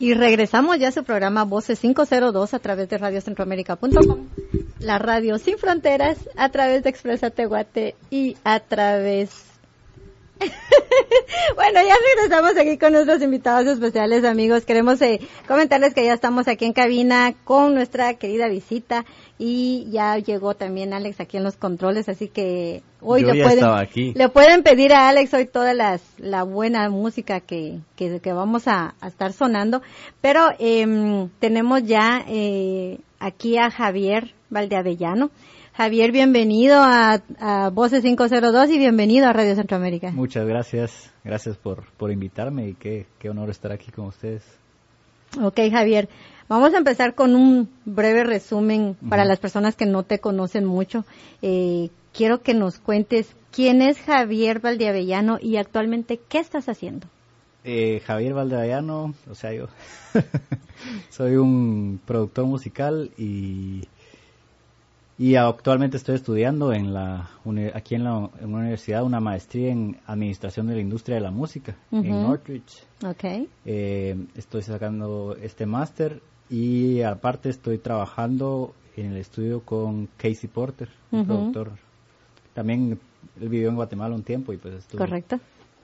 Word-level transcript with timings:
Y 0.00 0.14
regresamos 0.14 0.78
ya 0.78 0.88
a 0.88 0.92
su 0.92 1.02
programa 1.02 1.44
Voces 1.44 1.80
502 1.80 2.54
a 2.54 2.58
través 2.60 2.88
de 2.88 2.98
radiocentroamérica.com, 2.98 4.28
la 4.78 4.98
radio 4.98 5.38
sin 5.38 5.58
fronteras, 5.58 6.18
a 6.36 6.50
través 6.50 6.84
de 6.84 6.90
Expresa 6.90 7.30
Tehuate 7.30 7.96
y 8.10 8.36
a 8.44 8.60
través... 8.60 9.44
bueno, 11.56 11.80
ya 11.84 11.94
regresamos 12.14 12.56
aquí 12.56 12.78
con 12.78 12.92
nuestros 12.92 13.20
invitados 13.22 13.66
especiales, 13.66 14.24
amigos. 14.24 14.64
Queremos 14.64 15.02
eh, 15.02 15.18
comentarles 15.48 15.94
que 15.94 16.04
ya 16.04 16.14
estamos 16.14 16.46
aquí 16.46 16.64
en 16.64 16.74
cabina 16.74 17.34
con 17.42 17.74
nuestra 17.74 18.14
querida 18.14 18.46
visita 18.46 19.04
y 19.38 19.88
ya 19.90 20.18
llegó 20.18 20.54
también 20.54 20.92
Alex 20.92 21.20
aquí 21.20 21.36
en 21.36 21.44
los 21.44 21.56
controles, 21.56 22.08
así 22.08 22.28
que 22.28 22.82
hoy 23.00 23.22
le 23.22 23.42
pueden, 23.42 24.12
le 24.14 24.28
pueden 24.28 24.62
pedir 24.64 24.92
a 24.92 25.08
Alex 25.08 25.32
hoy 25.32 25.46
toda 25.46 25.74
las, 25.74 26.02
la 26.18 26.42
buena 26.42 26.90
música 26.90 27.40
que, 27.40 27.78
que, 27.94 28.32
vamos 28.32 28.66
a, 28.66 28.94
estar 29.06 29.32
sonando, 29.32 29.80
pero 30.20 30.48
eh, 30.58 31.28
tenemos 31.38 31.84
ya 31.84 32.24
eh, 32.26 32.98
aquí 33.20 33.56
a 33.58 33.70
Javier 33.70 34.34
Valdeavellano. 34.50 35.30
Javier, 35.72 36.10
bienvenido 36.10 36.80
a, 36.80 37.22
a 37.38 37.70
Voces 37.70 38.02
502 38.02 38.70
y 38.70 38.78
bienvenido 38.78 39.28
a 39.28 39.32
Radio 39.32 39.54
Centroamérica. 39.54 40.10
Muchas 40.10 40.44
gracias, 40.44 41.12
gracias 41.22 41.56
por, 41.56 41.84
por 41.92 42.10
invitarme 42.10 42.70
y 42.70 42.74
qué, 42.74 43.06
qué 43.20 43.30
honor 43.30 43.50
estar 43.50 43.70
aquí 43.70 43.92
con 43.92 44.06
ustedes. 44.06 44.42
Ok, 45.40 45.60
Javier. 45.70 46.08
Vamos 46.48 46.72
a 46.72 46.78
empezar 46.78 47.14
con 47.14 47.36
un 47.36 47.68
breve 47.84 48.24
resumen 48.24 48.96
para 49.08 49.26
las 49.26 49.38
personas 49.38 49.76
que 49.76 49.84
no 49.84 50.02
te 50.02 50.18
conocen 50.18 50.64
mucho. 50.64 51.04
Eh, 51.42 51.90
quiero 52.14 52.40
que 52.42 52.54
nos 52.54 52.78
cuentes 52.78 53.34
quién 53.52 53.82
es 53.82 53.98
Javier 53.98 54.60
Valdeavellano 54.60 55.38
y 55.40 55.56
actualmente 55.56 56.18
qué 56.28 56.38
estás 56.38 56.68
haciendo. 56.70 57.06
Eh, 57.64 58.00
Javier 58.06 58.32
Valdeavellano, 58.32 59.14
o 59.30 59.34
sea, 59.34 59.52
yo 59.52 59.66
soy 61.10 61.36
un 61.36 62.00
productor 62.06 62.46
musical 62.46 63.10
y, 63.18 63.82
y 65.18 65.34
actualmente 65.34 65.98
estoy 65.98 66.14
estudiando 66.14 66.72
en 66.72 66.94
la 66.94 67.28
aquí 67.74 67.94
en 67.94 68.04
la, 68.04 68.30
universidad 68.40 69.02
una 69.02 69.20
maestría 69.20 69.70
en 69.70 69.98
administración 70.06 70.68
de 70.68 70.76
la 70.76 70.80
industria 70.80 71.16
de 71.16 71.22
la 71.22 71.30
música 71.30 71.76
en 71.92 72.22
Northridge. 72.22 72.84
Okay. 73.04 73.48
Eh, 73.66 74.16
estoy 74.34 74.62
sacando 74.62 75.36
este 75.42 75.66
máster 75.66 76.22
y 76.50 77.02
aparte 77.02 77.50
estoy 77.50 77.78
trabajando 77.78 78.74
en 78.96 79.12
el 79.12 79.16
estudio 79.18 79.60
con 79.60 80.08
Casey 80.16 80.48
Porter, 80.48 80.88
un 81.10 81.26
productor. 81.26 81.72
También 82.54 82.98
él 83.40 83.48
vivió 83.48 83.68
en 83.68 83.76
Guatemala 83.76 84.14
un 84.14 84.22
tiempo 84.22 84.52
y 84.52 84.56
pues 84.56 84.74
estuvo. 84.74 84.98
Correcto. 84.98 85.38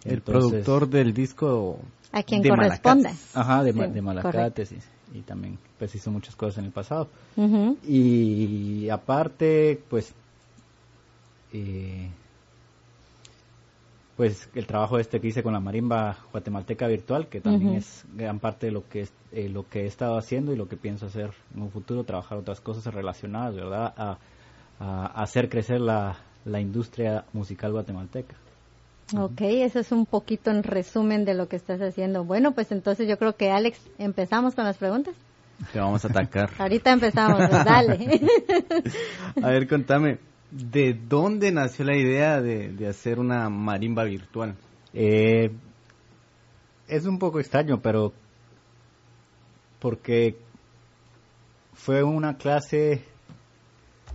el 0.05 0.21
productor 0.21 0.89
del 0.89 1.13
disco. 1.13 1.79
A 2.13 2.23
quien 2.23 2.43
corresponde. 2.43 3.11
Ajá, 3.35 3.63
de, 3.63 3.73
de 3.73 4.03
Malacates. 4.03 4.75
Y, 5.13 5.21
también 5.21 5.59
pues 5.79 5.95
hizo 5.95 6.11
muchas 6.11 6.35
cosas 6.35 6.59
en 6.59 6.65
el 6.67 6.73
pasado. 6.73 7.09
Y 7.87 8.89
aparte, 8.89 9.81
pues. 9.89 10.13
Eh, 11.53 12.09
pues 14.17 14.49
el 14.55 14.67
trabajo 14.67 14.99
este 14.99 15.21
que 15.21 15.29
hice 15.29 15.43
con 15.43 15.53
la 15.53 15.61
marimba 15.61 16.19
guatemalteca 16.31 16.87
virtual, 16.87 17.29
que 17.29 17.41
también 17.41 17.75
es 17.75 18.05
gran 18.15 18.39
parte 18.39 18.67
de 18.67 18.73
lo 18.73 18.89
que 18.89 19.09
eh, 19.33 19.49
lo 19.49 19.69
que 19.69 19.83
he 19.83 19.87
estado 19.87 20.17
haciendo 20.17 20.53
y 20.53 20.57
lo 20.57 20.69
que 20.69 20.77
pienso 20.77 21.07
hacer 21.07 21.31
en 21.55 21.63
un 21.63 21.71
futuro, 21.71 22.05
trabajar 22.05 22.39
otras 22.39 22.61
cosas 22.61 22.95
relacionadas, 22.95 23.55
¿verdad? 23.57 23.93
A, 23.97 24.19
hacer 25.15 25.49
crecer 25.49 25.81
la, 25.81 26.17
industria 26.61 27.25
musical 27.33 27.73
guatemalteca. 27.73 28.35
Ok, 29.17 29.41
eso 29.41 29.79
es 29.79 29.93
un 29.93 30.05
poquito 30.05 30.51
en 30.51 30.63
resumen 30.63 31.25
de 31.25 31.35
lo 31.35 31.49
que 31.49 31.57
estás 31.57 31.81
haciendo. 31.81 32.25
Bueno, 32.25 32.53
pues 32.53 32.71
entonces 32.71 33.09
yo 33.09 33.17
creo 33.17 33.35
que 33.35 33.51
Alex, 33.51 33.81
empezamos 33.99 34.55
con 34.55 34.65
las 34.65 34.77
preguntas. 34.77 35.15
Te 35.73 35.79
vamos 35.79 36.05
a 36.05 36.09
atacar. 36.09 36.51
Ahorita 36.59 36.93
empezamos, 36.93 37.49
pues, 37.49 37.65
dale. 37.65 38.21
a 39.43 39.49
ver, 39.49 39.69
contame, 39.69 40.19
¿De 40.51 40.95
dónde 40.95 41.51
nació 41.51 41.85
la 41.85 41.97
idea 41.97 42.41
de, 42.41 42.87
hacer 42.89 43.19
una 43.19 43.49
marimba 43.49 44.05
virtual? 44.05 44.55
Eh, 44.93 45.51
es 46.87 47.07
un 47.07 47.19
poco 47.19 47.41
extraño, 47.41 47.81
pero 47.81 48.13
porque 49.81 50.37
fue 51.73 52.03
una 52.03 52.37
clase, 52.37 53.03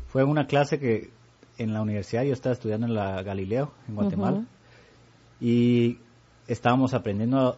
fue 0.07 0.23
una 0.23 0.47
clase 0.47 0.79
que 0.79 1.09
en 1.57 1.73
la 1.73 1.81
universidad 1.81 2.23
yo 2.23 2.33
estaba 2.33 2.53
estudiando 2.53 2.87
en 2.87 2.95
la 2.95 3.21
Galileo, 3.21 3.73
en 3.87 3.95
Guatemala, 3.95 4.45
y 5.41 5.97
estábamos 6.47 6.93
aprendiendo 6.93 7.57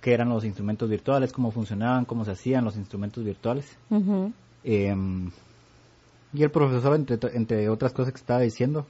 qué 0.00 0.12
eran 0.12 0.28
los 0.28 0.44
instrumentos 0.44 0.88
virtuales, 0.90 1.32
cómo 1.32 1.50
funcionaban, 1.50 2.04
cómo 2.04 2.24
se 2.24 2.32
hacían 2.32 2.64
los 2.64 2.76
instrumentos 2.76 3.24
virtuales. 3.24 3.78
Y 6.32 6.42
el 6.42 6.50
profesor, 6.50 6.94
entre, 6.96 7.18
entre 7.36 7.68
otras 7.68 7.92
cosas 7.92 8.12
que 8.12 8.18
estaba 8.18 8.40
diciendo, 8.40 8.86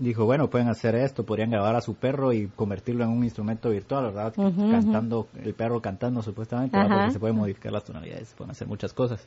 dijo, 0.00 0.24
bueno, 0.24 0.48
pueden 0.48 0.68
hacer 0.68 0.94
esto, 0.94 1.24
podrían 1.24 1.50
grabar 1.50 1.76
a 1.76 1.80
su 1.80 1.94
perro 1.94 2.32
y 2.32 2.48
convertirlo 2.48 3.04
en 3.04 3.10
un 3.10 3.22
instrumento 3.22 3.70
virtual, 3.70 4.04
¿verdad? 4.06 4.32
cantando, 4.34 5.28
el 5.42 5.54
perro 5.54 5.80
cantando 5.80 6.22
supuestamente, 6.22 6.78
porque 6.80 7.10
se 7.12 7.20
pueden 7.20 7.36
modificar 7.36 7.72
las 7.72 7.84
tonalidades, 7.84 8.28
se 8.28 8.36
pueden 8.36 8.52
hacer 8.52 8.66
muchas 8.66 8.94
cosas. 8.94 9.26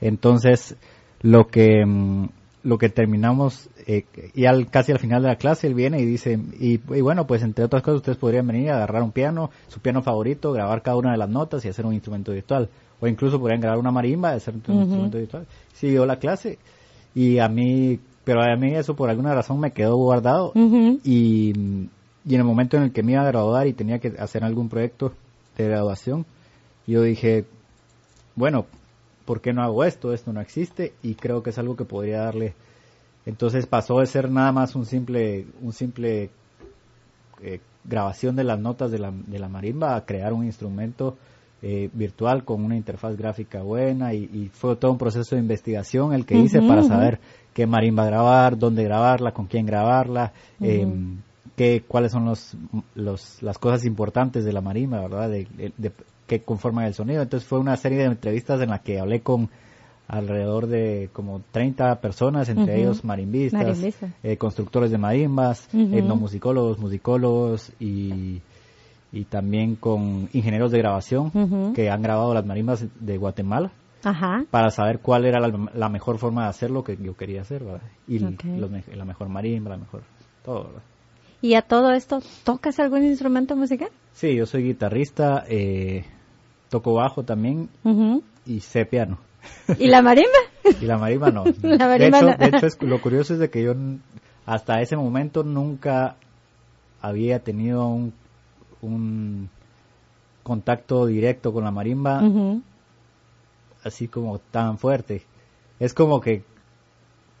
Entonces, 0.00 0.76
lo 1.22 1.46
que 1.46 1.84
mm, 1.86 2.26
lo 2.62 2.78
que 2.78 2.88
terminamos, 2.90 3.70
eh, 3.86 4.04
y 4.34 4.44
al, 4.44 4.70
casi 4.70 4.92
al 4.92 4.98
final 4.98 5.22
de 5.22 5.28
la 5.28 5.36
clase, 5.36 5.66
él 5.66 5.74
viene 5.74 6.00
y 6.00 6.04
dice, 6.04 6.38
y, 6.58 6.76
bueno, 6.76 7.26
pues 7.26 7.42
entre 7.42 7.64
otras 7.64 7.82
cosas 7.82 7.98
ustedes 7.98 8.18
podrían 8.18 8.46
venir 8.46 8.70
a 8.70 8.76
agarrar 8.76 9.02
un 9.02 9.12
piano, 9.12 9.50
su 9.68 9.80
piano 9.80 10.02
favorito, 10.02 10.52
grabar 10.52 10.82
cada 10.82 10.96
una 10.96 11.12
de 11.12 11.18
las 11.18 11.28
notas 11.28 11.64
y 11.64 11.68
hacer 11.68 11.86
un 11.86 11.94
instrumento 11.94 12.32
virtual. 12.32 12.68
O 13.00 13.06
incluso 13.06 13.40
podrían 13.40 13.60
grabar 13.60 13.78
una 13.78 13.90
marimba, 13.90 14.32
hacer 14.32 14.54
un 14.54 14.82
instrumento 14.82 15.16
virtual. 15.16 15.46
Siguió 15.72 16.04
la 16.04 16.18
clase. 16.18 16.58
Y 17.14 17.38
a 17.38 17.48
mí, 17.48 17.98
pero 18.24 18.42
a 18.42 18.56
mí 18.56 18.74
eso 18.74 18.94
por 18.94 19.08
alguna 19.08 19.34
razón 19.34 19.58
me 19.58 19.72
quedó 19.72 19.96
guardado. 19.96 20.52
Y, 20.54 21.52
y, 22.26 22.34
en 22.34 22.40
el 22.40 22.44
momento 22.44 22.76
en 22.76 22.84
el 22.84 22.92
que 22.92 23.02
me 23.02 23.12
iba 23.12 23.22
a 23.22 23.26
graduar 23.26 23.66
y 23.66 23.72
tenía 23.72 23.98
que 24.00 24.12
hacer 24.18 24.44
algún 24.44 24.68
proyecto 24.68 25.14
de 25.56 25.64
graduación, 25.64 26.26
yo 26.86 27.02
dije, 27.02 27.46
bueno, 28.36 28.66
¿por 29.30 29.40
qué 29.40 29.52
no 29.52 29.62
hago 29.62 29.84
esto? 29.84 30.12
Esto 30.12 30.32
no 30.32 30.40
existe 30.40 30.94
y 31.04 31.14
creo 31.14 31.40
que 31.40 31.50
es 31.50 31.58
algo 31.60 31.76
que 31.76 31.84
podría 31.84 32.22
darle. 32.22 32.54
Entonces 33.24 33.64
pasó 33.64 34.00
de 34.00 34.06
ser 34.06 34.28
nada 34.28 34.50
más 34.50 34.74
un 34.74 34.86
simple, 34.86 35.46
un 35.62 35.72
simple 35.72 36.30
eh, 37.40 37.60
grabación 37.84 38.34
de 38.34 38.42
las 38.42 38.58
notas 38.58 38.90
de 38.90 38.98
la, 38.98 39.12
de 39.12 39.38
la 39.38 39.48
marimba 39.48 39.94
a 39.94 40.04
crear 40.04 40.32
un 40.32 40.44
instrumento 40.44 41.16
eh, 41.62 41.88
virtual 41.92 42.44
con 42.44 42.64
una 42.64 42.76
interfaz 42.76 43.16
gráfica 43.16 43.62
buena 43.62 44.14
y, 44.14 44.50
fue 44.52 44.74
todo 44.74 44.90
un 44.90 44.98
proceso 44.98 45.36
de 45.36 45.42
investigación 45.42 46.12
el 46.12 46.26
que 46.26 46.36
hice 46.36 46.60
para 46.60 46.82
saber 46.82 47.20
qué 47.54 47.68
marimba 47.68 48.06
grabar, 48.06 48.58
dónde 48.58 48.82
grabarla, 48.82 49.30
con 49.30 49.46
quién 49.46 49.64
grabarla, 49.64 50.32
em, 50.60 51.18
qué, 51.54 51.84
cuáles 51.86 52.10
son 52.10 52.24
los, 52.24 52.56
los, 52.96 53.40
las 53.44 53.58
cosas 53.58 53.84
importantes 53.84 54.44
de 54.44 54.52
la 54.52 54.60
marimba, 54.60 55.02
¿verdad? 55.02 55.30
De, 55.30 55.46
de, 55.78 55.92
que 56.30 56.42
conforman 56.42 56.84
el 56.84 56.94
sonido. 56.94 57.22
Entonces 57.22 57.48
fue 57.48 57.58
una 57.58 57.76
serie 57.76 57.98
de 57.98 58.04
entrevistas 58.04 58.60
en 58.60 58.70
la 58.70 58.78
que 58.78 59.00
hablé 59.00 59.20
con 59.20 59.50
alrededor 60.06 60.68
de 60.68 61.10
como 61.12 61.42
30 61.50 62.00
personas, 62.00 62.48
entre 62.48 62.80
ellos 62.80 63.04
marimbistas, 63.04 63.80
eh, 64.22 64.36
constructores 64.36 64.92
de 64.92 64.98
marimbas, 64.98 65.68
etnomusicólogos, 65.74 66.78
musicólogos 66.78 67.72
y 67.80 68.40
y 69.12 69.24
también 69.24 69.74
con 69.74 70.28
ingenieros 70.32 70.70
de 70.70 70.78
grabación 70.78 71.72
que 71.74 71.90
han 71.90 72.00
grabado 72.00 72.32
las 72.32 72.46
marimbas 72.46 72.86
de 73.00 73.18
Guatemala 73.18 73.72
para 74.52 74.70
saber 74.70 75.00
cuál 75.00 75.24
era 75.24 75.40
la, 75.40 75.88
mejor 75.88 76.18
forma 76.18 76.44
de 76.44 76.50
hacer 76.50 76.70
lo 76.70 76.84
que 76.84 76.96
yo 76.96 77.16
quería 77.16 77.42
hacer, 77.42 77.64
¿verdad? 77.64 77.82
Y 78.06 78.20
la 78.20 79.04
mejor 79.04 79.28
marimba, 79.28 79.70
la 79.70 79.78
mejor 79.78 80.02
todo, 80.44 80.64
¿verdad? 80.64 80.82
¿Y 81.42 81.54
a 81.54 81.62
todo 81.62 81.90
esto 81.92 82.20
tocas 82.44 82.78
algún 82.78 83.02
instrumento 83.02 83.56
musical? 83.56 83.88
Sí, 84.12 84.34
yo 84.34 84.46
soy 84.46 84.62
guitarrista, 84.64 85.44
eh, 85.48 86.04
toco 86.70 86.94
bajo 86.94 87.24
también 87.24 87.68
y 88.46 88.60
sé 88.60 88.86
piano. 88.86 89.18
¿Y 89.78 89.88
la 89.88 90.00
marimba? 90.00 90.38
y 90.80 90.86
la 90.86 90.96
marimba 90.96 91.30
no. 91.30 91.44
de 91.44 92.06
hecho, 92.06 92.26
de 92.26 92.46
hecho 92.46 92.66
lo 92.86 93.00
curioso 93.02 93.34
es 93.34 93.40
de 93.40 93.50
que 93.50 93.62
yo 93.62 93.74
hasta 94.46 94.80
ese 94.80 94.96
momento 94.96 95.42
nunca 95.42 96.16
había 97.02 97.40
tenido 97.40 97.86
un 97.86 98.12
un 98.82 99.48
contacto 100.42 101.06
directo 101.06 101.52
con 101.52 101.64
la 101.64 101.70
marimba, 101.70 102.22
así 103.84 104.08
como 104.08 104.38
tan 104.38 104.78
fuerte. 104.78 105.22
Es 105.78 105.94
como 105.94 106.20
que 106.20 106.44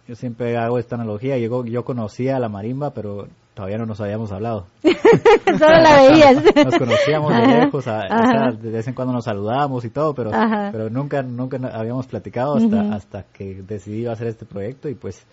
yo 0.06 0.14
siempre 0.14 0.56
hago 0.56 0.78
esta 0.78 0.96
analogía, 0.96 1.38
yo, 1.38 1.64
yo 1.64 1.84
conocía 1.84 2.36
a 2.36 2.40
la 2.40 2.48
marimba, 2.48 2.90
pero 2.90 3.28
todavía 3.60 3.76
no 3.76 3.84
nos 3.84 4.00
habíamos 4.00 4.32
hablado. 4.32 4.64
Solo 4.82 5.80
la 5.82 5.96
veías. 6.08 6.42
Nos 6.64 6.78
conocíamos 6.78 7.30
de 7.30 7.46
lejos, 7.46 7.84
de 7.84 8.70
vez 8.70 8.88
en 8.88 8.94
cuando 8.94 9.12
nos 9.12 9.26
saludábamos 9.26 9.84
y 9.84 9.90
todo, 9.90 10.14
pero, 10.14 10.30
pero 10.72 10.88
nunca, 10.88 11.22
nunca 11.22 11.58
habíamos 11.74 12.06
platicado 12.06 12.56
hasta, 12.56 12.94
hasta 12.94 13.22
que 13.24 13.62
decidí 13.62 14.06
hacer 14.06 14.28
este 14.28 14.46
proyecto 14.46 14.88
y 14.88 14.94
pues 14.94 15.26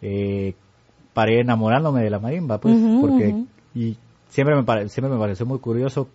eh, 0.00 0.54
paré 1.12 1.42
enamorándome 1.42 2.02
de 2.02 2.08
la 2.08 2.18
marimba, 2.18 2.58
pues, 2.58 2.74
porque 3.02 3.44
y 3.74 3.98
siempre 4.28 4.56
me, 4.56 4.88
siempre 4.88 5.14
me 5.14 5.20
pareció 5.20 5.44
muy 5.44 5.58
curioso 5.58 6.08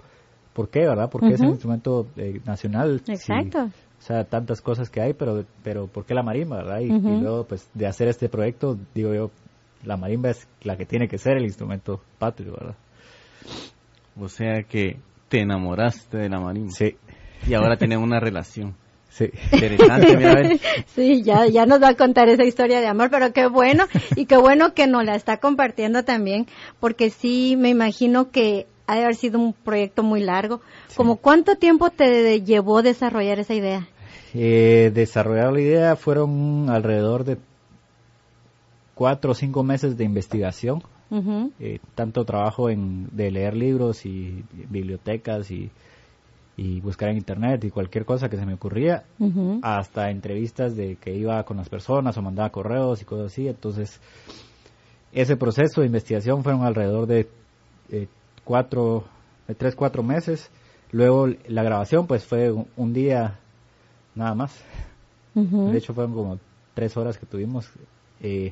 ¿por 0.54 0.69
qué, 0.69 0.80
verdad? 0.80 1.07
Porque 1.12 1.36
es 1.36 1.39
un 1.39 1.50
instrumento 1.50 2.07
eh, 2.18 2.42
nacional. 2.45 3.04
Exacto. 3.07 3.66
o 3.66 4.01
sea, 4.01 4.24
tantas 4.24 4.60
cosas 4.62 4.89
que 4.89 5.01
hay, 5.01 5.13
pero, 5.13 5.45
pero 5.63 5.86
¿por 5.86 6.06
qué 6.06 6.16
la 6.16 6.24
marimba, 6.24 6.57
verdad? 6.57 6.80
Y, 6.80 6.86
y, 6.86 7.21
luego, 7.21 7.44
pues, 7.44 7.69
de 7.75 7.86
hacer 7.86 8.07
este 8.07 8.27
proyecto, 8.27 8.75
digo 8.95 9.13
yo, 9.13 9.30
la 9.83 9.97
marimba 9.97 10.29
es 10.29 10.47
la 10.63 10.77
que 10.77 10.85
tiene 10.85 11.07
que 11.07 11.17
ser 11.17 11.37
el 11.37 11.43
instrumento 11.43 12.01
patrio, 12.17 12.53
¿verdad? 12.53 12.75
O 14.19 14.27
sea 14.27 14.63
que 14.63 14.97
te 15.29 15.41
enamoraste 15.41 16.17
de 16.17 16.29
la 16.29 16.39
marimba. 16.39 16.71
Sí. 16.71 16.95
Y 17.47 17.53
ahora 17.53 17.77
tienen 17.77 17.99
una 17.99 18.19
relación. 18.19 18.75
Sí. 19.11 19.25
Interesante, 19.51 20.15
mira, 20.15 20.31
a 20.31 20.35
ver. 20.35 20.59
Sí, 20.85 21.23
ya, 21.23 21.47
ya 21.47 21.65
nos 21.65 21.81
va 21.81 21.89
a 21.89 21.95
contar 21.95 22.29
esa 22.29 22.43
historia 22.43 22.79
de 22.79 22.85
amor, 22.85 23.09
pero 23.09 23.33
qué 23.33 23.47
bueno, 23.47 23.85
y 24.15 24.27
qué 24.27 24.37
bueno 24.37 24.75
que 24.75 24.85
nos 24.85 25.03
la 25.03 25.15
está 25.15 25.37
compartiendo 25.37 26.05
también, 26.05 26.45
porque 26.79 27.09
sí, 27.09 27.55
me 27.57 27.69
imagino 27.69 28.29
que 28.29 28.67
ha 28.85 28.95
de 28.95 29.03
haber 29.03 29.15
sido 29.15 29.39
un 29.39 29.53
proyecto 29.53 30.03
muy 30.03 30.21
largo. 30.21 30.61
¿Como 30.95 31.17
cuánto 31.17 31.57
tiempo 31.57 31.89
te 31.89 32.41
llevó 32.41 32.83
desarrollar 32.83 33.39
esa 33.39 33.55
idea? 33.55 33.87
Eh, 34.33 34.91
desarrollar 34.93 35.53
la 35.53 35.61
idea 35.61 35.95
fueron 35.95 36.69
alrededor 36.69 37.23
de 37.23 37.37
cuatro 38.99 39.31
o 39.31 39.33
cinco 39.33 39.63
meses 39.63 39.95
de 39.95 40.03
investigación, 40.03 40.83
eh, 41.57 41.79
tanto 41.95 42.25
trabajo 42.25 42.69
en, 42.69 43.07
de 43.15 43.31
leer 43.31 43.55
libros 43.55 44.05
y 44.05 44.43
bibliotecas 44.69 45.49
y, 45.51 45.71
y, 46.57 46.81
buscar 46.81 47.07
en 47.07 47.15
internet 47.15 47.63
y 47.63 47.69
cualquier 47.69 48.03
cosa 48.03 48.27
que 48.27 48.35
se 48.35 48.45
me 48.45 48.55
ocurría, 48.55 49.05
hasta 49.61 50.11
entrevistas 50.11 50.75
de 50.75 50.97
que 50.97 51.15
iba 51.15 51.41
con 51.45 51.55
las 51.55 51.69
personas 51.69 52.17
o 52.17 52.21
mandaba 52.21 52.49
correos 52.49 53.01
y 53.01 53.05
cosas 53.05 53.27
así. 53.27 53.47
Entonces, 53.47 54.01
ese 55.13 55.37
proceso 55.37 55.79
de 55.79 55.87
investigación 55.87 56.43
fueron 56.43 56.63
alrededor 56.63 57.07
de 57.07 57.29
eh, 57.91 58.09
cuatro, 58.43 59.05
de 59.47 59.55
tres, 59.55 59.77
cuatro 59.77 60.03
meses. 60.03 60.51
Luego 60.91 61.29
la 61.47 61.63
grabación 61.63 62.05
pues 62.05 62.25
fue 62.25 62.51
un, 62.51 62.91
día 62.91 63.39
nada 64.13 64.35
más. 64.35 64.61
De 65.33 65.77
hecho 65.77 65.93
fueron 65.93 66.13
como 66.13 66.37
tres 66.73 66.97
horas 66.97 67.17
que 67.17 67.25
tuvimos. 67.25 67.71
Eh, 68.19 68.51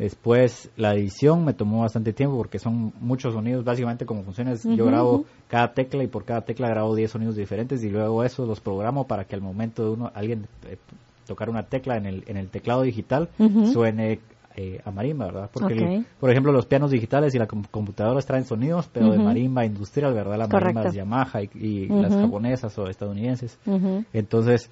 Después 0.00 0.70
la 0.78 0.94
edición 0.94 1.44
me 1.44 1.52
tomó 1.52 1.82
bastante 1.82 2.14
tiempo 2.14 2.34
porque 2.38 2.58
son 2.58 2.94
muchos 3.00 3.34
sonidos, 3.34 3.64
básicamente 3.64 4.06
como 4.06 4.22
funciona 4.22 4.52
es 4.52 4.64
yo 4.64 4.86
grabo 4.86 5.26
cada 5.46 5.74
tecla 5.74 6.02
y 6.02 6.06
por 6.06 6.24
cada 6.24 6.40
tecla 6.40 6.70
grabo 6.70 6.94
10 6.94 7.10
sonidos 7.10 7.36
diferentes 7.36 7.84
y 7.84 7.90
luego 7.90 8.24
eso 8.24 8.46
los 8.46 8.60
programo 8.60 9.06
para 9.06 9.24
que 9.24 9.34
al 9.34 9.42
momento 9.42 9.84
de 9.84 9.90
uno 9.90 10.10
alguien 10.14 10.46
eh, 10.66 10.78
tocar 11.26 11.50
una 11.50 11.64
tecla 11.64 11.98
en 11.98 12.06
el 12.06 12.24
en 12.28 12.38
el 12.38 12.48
teclado 12.48 12.80
digital 12.80 13.28
suene 13.70 14.20
eh, 14.56 14.80
a 14.82 14.90
marimba, 14.90 15.26
¿verdad? 15.26 15.50
Porque 15.52 16.02
por 16.18 16.30
ejemplo 16.30 16.50
los 16.50 16.64
pianos 16.64 16.90
digitales 16.90 17.34
y 17.34 17.38
las 17.38 17.48
computadoras 17.48 18.24
traen 18.24 18.46
sonidos, 18.46 18.88
pero 18.90 19.10
de 19.10 19.18
marimba 19.18 19.66
industrial, 19.66 20.14
¿verdad? 20.14 20.38
La 20.38 20.46
marimba 20.48 20.84
es 20.84 20.94
Yamaha 20.94 21.42
y, 21.42 21.88
las 21.88 22.14
japonesas 22.14 22.78
o 22.78 22.88
estadounidenses. 22.88 23.58
Entonces 24.14 24.70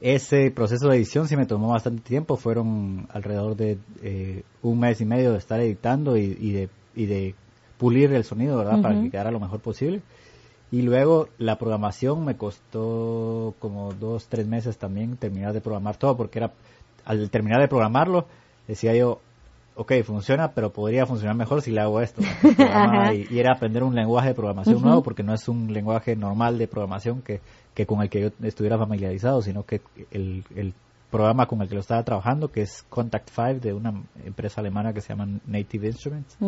ese 0.00 0.50
proceso 0.50 0.88
de 0.88 0.96
edición 0.96 1.26
sí 1.28 1.36
me 1.36 1.46
tomó 1.46 1.68
bastante 1.68 2.02
tiempo, 2.02 2.36
fueron 2.36 3.06
alrededor 3.10 3.56
de 3.56 3.78
eh, 4.02 4.42
un 4.62 4.78
mes 4.78 5.00
y 5.00 5.04
medio 5.04 5.32
de 5.32 5.38
estar 5.38 5.60
editando 5.60 6.16
y, 6.16 6.34
de, 6.52 6.68
y 6.94 7.06
de 7.06 7.34
pulir 7.78 8.12
el 8.12 8.24
sonido, 8.24 8.58
¿verdad? 8.58 8.82
Para 8.82 9.00
que 9.00 9.10
quedara 9.10 9.30
lo 9.30 9.40
mejor 9.40 9.60
posible. 9.60 10.02
Y 10.70 10.82
luego 10.82 11.28
la 11.38 11.58
programación 11.58 12.24
me 12.24 12.36
costó 12.36 13.54
como 13.60 13.92
dos, 13.92 14.26
tres 14.28 14.46
meses 14.46 14.76
también 14.78 15.16
terminar 15.16 15.52
de 15.52 15.60
programar 15.60 15.96
todo, 15.96 16.16
porque 16.16 16.40
era 16.40 16.52
al 17.04 17.30
terminar 17.30 17.60
de 17.60 17.68
programarlo, 17.68 18.26
decía 18.66 18.94
yo, 18.94 19.20
ok, 19.76 19.92
funciona, 20.04 20.52
pero 20.52 20.72
podría 20.72 21.06
funcionar 21.06 21.36
mejor 21.36 21.62
si 21.62 21.70
le 21.70 21.80
hago 21.80 22.00
esto. 22.00 22.20
y, 23.30 23.38
era 23.38 23.52
aprender 23.52 23.84
un 23.84 23.94
lenguaje 23.94 24.28
de 24.28 24.34
programación 24.34 24.82
nuevo, 24.82 25.02
porque 25.02 25.22
no 25.22 25.32
es 25.32 25.48
un 25.48 25.72
lenguaje 25.72 26.16
normal 26.16 26.58
de 26.58 26.66
programación 26.66 27.22
que 27.22 27.40
que 27.76 27.84
con 27.84 28.00
el 28.00 28.08
que 28.08 28.22
yo 28.22 28.30
estuviera 28.42 28.78
familiarizado, 28.78 29.42
sino 29.42 29.64
que 29.64 29.82
el, 30.10 30.44
el 30.56 30.72
programa 31.10 31.46
con 31.46 31.60
el 31.60 31.68
que 31.68 31.74
lo 31.74 31.82
estaba 31.82 32.02
trabajando, 32.02 32.50
que 32.50 32.62
es 32.62 32.86
Contact 32.88 33.28
5 33.28 33.60
de 33.60 33.74
una 33.74 34.02
empresa 34.24 34.62
alemana 34.62 34.94
que 34.94 35.02
se 35.02 35.10
llama 35.10 35.28
Native 35.46 35.88
Instruments, 35.88 36.38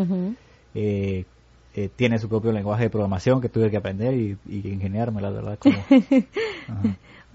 eh, 0.75 1.27
eh, 1.75 1.91
tiene 1.95 2.19
su 2.19 2.31
propio 2.31 2.51
lenguaje 2.51 2.85
de 2.85 2.91
programación 2.91 3.43
que 3.43 3.51
tuve 3.51 3.71
que 3.71 3.77
aprender 3.77 4.15
y, 4.15 4.39
y 4.49 4.69
ingeniarme, 4.69 5.21
la 5.21 5.29
verdad. 5.29 5.59
Como, 5.59 5.77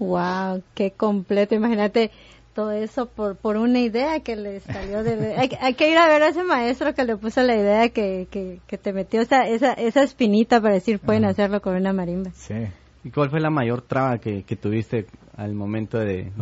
wow, 0.00 0.60
qué 0.74 0.90
completo. 0.90 1.54
Imagínate 1.54 2.10
todo 2.52 2.72
eso 2.72 3.06
por, 3.06 3.36
por 3.36 3.56
una 3.56 3.78
idea 3.78 4.18
que 4.20 4.34
le 4.34 4.58
salió 4.58 5.04
de... 5.04 5.36
hay, 5.36 5.50
hay, 5.60 5.74
que 5.74 5.88
ir 5.88 5.98
a 5.98 6.08
ver 6.08 6.20
a 6.22 6.28
ese 6.28 6.42
maestro 6.42 6.94
que 6.94 7.04
le 7.04 7.16
puso 7.16 7.42
la 7.42 7.54
idea 7.54 7.88
que, 7.90 8.26
que, 8.28 8.58
que 8.66 8.76
te 8.76 8.92
metió 8.92 9.20
esa, 9.20 9.46
esa, 9.46 9.72
esa 9.72 10.02
espinita 10.02 10.60
para 10.60 10.74
decir 10.74 10.98
pueden 10.98 11.24
hacerlo 11.24 11.62
con 11.62 11.76
una 11.76 11.92
marimba. 11.92 12.32
Sí. 12.32 12.66
¿Y 13.04 13.10
cuál 13.10 13.28
fue 13.28 13.38
la 13.38 13.50
mayor 13.50 13.82
traba 13.82 14.18
que, 14.18 14.42
tuviste 14.60 15.06
al 15.36 15.54
momento 15.54 15.98
de, 15.98 16.32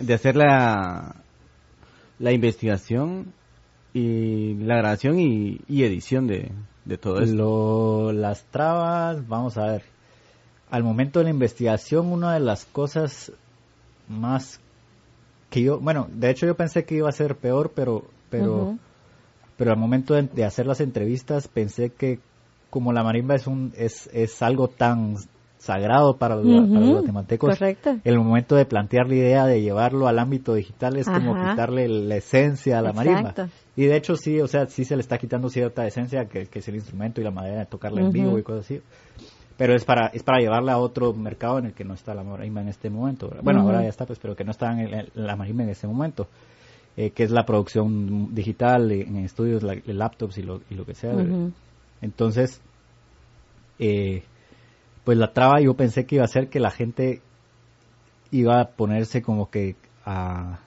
de, 0.00 0.14
hacer 0.14 0.36
la, 0.36 1.16
la 2.20 2.32
investigación 2.32 3.32
y 3.92 4.54
la 4.54 4.76
grabación 4.76 5.18
y, 5.18 5.58
edición 5.68 6.28
de, 6.28 6.52
todo 6.98 7.20
esto? 7.20 8.12
las 8.12 8.44
trabas, 8.44 9.26
vamos 9.26 9.58
a 9.58 9.66
ver. 9.66 9.82
Al 10.70 10.84
momento 10.84 11.18
de 11.18 11.24
la 11.24 11.30
investigación, 11.30 12.06
una 12.06 12.34
de 12.34 12.40
las 12.40 12.66
cosas 12.66 13.32
más 14.08 14.60
que 15.50 15.62
yo, 15.62 15.80
bueno, 15.80 16.06
de 16.12 16.30
hecho 16.30 16.46
yo 16.46 16.56
pensé 16.56 16.84
que 16.84 16.94
iba 16.94 17.08
a 17.08 17.12
ser 17.12 17.34
peor, 17.34 17.72
pero, 17.74 18.04
pero, 18.30 18.78
pero 19.56 19.72
al 19.72 19.76
momento 19.76 20.14
de, 20.14 20.22
de, 20.22 20.44
hacer 20.44 20.66
las 20.66 20.80
entrevistas 20.80 21.48
pensé 21.48 21.90
que 21.90 22.20
como 22.70 22.92
la 22.92 23.02
marimba 23.02 23.34
es 23.34 23.46
un, 23.46 23.72
es, 23.76 24.08
es 24.14 24.40
algo 24.40 24.68
tan 24.68 25.16
sagrado 25.62 26.16
para 26.16 26.34
los, 26.34 26.68
guatemaltecos. 26.68 27.56
El 28.02 28.18
momento 28.18 28.56
de 28.56 28.66
plantear 28.66 29.06
la 29.06 29.14
idea 29.14 29.46
de 29.46 29.62
llevarlo 29.62 30.08
al 30.08 30.18
ámbito 30.18 30.54
digital 30.54 30.96
es 30.96 31.06
como 31.08 31.34
quitarle 31.34 31.88
la 31.88 32.16
esencia 32.16 32.80
a 32.80 32.82
la 32.82 32.92
marimba. 32.92 33.32
Y 33.76 33.84
de 33.86 33.96
hecho 33.96 34.16
sí, 34.16 34.40
o 34.40 34.48
sea, 34.48 34.66
sí 34.66 34.84
se 34.84 34.96
le 34.96 35.02
está 35.02 35.18
quitando 35.18 35.48
cierta 35.48 35.86
esencia 35.86 36.24
que, 36.26 36.48
es 36.52 36.68
el 36.68 36.74
instrumento 36.74 37.20
y 37.20 37.24
la 37.24 37.30
manera 37.30 37.60
de 37.60 37.66
tocarla 37.66 38.00
en 38.00 38.10
vivo 38.10 38.38
y 38.38 38.42
cosas 38.42 38.64
así. 38.64 38.82
Pero 39.56 39.76
es 39.76 39.84
para 39.84 40.08
es 40.08 40.24
para 40.24 40.40
llevarla 40.40 40.72
a 40.72 40.78
otro 40.78 41.12
mercado 41.12 41.60
en 41.60 41.66
el 41.66 41.72
que 41.74 41.84
no 41.84 41.94
está 41.94 42.12
la 42.12 42.24
marimba 42.24 42.60
en 42.60 42.68
este 42.68 42.90
momento. 42.90 43.30
Bueno, 43.42 43.60
ahora 43.60 43.82
ya 43.82 43.88
está, 43.88 44.04
pues, 44.04 44.18
pero 44.18 44.34
que 44.34 44.42
no 44.42 44.50
está 44.50 44.72
en 44.72 45.06
la 45.14 45.36
marimba 45.36 45.62
en 45.62 45.68
este 45.68 45.86
momento. 45.86 46.26
Eh, 46.96 47.10
que 47.10 47.22
es 47.22 47.30
la 47.30 47.46
producción 47.46 48.34
digital 48.34 48.90
en 48.90 49.16
estudios, 49.18 49.62
la, 49.62 49.76
laptops 49.86 50.38
y 50.38 50.42
lo, 50.42 50.60
y 50.68 50.74
lo 50.74 50.84
que 50.84 50.94
sea. 50.94 51.14
Entonces, 52.02 52.60
eh, 53.78 54.24
pues 55.04 55.18
la 55.18 55.32
traba 55.32 55.60
yo 55.60 55.74
pensé 55.74 56.06
que 56.06 56.16
iba 56.16 56.24
a 56.24 56.28
ser 56.28 56.48
que 56.48 56.60
la 56.60 56.70
gente 56.70 57.20
iba 58.30 58.60
a 58.60 58.68
ponerse 58.68 59.22
como 59.22 59.50
que 59.50 59.76
a 60.04 60.60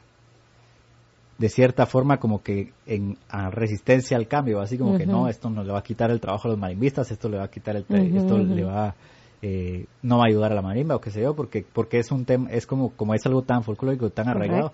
de 1.37 1.49
cierta 1.49 1.85
forma 1.85 2.17
como 2.17 2.41
que 2.41 2.71
en 2.85 3.17
a 3.29 3.49
resistencia 3.49 4.15
al 4.15 4.27
cambio, 4.27 4.61
así 4.61 4.77
como 4.77 4.97
que 4.97 5.05
no, 5.05 5.27
esto 5.27 5.49
no 5.49 5.63
le 5.63 5.73
va 5.73 5.79
a 5.79 5.83
quitar 5.83 6.09
el 6.09 6.21
trabajo 6.21 6.47
a 6.47 6.51
los 6.51 6.59
marimbistas, 6.59 7.11
esto 7.11 7.27
le 7.27 7.37
va 7.37 7.43
a 7.43 7.49
quitar 7.49 7.75
el 7.75 7.85
esto 8.15 8.37
le 8.37 8.63
va 8.63 8.95
eh, 9.41 9.85
no 10.01 10.17
va 10.17 10.23
a 10.23 10.27
ayudar 10.27 10.53
a 10.53 10.55
la 10.55 10.61
marimba 10.61 10.95
o 10.95 11.01
qué 11.01 11.11
sé 11.11 11.21
yo, 11.21 11.35
porque 11.35 11.65
porque 11.73 11.99
es 11.99 12.11
un 12.11 12.25
tema 12.25 12.49
es 12.51 12.65
como 12.65 12.91
como 12.91 13.13
es 13.13 13.25
algo 13.25 13.41
tan 13.41 13.63
folclórico, 13.63 14.09
tan 14.09 14.29
arraigado. 14.29 14.71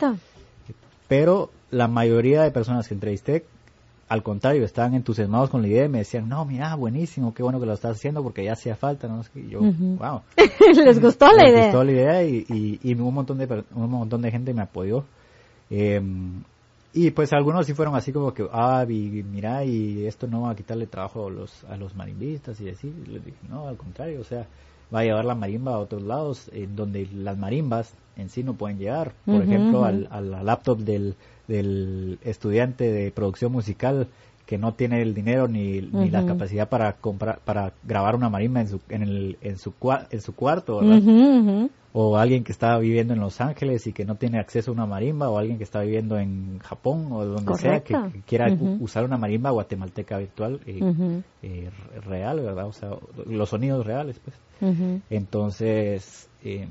Pero 1.08 1.50
la 1.72 1.88
mayoría 1.88 2.44
de 2.44 2.52
personas 2.52 2.88
que 2.88 2.94
entrevisté 2.94 3.46
al 4.12 4.24
contrario, 4.24 4.66
estaban 4.66 4.94
entusiasmados 4.94 5.50
con 5.50 5.62
la 5.62 5.70
idea 5.70 5.86
y 5.86 5.88
me 5.88 6.00
decían, 6.00 6.28
no, 6.28 6.44
mira, 6.44 6.76
buenísimo, 6.76 7.34
qué 7.34 7.44
bueno 7.44 7.62
que 7.62 7.66
lo 7.66 7.72
estás 7.72 7.96
haciendo 7.96 8.22
porque 8.22 8.44
ya 8.44 8.52
hacía 8.52 8.76
falta, 8.76 9.08
¿no? 9.08 9.24
Y 9.34 9.48
yo, 9.48 9.62
wow. 9.62 10.20
Les 10.86 11.00
gustó 11.00 11.28
la 11.32 11.48
idea. 11.48 11.56
Les 11.56 11.66
gustó 11.68 11.84
la 11.86 11.92
idea 11.94 12.24
y, 12.26 12.78
y, 12.84 12.94
un, 12.94 13.14
montón 13.14 13.38
de, 13.38 13.64
un 13.74 13.90
montón 13.90 14.22
de 14.22 14.30
gente 14.30 14.54
me 14.54 14.64
apoyó. 14.64 15.06
Em, 15.70 16.44
y 16.94 17.12
pues 17.12 17.32
algunos 17.32 17.66
sí 17.66 17.74
fueron 17.74 17.96
así 17.96 18.12
como 18.12 18.34
que, 18.34 18.46
ah, 18.52 18.86
mira, 18.88 19.64
y 19.64 20.06
esto 20.06 20.28
no 20.28 20.42
va 20.42 20.52
a 20.52 20.56
quitarle 20.56 20.88
trabajo 20.88 21.28
a 21.28 21.32
los, 21.32 21.64
a 21.66 21.78
los 21.78 21.96
marimbistas 21.96 22.60
y 22.60 22.70
así. 22.70 22.94
les 23.08 23.24
dije, 23.24 23.38
no, 23.50 23.68
al 23.68 23.78
contrario, 23.78 24.20
o 24.20 24.26
sea, 24.26 24.48
va 24.94 25.00
a 25.00 25.04
llevar 25.04 25.24
la 25.24 25.36
marimba 25.36 25.74
a 25.74 25.80
otros 25.80 26.04
lados 26.04 26.50
en 26.54 26.76
donde 26.76 27.08
las 27.14 27.38
marimbas 27.38 27.94
en 28.18 28.30
sí 28.30 28.44
no 28.44 28.56
pueden 28.56 28.78
llegar. 28.78 29.14
Por 29.26 29.42
ejemplo, 29.42 29.86
al, 29.86 30.08
al, 30.12 30.46
laptop 30.46 30.80
del, 30.80 31.16
del 31.48 32.20
estudiante 32.24 32.92
de 32.92 33.12
producción 33.12 33.54
musical 33.54 34.10
que 34.52 34.58
no 34.58 34.74
tiene 34.74 35.02
el 35.02 35.14
dinero 35.14 35.48
ni, 35.48 35.80
ni 35.80 36.10
la 36.10 36.26
capacidad 36.26 36.68
para 36.68 36.92
comprar 36.98 37.40
para 37.46 37.72
grabar 37.86 38.18
una 38.18 38.30
marimba 38.30 38.60
en 38.60 38.68
su 38.68 38.82
en 38.90 39.02
el 39.02 39.38
en 39.40 39.58
su 39.58 39.74
en 40.10 40.20
su 40.20 40.36
cuarto 40.36 40.82
o 41.94 42.18
alguien 42.18 42.44
que 42.44 42.52
está 42.52 42.78
viviendo 42.78 43.14
en 43.14 43.22
Los 43.22 43.40
Ángeles 43.40 43.88
y 43.88 43.94
que 43.94 44.04
no 44.04 44.16
tiene 44.16 44.40
acceso 44.40 44.72
a 44.72 44.74
una 44.74 44.86
marimba 44.86 45.30
o 45.30 45.38
alguien 45.38 45.58
que 45.58 45.64
está 45.64 45.80
viviendo 45.80 46.20
en 46.20 46.60
Japón 46.60 47.08
o 47.14 47.24
donde 47.24 47.56
sea 47.56 47.80
que, 47.80 47.96
quiera 48.28 48.54
usar 48.82 49.06
una 49.06 49.18
marimba 49.18 49.52
guatemalteca 49.52 50.18
virtual 50.18 50.60
eh, 50.66 51.24
eh, 51.42 51.70
real 52.06 52.42
verdad 52.42 52.68
o 52.68 52.74
sea 52.74 52.90
los 53.26 53.48
sonidos 53.48 53.86
reales 53.86 54.20
pues. 54.20 54.36
Entonces 55.10 56.28
eh, 56.44 56.68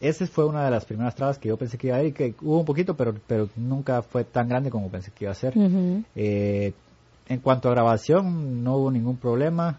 esa 0.00 0.26
fue 0.26 0.44
una 0.44 0.64
de 0.64 0.70
las 0.70 0.84
primeras 0.84 1.14
trabas 1.14 1.38
que 1.38 1.48
yo 1.48 1.56
pensé 1.56 1.78
que 1.78 1.88
iba 1.88 1.96
a 1.96 2.00
haber 2.00 2.10
y 2.10 2.12
que 2.12 2.34
hubo 2.42 2.58
un 2.58 2.66
poquito, 2.66 2.96
pero, 2.96 3.14
pero 3.26 3.48
nunca 3.56 4.02
fue 4.02 4.24
tan 4.24 4.48
grande 4.48 4.70
como 4.70 4.90
pensé 4.90 5.10
que 5.10 5.24
iba 5.24 5.32
a 5.32 5.34
ser. 5.34 5.54
eh, 6.14 6.72
en 7.28 7.40
cuanto 7.40 7.68
a 7.68 7.72
grabación, 7.72 8.62
no 8.62 8.76
hubo 8.76 8.90
ningún 8.90 9.16
problema. 9.16 9.78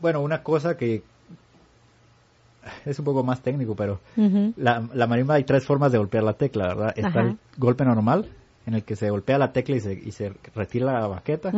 bueno, 0.00 0.20
una 0.20 0.42
cosa 0.42 0.76
que 0.76 1.02
es 2.84 2.98
un 2.98 3.04
poco 3.04 3.22
más 3.22 3.40
técnico, 3.42 3.74
pero 3.74 4.00
la, 4.56 4.88
la 4.94 5.06
marimba 5.06 5.34
hay 5.34 5.44
tres 5.44 5.64
formas 5.66 5.92
de 5.92 5.98
golpear 5.98 6.24
la 6.24 6.34
tecla, 6.34 6.68
¿verdad? 6.68 6.92
Está 6.96 7.08
Ajá. 7.08 7.20
el 7.22 7.38
golpe 7.58 7.84
normal, 7.84 8.28
en 8.66 8.74
el 8.74 8.84
que 8.84 8.96
se 8.96 9.10
golpea 9.10 9.38
la 9.38 9.52
tecla 9.52 9.76
y 9.76 9.80
se, 9.80 9.92
y 9.94 10.12
se 10.12 10.32
retira 10.54 10.92
la 11.00 11.06
baqueta. 11.06 11.50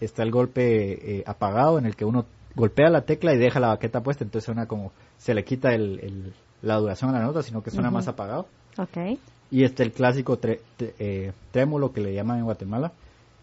Está 0.00 0.22
el 0.22 0.30
golpe 0.30 1.18
eh, 1.18 1.24
apagado, 1.26 1.78
en 1.78 1.86
el 1.86 1.96
que 1.96 2.04
uno 2.04 2.26
golpea 2.54 2.88
la 2.90 3.02
tecla 3.02 3.34
y 3.34 3.38
deja 3.38 3.60
la 3.60 3.68
baqueta 3.68 4.02
puesta, 4.02 4.24
entonces 4.24 4.44
suena 4.46 4.66
como, 4.66 4.92
se 5.18 5.34
le 5.34 5.44
quita 5.44 5.74
el, 5.74 6.00
el- 6.00 6.34
la 6.62 6.76
duración 6.76 7.10
a 7.14 7.18
la 7.18 7.24
nota, 7.24 7.42
sino 7.42 7.62
que 7.62 7.70
suena 7.70 7.90
más 7.90 8.08
apagado. 8.08 8.48
Ok. 8.78 9.18
Y 9.50 9.64
está 9.64 9.82
el 9.82 9.92
clásico 9.92 10.38
tre- 10.40 10.60
tre- 10.78 10.92
eh, 10.98 11.32
trémulo 11.52 11.92
que 11.92 12.00
le 12.00 12.12
llaman 12.14 12.38
en 12.38 12.44
Guatemala, 12.44 12.92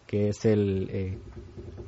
que 0.08 0.30
es 0.30 0.46
el... 0.46 0.90
eh, 0.92 1.18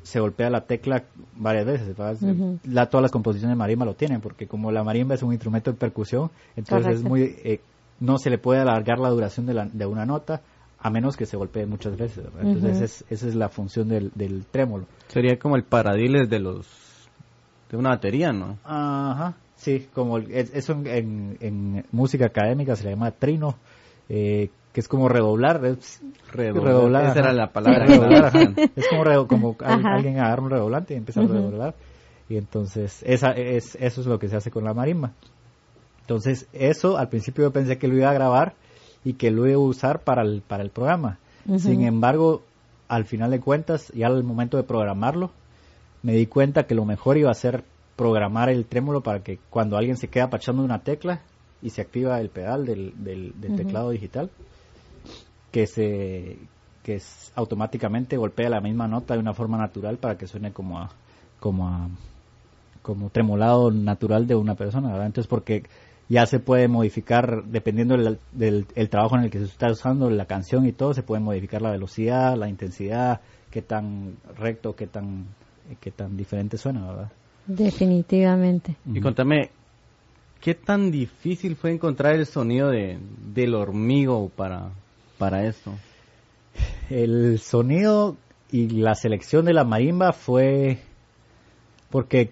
se 0.04 0.20
golpea 0.20 0.50
la 0.52 0.62
tecla 0.62 1.04
varias 1.36 1.66
veces. 1.66 1.96
Ujú. 2.22 2.60
la, 2.66 2.86
todas 2.88 3.02
las 3.02 3.12
composiciones 3.12 3.56
de 3.56 3.60
marimba 3.60 3.86
lo 3.86 3.96
tienen, 3.96 4.22
porque 4.22 4.46
como 4.48 4.72
la 4.72 4.84
marimba 4.84 5.16
es 5.16 5.24
un 5.24 5.32
instrumento 5.34 5.72
de 5.72 5.78
percusión, 5.78 6.30
entonces 6.56 6.98
es 6.98 7.04
muy... 7.04 7.22
eh, 7.44 7.60
no 8.00 8.18
se 8.18 8.30
le 8.30 8.38
puede 8.38 8.60
alargar 8.62 9.00
la 9.00 9.10
duración 9.10 9.46
de, 9.46 9.54
la- 9.56 9.66
de 9.72 9.86
una 9.86 10.06
nota 10.06 10.42
a 10.80 10.90
menos 10.92 11.18
que 11.18 11.26
se 11.26 11.38
golpee 11.38 11.66
muchas 11.66 11.98
veces. 11.98 12.24
¿verdad? 12.26 12.42
Entonces 12.54 12.82
es- 12.82 13.06
esa 13.10 13.28
es 13.28 13.36
la 13.36 13.50
función 13.50 13.88
del, 13.90 14.12
del 14.14 14.46
trémolo. 14.46 14.86
Sería 15.08 15.40
como 15.40 15.56
el 15.56 15.64
paradiles 15.64 16.30
de 16.30 16.40
los 16.40 16.68
de 17.72 17.78
una 17.78 17.90
batería, 17.90 18.32
¿no? 18.32 18.58
Ajá, 18.64 19.34
sí, 19.56 19.88
como 19.94 20.18
el- 20.18 20.30
es- 20.32 20.54
eso 20.54 20.74
en, 20.74 20.86
en- 20.86 21.38
en 21.40 21.86
música 21.92 22.28
académica 22.28 22.76
se 22.76 22.84
le 22.84 22.92
llama 22.92 23.10
trino, 23.12 23.56
eh, 24.10 24.50
que 24.74 24.80
es 24.82 24.88
como 24.88 25.08
redoblar, 25.10 25.64
es 25.66 26.02
redoblar. 26.32 27.04
Esa 27.04 27.12
ajá. 27.12 27.20
era 27.22 27.34
la 27.34 27.52
palabra. 27.54 27.86
Redoblar, 27.86 28.26
ajá. 28.26 28.54
Es 28.76 28.88
como, 28.90 29.04
redo- 29.06 29.28
como 29.28 29.56
Ajá. 29.64 29.96
alguien 29.96 30.20
agarra 30.20 30.42
un 30.44 30.50
redoblante 30.50 30.94
y 30.94 30.98
empieza 30.98 31.22
a 31.22 31.28
redoblar. 31.28 31.76
Y 32.28 32.38
entonces, 32.38 33.02
esa 33.06 33.32
es, 33.32 33.76
eso 33.80 34.02
es 34.02 34.08
lo 34.08 34.20
que 34.20 34.28
se 34.28 34.36
hace 34.36 34.52
con 34.52 34.64
la 34.64 34.74
marimba. 34.74 35.12
Entonces, 36.02 36.48
eso 36.54 36.98
al 36.98 37.10
principio 37.10 37.46
yo 37.46 37.52
pensé 37.52 37.78
que 37.78 37.88
lo 37.88 37.96
iba 37.96 38.10
a 38.10 38.14
grabar 38.14 38.54
y 39.04 39.14
que 39.14 39.32
lo 39.32 39.48
iba 39.48 39.56
a 39.56 39.60
usar 39.60 40.00
para 40.02 40.24
el, 40.24 40.42
para 40.42 40.64
el 40.64 40.70
programa. 40.70 41.20
Sin 41.58 41.84
embargo, 41.84 42.42
al 42.88 43.06
final 43.06 43.30
de 43.32 43.40
cuentas, 43.40 43.92
ya 43.94 44.08
al 44.08 44.24
momento 44.24 44.58
de 44.58 44.64
programarlo, 44.64 45.30
me 46.02 46.14
di 46.14 46.26
cuenta 46.26 46.64
que 46.64 46.74
lo 46.76 46.86
mejor 46.86 47.18
iba 47.18 47.30
a 47.30 47.36
ser 47.36 47.64
programar 47.96 48.50
el 48.50 48.66
trémolo 48.66 49.02
para 49.02 49.20
que 49.22 49.40
cuando 49.50 49.78
alguien 49.78 49.96
se 49.98 50.08
queda 50.08 50.30
pachando 50.30 50.64
una 50.64 50.80
tecla 50.80 51.22
y 51.66 51.72
se 51.72 51.82
activa 51.82 52.22
el 52.22 52.30
pedal 52.30 52.64
del, 52.68 52.94
del, 53.04 53.34
del 53.42 53.56
teclado 53.56 53.90
digital, 53.90 54.30
que 55.52 55.66
se 55.66 56.38
que 56.84 56.96
es- 56.98 57.32
automáticamente 57.36 58.18
golpea 58.18 58.50
la 58.50 58.62
misma 58.62 58.88
nota 58.88 59.16
de 59.16 59.20
una 59.20 59.34
forma 59.34 59.58
natural 59.58 59.98
para 59.98 60.16
que 60.16 60.28
suene 60.28 60.52
como 60.52 60.80
a 60.80 60.90
como 61.40 61.68
a 61.68 61.90
como 62.84 63.10
tremolado 63.10 63.72
natural 63.72 64.28
de 64.28 64.36
una 64.36 64.54
persona, 64.54 64.90
¿verdad? 64.90 65.08
Entonces 65.08 65.28
porque 65.28 65.64
ya 66.08 66.28
se 66.28 66.38
puede 66.40 66.68
modificar 66.68 67.44
dependiendo 67.46 67.98
del, 67.98 68.20
del 68.32 68.68
el 68.76 68.90
trabajo 68.90 69.18
en 69.18 69.24
el 69.24 69.32
que 69.32 69.40
se 69.40 69.46
está 69.46 69.72
usando 69.72 70.12
la 70.12 70.26
canción 70.26 70.68
y 70.68 70.72
todo, 70.72 70.94
se 70.94 71.02
puede 71.02 71.24
modificar 71.24 71.64
la 71.64 71.72
velocidad, 71.72 72.38
la 72.38 72.48
intensidad, 72.48 73.22
qué 73.50 73.64
tan 73.64 74.18
recto, 74.38 74.76
qué 74.76 74.86
tan 74.86 75.26
qué 75.82 75.90
tan 75.90 76.16
diferente 76.16 76.60
suena, 76.60 76.86
¿verdad? 76.86 77.12
Definitivamente. 77.48 78.76
Y 78.94 79.02
contame, 79.02 79.50
¿qué 80.46 80.54
tan 80.54 80.92
difícil 80.92 81.56
fue 81.56 81.72
encontrar 81.72 82.14
el 82.14 82.28
sonido 82.28 82.70
de, 82.70 83.00
del 83.34 83.56
hormigo 83.56 84.30
para, 84.36 84.70
para 85.18 85.48
esto? 85.48 85.74
El 86.88 87.40
sonido 87.40 88.16
y 88.52 88.68
la 88.70 88.94
selección 88.94 89.46
de 89.46 89.54
la 89.54 89.64
marimba 89.64 90.14
fue 90.14 90.78
porque 91.90 92.32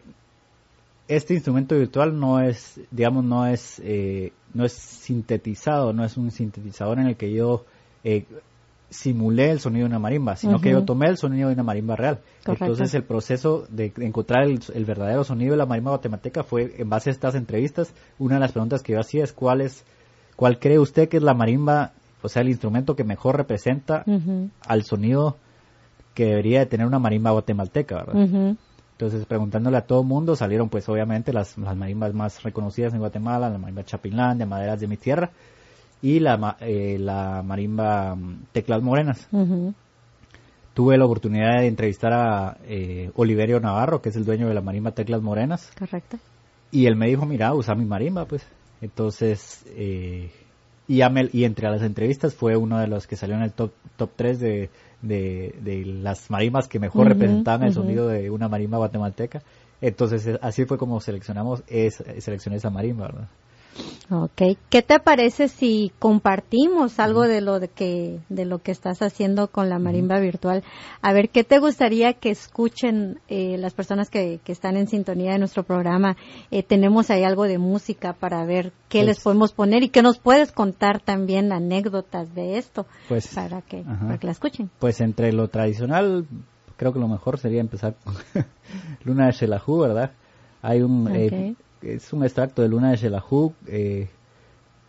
este 1.08 1.34
instrumento 1.34 1.75
virtual 1.75 2.20
no 2.20 2.39
es, 2.39 2.79
digamos, 2.91 3.24
no 3.24 3.48
es, 3.48 3.82
eh, 3.84 4.32
no 4.53 4.63
es 4.63 4.74
sintetizado, 4.74 5.91
no 5.91 6.05
es 6.05 6.15
un 6.15 6.29
sintetizador 6.29 7.00
en 7.00 7.08
el 7.08 7.15
que 7.15 7.34
yo 7.34 7.65
eh, 8.03 8.25
simulé 8.93 9.51
el 9.51 9.59
sonido 9.59 9.85
de 9.85 9.89
una 9.89 10.00
marimba, 10.00 10.35
sino 10.35 10.62
que 10.62 10.71
yo 10.71 10.85
tomé 10.85 11.07
el 11.07 11.17
sonido 11.17 11.50
de 11.50 11.55
una 11.55 11.63
marimba 11.63 11.95
real. 11.95 12.19
Correcto. 12.45 12.65
Entonces 12.65 12.93
el 12.93 13.03
proceso 13.03 13.65
de 13.69 13.91
encontrar 13.97 14.43
el, 14.43 14.59
el 14.73 14.85
verdadero 14.85 15.23
sonido 15.23 15.51
de 15.51 15.57
la 15.57 15.65
marimba 15.65 15.91
guatemalteca 15.91 16.43
fue 16.43 16.75
en 16.77 16.89
base 16.89 17.09
a 17.09 17.13
estas 17.13 17.35
entrevistas. 17.35 17.93
Una 18.19 18.35
de 18.35 18.41
las 18.41 18.51
preguntas 18.51 18.83
que 18.83 18.93
yo 18.93 19.00
hacía 19.00 19.23
es 19.23 19.33
cuál 19.33 19.62
es, 19.62 19.83
cuál 20.35 20.59
cree 20.59 20.79
usted 20.79 21.09
que 21.09 21.17
es 21.17 21.23
la 21.23 21.33
marimba, 21.33 21.91
o 22.21 22.29
sea, 22.29 22.41
el 22.41 22.50
instrumento 22.50 22.95
que 22.95 23.03
mejor 23.03 23.35
representa 23.35 24.05
al 24.67 24.83
sonido 24.83 25.38
que 26.13 26.25
debería 26.25 26.59
de 26.59 26.65
tener 26.67 26.85
una 26.85 27.00
marimba 27.00 27.31
guatemalteca, 27.31 28.03
¿verdad? 28.05 28.55
Entonces, 28.91 29.25
preguntándole 29.25 29.77
a 29.77 29.81
todo 29.81 30.03
mundo, 30.03 30.35
salieron 30.35 30.69
pues 30.69 30.88
obviamente 30.88 31.33
las, 31.33 31.57
las 31.57 31.75
marimbas 31.75 32.13
más 32.13 32.43
reconocidas 32.43 32.93
en 32.93 33.00
Guatemala, 33.00 33.50
la 33.50 33.57
marimba 33.57 33.83
Chapinlán, 33.83 34.38
de 34.38 34.45
Maderas 34.45 34.79
de 34.79 34.88
mi 34.88 34.97
Tierra, 34.97 35.31
y 36.03 36.19
la, 36.19 36.57
eh, 36.60 36.98
la 37.00 37.41
marimba 37.43 38.13
mm, 38.15 38.43
Teclas 38.51 38.83
Morenas. 38.83 39.27
Tuve 40.74 40.98
la 40.98 41.05
oportunidad 41.05 41.60
de 41.60 41.67
entrevistar 41.67 42.13
a 42.13 42.57
eh, 42.65 43.12
Oliverio 43.15 43.60
Navarro, 43.60 44.01
que 44.01 44.10
es 44.10 44.15
el 44.15 44.25
dueño 44.25 44.48
de 44.48 44.53
la 44.55 44.62
marimba 44.62 44.91
Teclas 44.91 45.22
Morenas, 45.22 45.72
Correcto. 45.77 46.17
y 46.72 46.88
él 46.88 46.95
me 46.95 47.07
dijo, 47.07 47.25
mira, 47.25 47.53
usa 47.53 47.75
mi 47.75 47.86
marimba, 47.86 48.25
pues. 48.25 48.45
Entonces, 48.81 49.63
eh, 49.77 50.31
y, 50.88 50.98
ya 50.98 51.10
me- 51.10 51.29
y 51.31 51.45
entre 51.45 51.69
las 51.69 51.83
entrevistas 51.83 52.33
fue 52.33 52.57
uno 52.57 52.79
de 52.79 52.88
los 52.88 53.05
que 53.07 53.15
salió 53.15 53.36
en 53.36 53.43
el 53.43 53.51
top, 53.51 53.72
top 53.98 54.10
3 54.15 54.39
de, 54.39 54.69
de, 55.03 55.55
de 55.62 55.86
las 55.86 56.29
marimbas 56.31 56.67
que 56.67 56.79
mejor 56.79 57.07
representaban 57.07 57.63
el 57.63 57.74
sonido 57.74 58.07
de 58.07 58.29
una 58.31 58.50
marimba 58.50 58.79
guatemalteca. 58.79 59.41
Entonces, 59.79 60.27
así 60.41 60.65
fue 60.65 60.77
como 60.79 61.00
seleccionamos, 61.01 61.62
es, 61.67 62.03
seleccioné 62.19 62.57
esa 62.57 62.69
marimba, 62.72 63.05
¿verdad? 63.05 63.27
Ok, 64.12 64.58
¿qué 64.70 64.82
te 64.82 65.00
parece 65.00 65.48
si 65.48 65.92
compartimos 65.98 67.00
algo 67.00 67.24
de 67.24 67.42
lo 67.42 67.60
de 67.60 67.70
que 67.70 68.20
de 68.30 68.46
lo 68.46 68.60
que 68.60 68.72
estás 68.72 69.01
haciendo 69.01 69.48
con 69.48 69.70
la 69.70 69.80
marimba 69.80 70.20
virtual? 70.20 70.63
A 71.01 71.13
ver, 71.13 71.30
¿qué 71.30 71.44
te 71.44 71.58
gustaría 71.60 72.13
que 72.13 72.30
escuchen 72.30 73.20
eh, 73.30 73.58
las 73.58 73.74
personas 73.74 74.10
que, 74.10 74.39
que 74.44 74.51
están 74.51 74.77
en 74.77 74.88
sintonía 74.88 75.32
de 75.32 75.39
nuestro 75.39 75.63
programa? 75.63 76.15
Eh, 76.51 76.62
tenemos 76.63 77.10
ahí 77.10 77.24
algo 77.24 77.44
de 77.46 77.58
música 77.58 78.13
para 78.13 78.46
ver 78.46 78.72
qué 78.89 79.00
Pues- 79.00 79.06
les 79.08 79.20
podemos 79.24 79.53
poner 79.53 79.84
y 79.84 79.89
que 79.89 80.01
nos 80.03 80.20
puedes 80.20 80.51
contar 80.51 81.00
también 81.01 81.51
anécdotas 81.51 82.34
de 82.36 82.58
esto 82.58 82.86
Pues, 83.08 83.27
para 83.34 83.62
que 83.62 83.80
ajá. 83.88 84.06
para 84.06 84.18
que 84.20 84.27
la 84.27 84.34
escuchen. 84.34 84.70
Pues 84.80 85.01
entre 85.01 85.32
lo 85.34 85.48
tradicional, 85.48 86.25
creo 86.77 86.94
que 86.94 87.00
lo 87.00 87.08
mejor 87.08 87.39
sería 87.39 87.62
empezar 87.62 87.96
con 88.03 88.13
Luna 89.03 89.27
de 89.27 89.32
Shelahu, 89.32 89.80
¿verdad? 89.80 90.12
Hay 90.62 90.82
un, 90.82 91.08
eh, 91.13 91.56
es 91.85 92.11
un 92.13 92.23
extracto 92.23 92.61
de 92.61 92.69
Luna 92.69 92.91
de 92.91 92.97
Shelahu, 92.97 93.53
eh, 93.67 94.07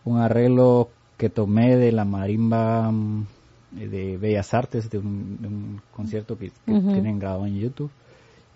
un 0.04 0.18
arreglo 0.20 0.90
que 1.16 1.28
tomé 1.30 1.76
de 1.76 1.92
la 1.92 2.04
marimba 2.04 2.90
mm, 2.90 3.26
de 3.72 4.16
Bellas 4.18 4.52
Artes, 4.54 4.90
de 4.90 4.98
un, 4.98 5.38
de 5.40 5.48
un 5.48 5.80
concierto 5.92 6.36
que, 6.38 6.50
que 6.64 6.72
Ujú. 6.72 6.92
tienen 6.92 7.18
grabado 7.18 7.46
en 7.46 7.58
YouTube. 7.58 7.90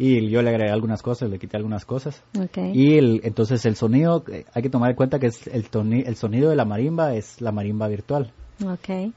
Y 0.00 0.28
yo 0.30 0.42
le 0.42 0.50
agregué 0.50 0.70
algunas 0.70 1.02
cosas, 1.02 1.28
le 1.28 1.40
quité 1.40 1.56
algunas 1.56 1.84
cosas. 1.84 2.22
Okay. 2.40 2.70
Y 2.72 2.98
el, 2.98 3.20
entonces 3.24 3.66
el 3.66 3.74
sonido, 3.74 4.22
eh, 4.30 4.44
hay 4.54 4.62
que 4.62 4.70
tomar 4.70 4.90
en 4.90 4.96
cuenta 4.96 5.18
que 5.18 5.26
es 5.26 5.46
el, 5.48 5.68
toni- 5.70 6.04
el 6.06 6.14
sonido 6.14 6.50
de 6.50 6.56
la 6.56 6.64
marimba 6.64 7.14
es 7.14 7.40
la 7.40 7.50
marimba 7.50 7.88
virtual 7.88 8.30
okay. 8.64 9.12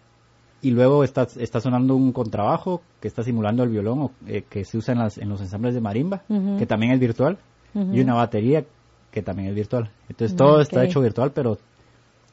y 0.63 0.71
luego 0.71 1.03
está, 1.03 1.27
está 1.37 1.59
sonando 1.61 1.95
un 1.95 2.11
contrabajo 2.11 2.81
que 2.99 3.07
está 3.07 3.21
simulando 3.23 3.61
el 3.63 3.69
violón 3.69 4.09
eh, 4.25 4.43
que 4.49 4.65
se 4.65 4.77
usa 4.77 4.93
en, 4.93 4.99
las, 5.01 5.17
en 5.19 5.29
los 5.29 5.39
ensambles 5.41 5.75
de 5.75 5.81
marimba, 5.81 6.23
Ujú. 6.29 6.57
que 6.57 6.65
también 6.65 6.93
es 6.93 6.99
virtual, 6.99 7.37
Ujú. 7.75 7.93
y 7.93 7.99
una 8.01 8.15
batería 8.15 8.65
que 9.11 9.21
también 9.21 9.49
es 9.49 9.55
virtual. 9.55 9.89
Entonces 10.09 10.35
todo 10.37 10.61
está 10.61 10.83
hecho 10.85 11.01
virtual, 11.01 11.31
pero 11.33 11.57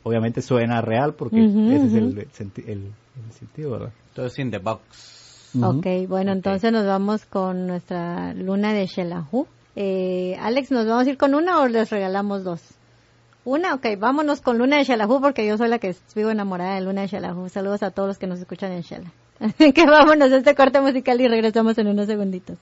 obviamente 0.05 0.43
suena 0.43 0.81
real 0.81 1.15
porque 1.15 1.45
ese 1.45 1.87
es 1.87 1.95
el, 1.95 2.05
ujú. 2.09 2.21
el 2.21 2.29
senti- 2.33 2.65
el- 2.67 2.93
el 3.27 3.33
sentido, 3.33 3.73
¿verdad? 3.73 3.91
Todo 4.15 4.27
es 4.27 4.39
in 4.39 4.51
the 4.51 4.59
box. 4.59 5.51
Ok, 5.61 5.87
bueno, 6.09 6.33
entonces 6.33 6.71
nos 6.73 6.87
vamos 6.87 7.25
con 7.25 7.67
nuestra 7.67 8.33
luna 8.35 8.73
de 8.73 8.87
Shelahu. 8.87 9.47
Eh, 9.77 10.37
Alex, 10.41 10.71
¿nos 10.71 10.87
vamos 10.87 11.07
a 11.07 11.11
ir 11.11 11.17
con 11.17 11.35
una 11.35 11.61
o 11.61 11.69
les 11.69 11.89
regalamos 11.91 12.45
dos? 12.45 12.61
Una, 13.45 13.75
ok, 13.75 13.87
vámonos 13.99 14.43
con 14.43 14.59
Luna 14.59 14.77
de 14.77 14.85
Shelahu 14.85 15.21
porque 15.23 15.47
yo 15.47 15.57
soy 15.57 15.69
la 15.69 15.79
que 15.79 15.97
vivo 16.15 16.29
enamorada 16.31 16.75
de 16.75 16.83
Luna 16.83 17.01
de 17.03 17.07
Shelahu. 17.07 17.49
Saludos 17.49 17.83
a 17.83 17.91
todos 17.91 18.09
los 18.09 18.19
que 18.19 18.27
nos 18.27 18.39
escuchan 18.41 18.73
en 18.73 18.83
Shela. 18.83 19.11
que 19.75 19.87
vámonos 19.87 20.31
a 20.33 20.37
este 20.37 20.55
corte 20.55 20.81
musical 20.83 21.19
y 21.21 21.29
regresamos 21.29 21.79
en 21.79 21.87
unos 21.87 22.07
segunditos. 22.09 22.59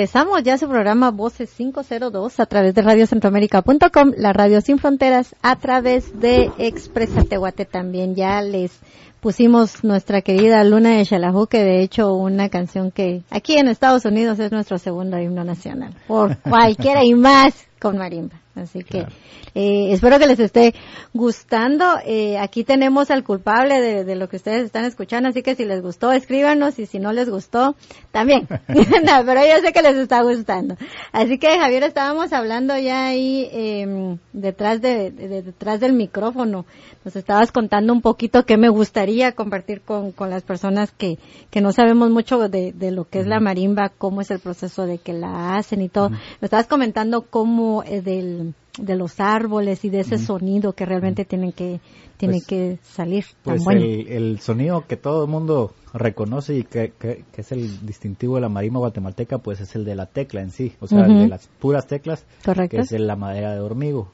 Regresamos 0.00 0.42
ya 0.42 0.54
a 0.54 0.58
su 0.58 0.66
programa 0.66 1.10
Voces 1.10 1.50
502 1.58 2.40
a 2.40 2.46
través 2.46 2.74
de 2.74 2.80
radiocentroamérica.com, 2.80 4.12
la 4.16 4.32
radio 4.32 4.62
sin 4.62 4.78
fronteras, 4.78 5.36
a 5.42 5.56
través 5.56 6.18
de 6.18 6.50
Expresa 6.56 7.22
Tehuate 7.22 7.66
también. 7.66 8.14
Ya 8.14 8.40
les 8.40 8.80
pusimos 9.20 9.84
nuestra 9.84 10.22
querida 10.22 10.64
Luna 10.64 10.96
de 10.96 11.04
Xalajú, 11.04 11.48
que 11.48 11.62
de 11.62 11.82
hecho 11.82 12.14
una 12.14 12.48
canción 12.48 12.90
que 12.90 13.24
aquí 13.28 13.58
en 13.58 13.68
Estados 13.68 14.06
Unidos 14.06 14.38
es 14.38 14.52
nuestro 14.52 14.78
segundo 14.78 15.18
himno 15.18 15.44
nacional, 15.44 15.92
por 16.08 16.38
cualquiera 16.48 17.04
y 17.04 17.12
más 17.12 17.52
con 17.78 17.98
marimba. 17.98 18.40
Así 18.54 18.82
que 18.82 19.06
eh, 19.54 19.92
espero 19.92 20.18
que 20.18 20.26
les 20.26 20.40
esté 20.40 20.74
gustando. 21.14 21.84
Eh, 22.04 22.36
aquí 22.38 22.64
tenemos 22.64 23.10
al 23.10 23.22
culpable 23.22 23.80
de, 23.80 24.04
de, 24.04 24.16
lo 24.16 24.28
que 24.28 24.36
ustedes 24.36 24.64
están 24.64 24.84
escuchando, 24.84 25.28
así 25.28 25.42
que 25.42 25.54
si 25.54 25.64
les 25.64 25.80
gustó, 25.82 26.10
escríbanos 26.12 26.78
y 26.78 26.86
si 26.86 26.98
no 26.98 27.12
les 27.12 27.30
gustó, 27.30 27.76
también. 28.10 28.48
no, 28.68 29.24
pero 29.24 29.40
yo 29.42 29.60
sé 29.62 29.72
que 29.72 29.82
les 29.82 29.96
está 29.96 30.22
gustando. 30.22 30.76
Así 31.12 31.38
que 31.38 31.58
Javier, 31.58 31.84
estábamos 31.84 32.32
hablando 32.32 32.76
ya 32.76 33.06
ahí 33.06 33.48
eh, 33.52 34.16
detrás 34.32 34.80
de, 34.80 35.10
de, 35.10 35.42
detrás 35.42 35.80
del 35.80 35.92
micrófono. 35.92 36.66
Nos 37.04 37.16
estabas 37.16 37.52
contando 37.52 37.92
un 37.92 38.02
poquito 38.02 38.44
qué 38.44 38.56
me 38.56 38.68
gustaría 38.68 39.32
compartir 39.32 39.80
con, 39.80 40.12
con 40.12 40.28
las 40.28 40.42
personas 40.42 40.90
que, 40.90 41.18
que 41.50 41.60
no 41.60 41.72
sabemos 41.72 42.10
mucho 42.10 42.48
de, 42.48 42.72
de 42.72 42.90
lo 42.90 43.08
que 43.08 43.20
es 43.20 43.26
la 43.26 43.40
marimba, 43.40 43.90
cómo 43.96 44.20
es 44.20 44.30
el 44.30 44.40
proceso 44.40 44.86
de 44.86 44.98
que 44.98 45.12
la 45.12 45.56
hacen 45.56 45.82
y 45.82 45.88
todo. 45.88 46.10
Me 46.10 46.18
estabas 46.42 46.66
comentando 46.66 47.22
cómo 47.22 47.82
eh, 47.84 48.02
del 48.02 48.49
de 48.78 48.96
los 48.96 49.20
árboles 49.20 49.84
y 49.84 49.90
de 49.90 50.00
ese 50.00 50.18
sonido 50.18 50.72
que 50.74 50.86
realmente 50.86 51.24
tienen 51.24 51.52
que 51.52 51.80
tiene 52.16 52.34
pues, 52.34 52.46
que 52.46 52.78
salir 52.82 53.24
tan 53.42 53.54
pues 53.54 53.64
bueno. 53.64 53.82
el, 53.82 54.08
el, 54.08 54.40
sonido 54.40 54.86
que 54.86 54.96
todo 54.96 55.24
el 55.24 55.30
mundo 55.30 55.72
reconoce 55.92 56.54
y 56.56 56.64
que, 56.64 56.92
que, 56.98 57.24
que, 57.32 57.40
es 57.40 57.50
el 57.52 57.84
distintivo 57.84 58.36
de 58.36 58.42
la 58.42 58.48
marimba 58.48 58.78
guatemalteca 58.78 59.38
pues 59.38 59.60
es 59.60 59.74
el 59.74 59.84
de 59.84 59.96
la 59.96 60.06
tecla 60.06 60.40
en 60.40 60.50
sí 60.50 60.72
o 60.80 60.86
sea 60.86 60.98
uh 60.98 61.02
-huh. 61.02 61.12
el 61.12 61.18
de 61.22 61.28
las 61.28 61.48
puras 61.58 61.86
teclas 61.86 62.24
Correcto. 62.44 62.76
que 62.76 62.82
es 62.82 62.92
la 62.92 63.16
madera 63.16 63.54
de 63.54 63.60
hormigo 63.60 64.12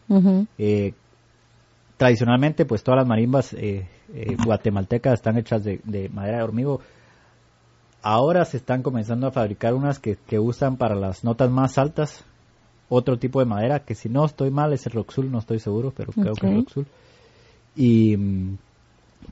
eh, 0.58 0.94
tradicionalmente 1.96 2.64
pues 2.64 2.82
todas 2.82 2.98
las 3.00 3.08
marimbas 3.08 3.52
eh, 3.52 3.88
eh, 4.14 4.36
guatemaltecas 4.44 5.14
están 5.14 5.36
hechas 5.36 5.64
de, 5.64 5.80
de, 5.84 6.08
madera 6.08 6.38
de 6.38 6.44
hormigo 6.44 6.80
ahora 8.02 8.44
se 8.44 8.56
están 8.56 8.82
comenzando 8.82 9.26
a 9.26 9.32
fabricar 9.32 9.74
unas 9.74 9.98
que, 9.98 10.16
que 10.26 10.38
usan 10.38 10.76
para 10.76 10.94
las 10.94 11.24
notas 11.24 11.50
más 11.50 11.76
altas 11.76 12.24
otro 12.88 13.18
tipo 13.18 13.40
de 13.40 13.46
madera 13.46 13.80
que 13.80 13.94
si 13.94 14.08
no 14.08 14.24
estoy 14.24 14.50
mal 14.50 14.72
es 14.72 14.86
el 14.86 14.92
Roxul, 14.92 15.30
no 15.30 15.38
estoy 15.38 15.58
seguro, 15.58 15.92
pero 15.96 16.12
creo 16.12 16.32
okay. 16.32 16.50
que 16.50 16.58
es 16.58 16.64
Roxul. 16.64 16.86
Y 17.74 18.16
mm, 18.16 18.58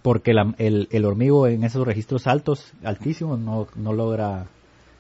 porque 0.03 0.33
la, 0.33 0.55
el, 0.59 0.89
el, 0.91 1.05
hormigo 1.05 1.47
en 1.47 1.65
esos 1.65 1.87
registros 1.87 2.27
altos, 2.27 2.73
altísimos, 2.83 3.39
no, 3.39 3.69
no 3.77 3.93
logra, 3.93 4.47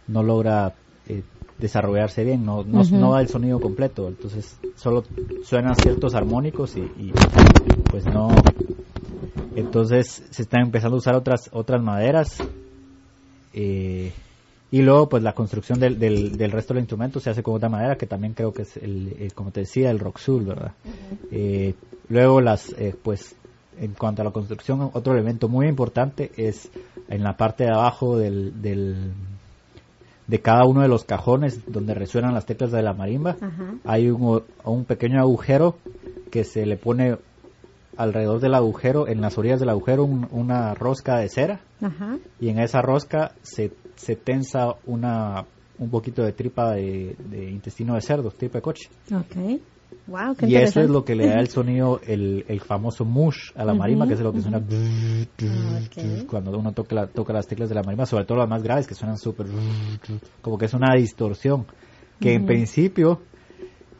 no 0.06 0.22
logra 0.22 0.74
eh, 1.08 1.22
desarrollarse 1.58 2.24
bien, 2.24 2.44
no, 2.44 2.64
no, 2.64 2.80
uh 2.80 2.84
-huh. 2.84 2.98
no, 2.98 3.12
da 3.12 3.20
el 3.20 3.28
sonido 3.28 3.60
completo, 3.60 4.08
entonces 4.08 4.58
solo 4.76 5.04
suenan 5.44 5.74
ciertos 5.76 6.14
armónicos 6.14 6.76
y, 6.76 6.80
y 6.80 7.12
pues 7.90 8.06
no, 8.06 8.28
entonces 9.56 10.24
se 10.30 10.42
están 10.42 10.62
empezando 10.62 10.96
a 10.96 10.98
usar 10.98 11.14
otras, 11.14 11.48
otras 11.52 11.82
maderas. 11.82 12.38
Eh, 13.52 14.12
y 14.70 14.82
luego, 14.82 15.08
pues 15.08 15.22
la 15.22 15.34
construcción 15.34 15.78
del, 15.78 15.98
del, 15.98 16.36
del, 16.36 16.50
resto 16.50 16.74
del 16.74 16.82
instrumento 16.82 17.20
se 17.20 17.30
hace 17.30 17.42
con 17.42 17.54
otra 17.54 17.68
manera, 17.68 17.96
que 17.96 18.06
también 18.06 18.34
creo 18.34 18.52
que 18.52 18.62
es, 18.62 18.76
el, 18.76 19.14
el 19.20 19.32
como 19.32 19.50
te 19.50 19.60
decía, 19.60 19.90
el 19.90 19.98
roxul, 20.00 20.44
¿verdad? 20.46 20.72
Uh 20.84 20.88
-huh. 20.88 21.18
eh, 21.30 21.74
luego, 22.08 22.40
las, 22.40 22.70
eh, 22.78 22.94
pues, 23.00 23.36
en 23.78 23.92
cuanto 23.92 24.22
a 24.22 24.24
la 24.24 24.30
construcción, 24.32 24.90
otro 24.92 25.12
elemento 25.12 25.48
muy 25.48 25.68
importante 25.68 26.30
es 26.36 26.70
en 27.08 27.22
la 27.22 27.36
parte 27.36 27.64
de 27.64 27.70
abajo 27.70 28.16
del, 28.18 28.60
del 28.62 29.12
de 30.26 30.40
cada 30.40 30.64
uno 30.64 30.80
de 30.80 30.88
los 30.88 31.04
cajones 31.04 31.60
donde 31.70 31.92
resuenan 31.94 32.32
las 32.34 32.46
teclas 32.46 32.72
de 32.72 32.82
la 32.82 32.94
marimba, 32.94 33.36
uh 33.40 33.44
-huh. 33.44 33.78
hay 33.84 34.08
un, 34.10 34.42
un 34.64 34.84
pequeño 34.86 35.20
agujero 35.20 35.76
que 36.30 36.44
se 36.44 36.64
le 36.66 36.76
pone 36.76 37.16
alrededor 37.96 38.40
del 38.40 38.54
agujero, 38.54 39.08
en 39.08 39.20
las 39.20 39.38
orillas 39.38 39.60
del 39.60 39.68
agujero, 39.70 40.04
un, 40.04 40.28
una 40.30 40.74
rosca 40.74 41.18
de 41.18 41.28
cera. 41.28 41.60
-huh. 41.80 42.20
Y 42.40 42.48
en 42.48 42.58
esa 42.58 42.82
rosca 42.82 43.32
se 43.42 43.72
se 43.96 44.16
tensa 44.16 44.74
una 44.86 45.44
un 45.78 45.90
poquito 45.90 46.22
de 46.22 46.32
tripa 46.32 46.72
de, 46.74 47.16
de 47.18 47.50
intestino 47.50 47.94
de 47.94 48.00
cerdo, 48.00 48.30
tripa 48.30 48.58
de 48.58 48.62
coche. 48.62 48.88
Okay. 49.06 49.60
Wow, 50.06 50.34
qué 50.36 50.46
y 50.46 50.56
eso 50.56 50.80
es 50.80 50.90
lo 50.90 51.04
que 51.04 51.14
le 51.14 51.26
da 51.26 51.40
el 51.40 51.48
sonido, 51.58 52.00
el, 52.06 52.44
el 52.48 52.60
famoso 52.60 53.04
mush 53.04 53.50
a 53.56 53.64
la 53.64 53.72
uh 53.72 53.76
-huh, 53.76 53.78
marimba, 53.78 54.06
que 54.06 54.14
es 54.14 54.20
lo 54.20 54.32
que 54.32 54.40
suena 54.40 54.58
uh 54.58 54.62
-huh. 54.62 55.86
okay. 55.86 56.26
cuando 56.26 56.56
uno 56.56 56.72
toca, 56.72 56.94
la, 56.94 57.06
toca 57.06 57.32
las 57.32 57.46
teclas 57.46 57.68
de 57.68 57.74
la 57.74 57.82
marimba, 57.82 58.06
sobre 58.06 58.24
todo 58.24 58.38
las 58.38 58.48
más 58.48 58.62
graves 58.62 58.86
que 58.86 58.94
suenan 58.94 59.18
súper, 59.18 59.46
como 60.42 60.58
que 60.58 60.66
es 60.66 60.74
una 60.74 60.94
distorsión, 60.94 61.66
que 62.20 62.30
uh 62.30 62.32
-huh. 62.32 62.36
en 62.36 62.46
principio 62.46 63.20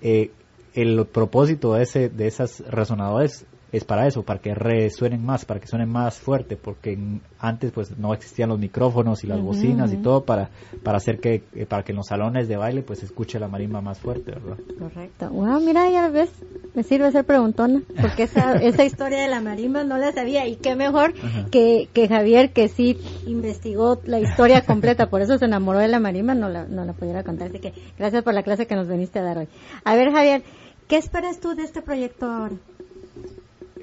eh, 0.00 0.30
el 0.74 1.06
propósito 1.06 1.74
de, 1.74 1.82
ese, 1.82 2.08
de 2.08 2.26
esas 2.26 2.60
resonadores 2.68 3.46
es 3.74 3.84
para 3.84 4.06
eso, 4.06 4.22
para 4.22 4.40
que 4.40 4.54
resuenen 4.54 5.24
más, 5.24 5.44
para 5.44 5.58
que 5.58 5.66
suenen 5.66 5.88
más 5.88 6.20
fuerte, 6.20 6.56
porque 6.56 6.96
antes 7.40 7.72
pues 7.72 7.98
no 7.98 8.14
existían 8.14 8.48
los 8.50 8.58
micrófonos 8.60 9.24
y 9.24 9.26
las 9.26 9.38
uh 9.38 9.42
-huh, 9.42 9.46
bocinas 9.46 9.92
y 9.92 9.96
todo 9.96 10.24
para 10.24 10.50
para 10.84 10.98
hacer 10.98 11.18
que 11.18 11.42
eh, 11.56 11.66
para 11.66 11.82
que 11.82 11.90
en 11.90 11.96
los 11.96 12.06
salones 12.06 12.46
de 12.46 12.56
baile 12.56 12.82
pues 12.82 13.00
se 13.00 13.06
escuche 13.06 13.40
la 13.40 13.48
marimba 13.48 13.80
más 13.80 13.98
fuerte, 13.98 14.30
¿verdad? 14.30 14.56
Correcto. 14.78 15.28
Wow, 15.30 15.60
mira, 15.60 15.90
ya 15.90 16.08
ves, 16.08 16.30
me 16.74 16.84
sirve 16.84 17.10
ser 17.10 17.24
preguntona, 17.24 17.82
porque 18.00 18.22
esa 18.24 18.54
esa 18.62 18.84
historia 18.84 19.22
de 19.22 19.28
la 19.28 19.40
marimba 19.40 19.82
no 19.82 19.98
la 19.98 20.12
sabía 20.12 20.46
y 20.46 20.54
qué 20.54 20.76
mejor 20.76 21.10
uh 21.10 21.26
-huh. 21.26 21.50
que, 21.50 21.88
que 21.92 22.06
Javier 22.06 22.52
que 22.52 22.68
sí 22.68 22.96
investigó 23.26 24.00
la 24.04 24.20
historia 24.20 24.64
completa, 24.64 25.10
por 25.10 25.20
eso 25.20 25.36
se 25.36 25.46
enamoró 25.46 25.80
de 25.80 25.88
la 25.88 25.98
marimba, 25.98 26.34
no 26.34 26.48
la 26.48 26.64
no 26.66 26.84
la 26.84 26.92
pudiera 26.92 27.24
contar, 27.24 27.48
así 27.48 27.58
que 27.58 27.72
gracias 27.98 28.22
por 28.22 28.34
la 28.34 28.44
clase 28.44 28.68
que 28.68 28.76
nos 28.76 28.86
viniste 28.86 29.18
a 29.18 29.22
dar 29.22 29.38
hoy. 29.38 29.48
A 29.84 29.96
ver, 29.96 30.12
Javier, 30.12 30.44
¿qué 30.86 30.96
esperas 30.96 31.40
tú 31.40 31.56
de 31.56 31.64
este 31.64 31.82
proyecto 31.82 32.26
ahora? 32.26 32.54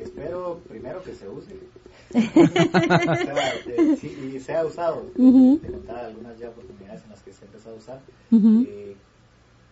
Espero 0.04 0.60
primero 0.68 1.04
que 1.04 1.14
se 1.14 1.28
use. 1.30 1.56
sea, 2.12 3.54
de, 3.66 3.98
sí, 3.98 4.32
y 4.36 4.40
sea 4.40 4.66
usado. 4.66 5.12
Uh 5.16 5.60
-huh. 5.60 5.90
Algunas 5.90 6.38
ya 6.40 6.50
oportunidades 6.50 7.04
en 7.04 7.10
las 7.10 7.22
que 7.22 7.34
se 7.34 7.46
empezó 7.46 7.72
a 7.72 7.74
usar. 7.74 8.02
Uh 8.32 8.38
-huh. 8.38 8.66
eh, 8.68 8.96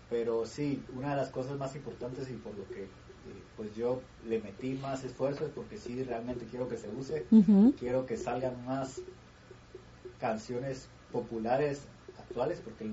pero 0.09 0.45
sí, 0.45 0.81
una 0.95 1.11
de 1.11 1.17
las 1.17 1.29
cosas 1.29 1.57
más 1.57 1.75
importantes 1.75 2.29
y 2.29 2.33
por 2.33 2.57
lo 2.57 2.67
que 2.69 2.83
eh, 2.83 2.87
pues 3.57 3.75
yo 3.75 4.01
le 4.27 4.41
metí 4.41 4.73
más 4.73 5.03
esfuerzo 5.03 5.45
es 5.45 5.51
porque 5.51 5.77
sí 5.77 6.03
realmente 6.03 6.45
quiero 6.45 6.67
que 6.67 6.77
se 6.77 6.89
use. 6.89 7.25
Uh 7.31 7.43
-huh. 7.43 7.75
Quiero 7.77 8.05
que 8.05 8.17
salgan 8.17 8.65
más 8.65 9.01
canciones 10.19 10.87
populares 11.11 11.81
actuales 12.17 12.61
porque 12.63 12.89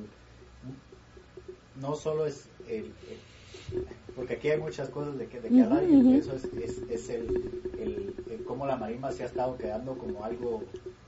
no 1.80 1.94
solo 1.94 2.26
es 2.26 2.48
el, 2.68 2.84
el 2.84 3.18
porque 4.14 4.34
aquí 4.34 4.50
hay 4.50 4.60
muchas 4.60 4.88
cosas 4.88 5.18
de 5.18 5.26
que, 5.26 5.40
de 5.40 5.48
que 5.48 5.62
hablar 5.62 5.82
uh 5.84 5.86
-huh. 5.86 6.14
y 6.14 6.18
eso 6.18 6.34
es, 6.34 6.44
es, 6.44 6.82
es 6.90 7.10
el, 7.10 7.24
el, 7.78 8.14
el, 8.30 8.44
cómo 8.44 8.66
la 8.66 8.76
marimba 8.76 9.12
se 9.12 9.22
ha 9.22 9.26
estado 9.26 9.56
quedando 9.56 9.96
como 9.98 10.24
algo 10.24 10.62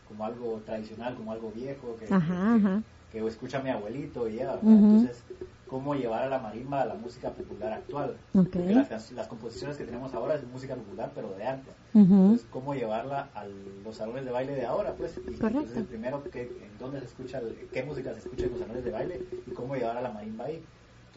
como 0.08 0.24
algo 0.24 0.62
tradicional, 0.64 1.14
como 1.14 1.32
algo 1.32 1.52
viejo 1.54 1.96
que, 1.98 2.12
ajá, 2.12 2.54
ajá. 2.54 2.82
que, 3.12 3.20
que 3.20 3.26
escucha 3.26 3.60
mi 3.60 3.70
abuelito 3.70 4.28
y 4.28 4.36
ya, 4.36 4.54
uh 4.54 4.66
-huh. 4.66 4.78
entonces 4.78 5.22
cómo 5.68 5.94
llevar 5.94 6.24
a 6.24 6.28
la 6.28 6.38
marimba 6.38 6.82
a 6.82 6.86
la 6.86 6.94
música 6.94 7.30
popular 7.30 7.72
actual. 7.74 8.16
Okay. 8.34 8.74
Las, 8.74 9.12
las, 9.12 9.26
composiciones 9.28 9.76
que 9.76 9.84
tenemos 9.84 10.14
ahora 10.14 10.34
es 10.34 10.44
música 10.48 10.74
popular, 10.74 11.12
pero 11.14 11.34
de 11.34 11.44
antes. 11.44 11.74
Uh 11.94 11.98
-huh. 11.98 12.02
Entonces, 12.02 12.46
cómo 12.50 12.74
llevarla 12.74 13.28
a 13.34 13.44
los 13.84 13.96
salones 13.96 14.24
de 14.24 14.30
baile 14.30 14.54
de 14.54 14.64
ahora, 14.64 14.94
pues. 14.94 15.16
Y 15.18 15.36
Correcto. 15.36 15.46
Entonces, 15.46 15.84
primero, 15.84 16.24
que, 16.24 16.42
en 16.42 16.78
dónde 16.78 17.00
se 17.00 17.06
escucha, 17.06 17.40
qué 17.72 17.82
música 17.82 18.12
se 18.14 18.20
escucha 18.20 18.46
en 18.46 18.50
los 18.52 18.60
salones 18.60 18.84
de 18.84 18.90
baile 18.90 19.20
y 19.46 19.50
cómo 19.52 19.76
llevar 19.76 19.98
a 19.98 20.02
la 20.02 20.10
marimba 20.10 20.46
ahí. 20.46 20.62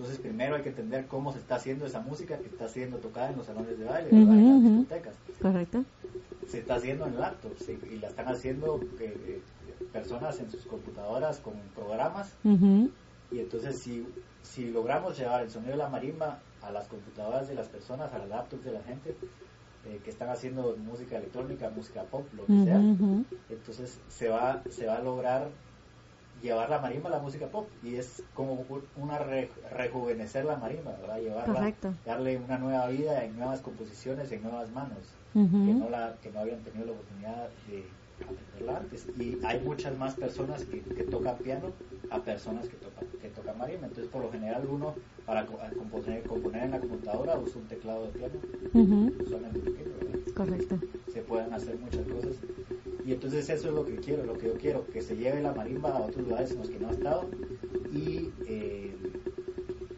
Entonces 0.02 0.20
primero 0.20 0.56
hay 0.56 0.64
que 0.64 0.70
entender 0.70 1.06
cómo 1.06 1.32
se 1.32 1.38
está 1.38 1.58
haciendo 1.58 1.86
esa 1.86 2.00
música 2.02 2.36
que 2.40 2.48
está 2.48 2.68
siendo 2.68 2.98
tocada 2.98 3.30
en 3.30 3.38
los 3.38 3.46
salones 3.46 3.78
de 3.78 3.86
baile, 3.86 4.10
uh 4.12 4.16
-huh, 4.16 4.32
en 4.32 4.64
las 4.64 4.64
discotecas. 4.64 5.16
Correcto. 5.40 5.86
Se 6.48 6.58
está 6.58 6.74
haciendo 6.74 7.06
en 7.06 7.20
laptops 7.20 7.64
sí, 7.64 7.78
y 7.88 7.98
la 7.98 8.08
están 8.08 8.28
haciendo 8.28 8.80
eh, 9.00 9.42
personas 9.94 10.40
en 10.40 10.50
sus 10.50 10.66
computadoras 10.66 11.38
con 11.38 11.54
programas. 11.76 12.34
Uh 12.44 12.50
-huh. 12.50 12.92
Y 13.32 13.42
entonces 13.42 13.78
si, 13.78 14.08
si 14.42 14.72
logramos 14.72 15.20
llevar 15.20 15.44
el 15.44 15.52
sonido 15.52 15.74
de 15.74 15.78
la 15.78 15.90
marimba 15.90 16.40
a 16.64 16.72
las 16.72 16.88
computadoras 16.88 17.48
de 17.48 17.54
las 17.54 17.68
personas, 17.68 18.12
a 18.12 18.18
las 18.18 18.28
laptops 18.28 18.66
de 18.66 18.72
la 18.72 18.82
gente, 18.82 19.16
eh, 19.86 20.02
que 20.04 20.10
están 20.10 20.30
haciendo 20.30 20.76
música 20.78 21.18
electrónica, 21.18 21.70
música 21.70 22.02
pop, 22.06 22.26
lo 22.36 22.48
que 22.48 22.54
uh 22.54 22.56
-huh. 22.56 22.64
sea, 22.66 22.78
entonces 23.52 24.00
se 24.10 24.30
va, 24.30 24.64
se 24.72 24.88
va 24.88 24.96
a 24.96 25.04
lograr 25.04 25.50
llevar 26.42 26.70
la 26.70 26.80
marimba 26.80 27.10
a 27.10 27.14
la 27.14 27.20
música 27.20 27.48
pop 27.48 27.68
y 27.84 27.96
es 27.96 28.24
como 28.34 28.66
una 28.98 29.18
re, 29.20 29.50
rejuvenecer 29.76 30.46
la 30.46 30.58
marimba, 30.58 30.92
¿verdad? 31.02 31.20
Llevarla, 31.20 31.54
Correcto. 31.54 31.94
darle 32.06 32.38
una 32.38 32.58
nueva 32.58 32.88
vida 32.88 33.24
en 33.24 33.36
nuevas 33.38 33.62
composiciones, 33.62 34.32
en 34.32 34.44
nuevas 34.44 34.72
manos, 34.72 35.16
uh 35.36 35.40
-huh. 35.40 35.66
que, 35.66 35.74
no 35.74 35.90
la, 35.90 36.16
que 36.22 36.32
no 36.32 36.40
habían 36.40 36.60
tenido 36.62 36.86
la 36.88 36.92
oportunidad 36.94 37.50
de 37.68 37.86
aprenderla 38.24 38.78
antes. 38.80 39.08
Y 39.18 39.40
hay 39.44 39.60
muchas 39.62 39.98
más 39.98 40.16
personas 40.16 40.64
que, 40.66 40.82
que 40.82 41.04
tocan 41.04 41.38
piano 41.38 41.72
a 42.10 42.20
personas 42.20 42.68
que 42.68 42.76
tocan, 42.78 43.06
que 43.22 43.30
tocan 43.30 43.58
marimba. 43.58 43.88
Entonces, 43.88 44.12
por 44.12 44.22
lo 44.24 44.32
general, 44.32 44.66
uno 44.70 44.96
para 45.26 45.46
componer, 45.46 46.24
componer 46.24 46.64
en 46.64 46.72
la 46.72 46.80
computadora 46.80 47.38
usa 47.38 47.62
un 47.62 47.68
teclado 47.68 48.06
de 48.06 48.10
piano, 48.10 48.34
uh 48.74 48.80
-huh. 48.80 49.22
usualmente 49.26 49.60
pequeño, 49.60 49.92
¿verdad? 50.00 50.34
Correcto. 50.36 50.80
Se 51.14 51.22
pueden 51.22 51.54
hacer 51.54 51.78
muchas 51.78 52.06
cosas 52.08 52.36
Y 53.06 53.14
entonces 53.14 53.50
eso 53.50 53.70
es 53.70 53.74
lo 53.74 53.86
que 53.86 53.96
quiero, 53.96 54.24
lo 54.26 54.38
que 54.38 54.48
yo 54.48 54.54
quiero, 54.56 54.86
que 54.88 55.02
se 55.02 55.16
lleve 55.16 55.42
la 55.42 55.54
marimba 55.54 55.96
a 55.96 56.02
otros 56.02 56.28
lugares 56.28 56.52
en 56.52 56.58
los 56.60 56.70
que 56.70 56.80
no 56.80 56.90
ha 56.90 56.92
estado 56.92 57.30
y 57.92 58.30
eh, 58.48 58.96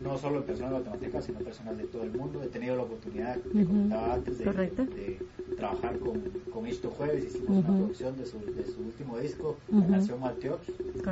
no 0.03 0.17
solo 0.17 0.37
en 0.37 0.43
personas 0.43 0.71
guatemaltecas, 0.73 1.25
sino 1.25 1.39
personas 1.39 1.77
de 1.77 1.85
todo 1.85 2.03
el 2.03 2.11
mundo. 2.11 2.43
He 2.43 2.47
tenido 2.47 2.75
la 2.75 2.83
oportunidad, 2.83 3.35
que 3.35 3.65
comentaba 3.65 4.13
antes, 4.13 4.37
de, 4.37 4.45
de, 4.45 5.19
trabajar 5.55 5.97
con, 5.99 6.21
con 6.51 6.67
Isto 6.67 6.89
Jueves, 6.91 7.25
hicimos 7.25 7.49
una 7.49 7.67
producción 7.67 8.17
de 8.17 8.25
su, 8.25 8.37
de 8.39 8.65
su 8.65 8.81
último 8.81 9.17
disco, 9.17 9.57
la 9.71 9.87
canción 9.87 10.19
Mateos. 10.19 10.59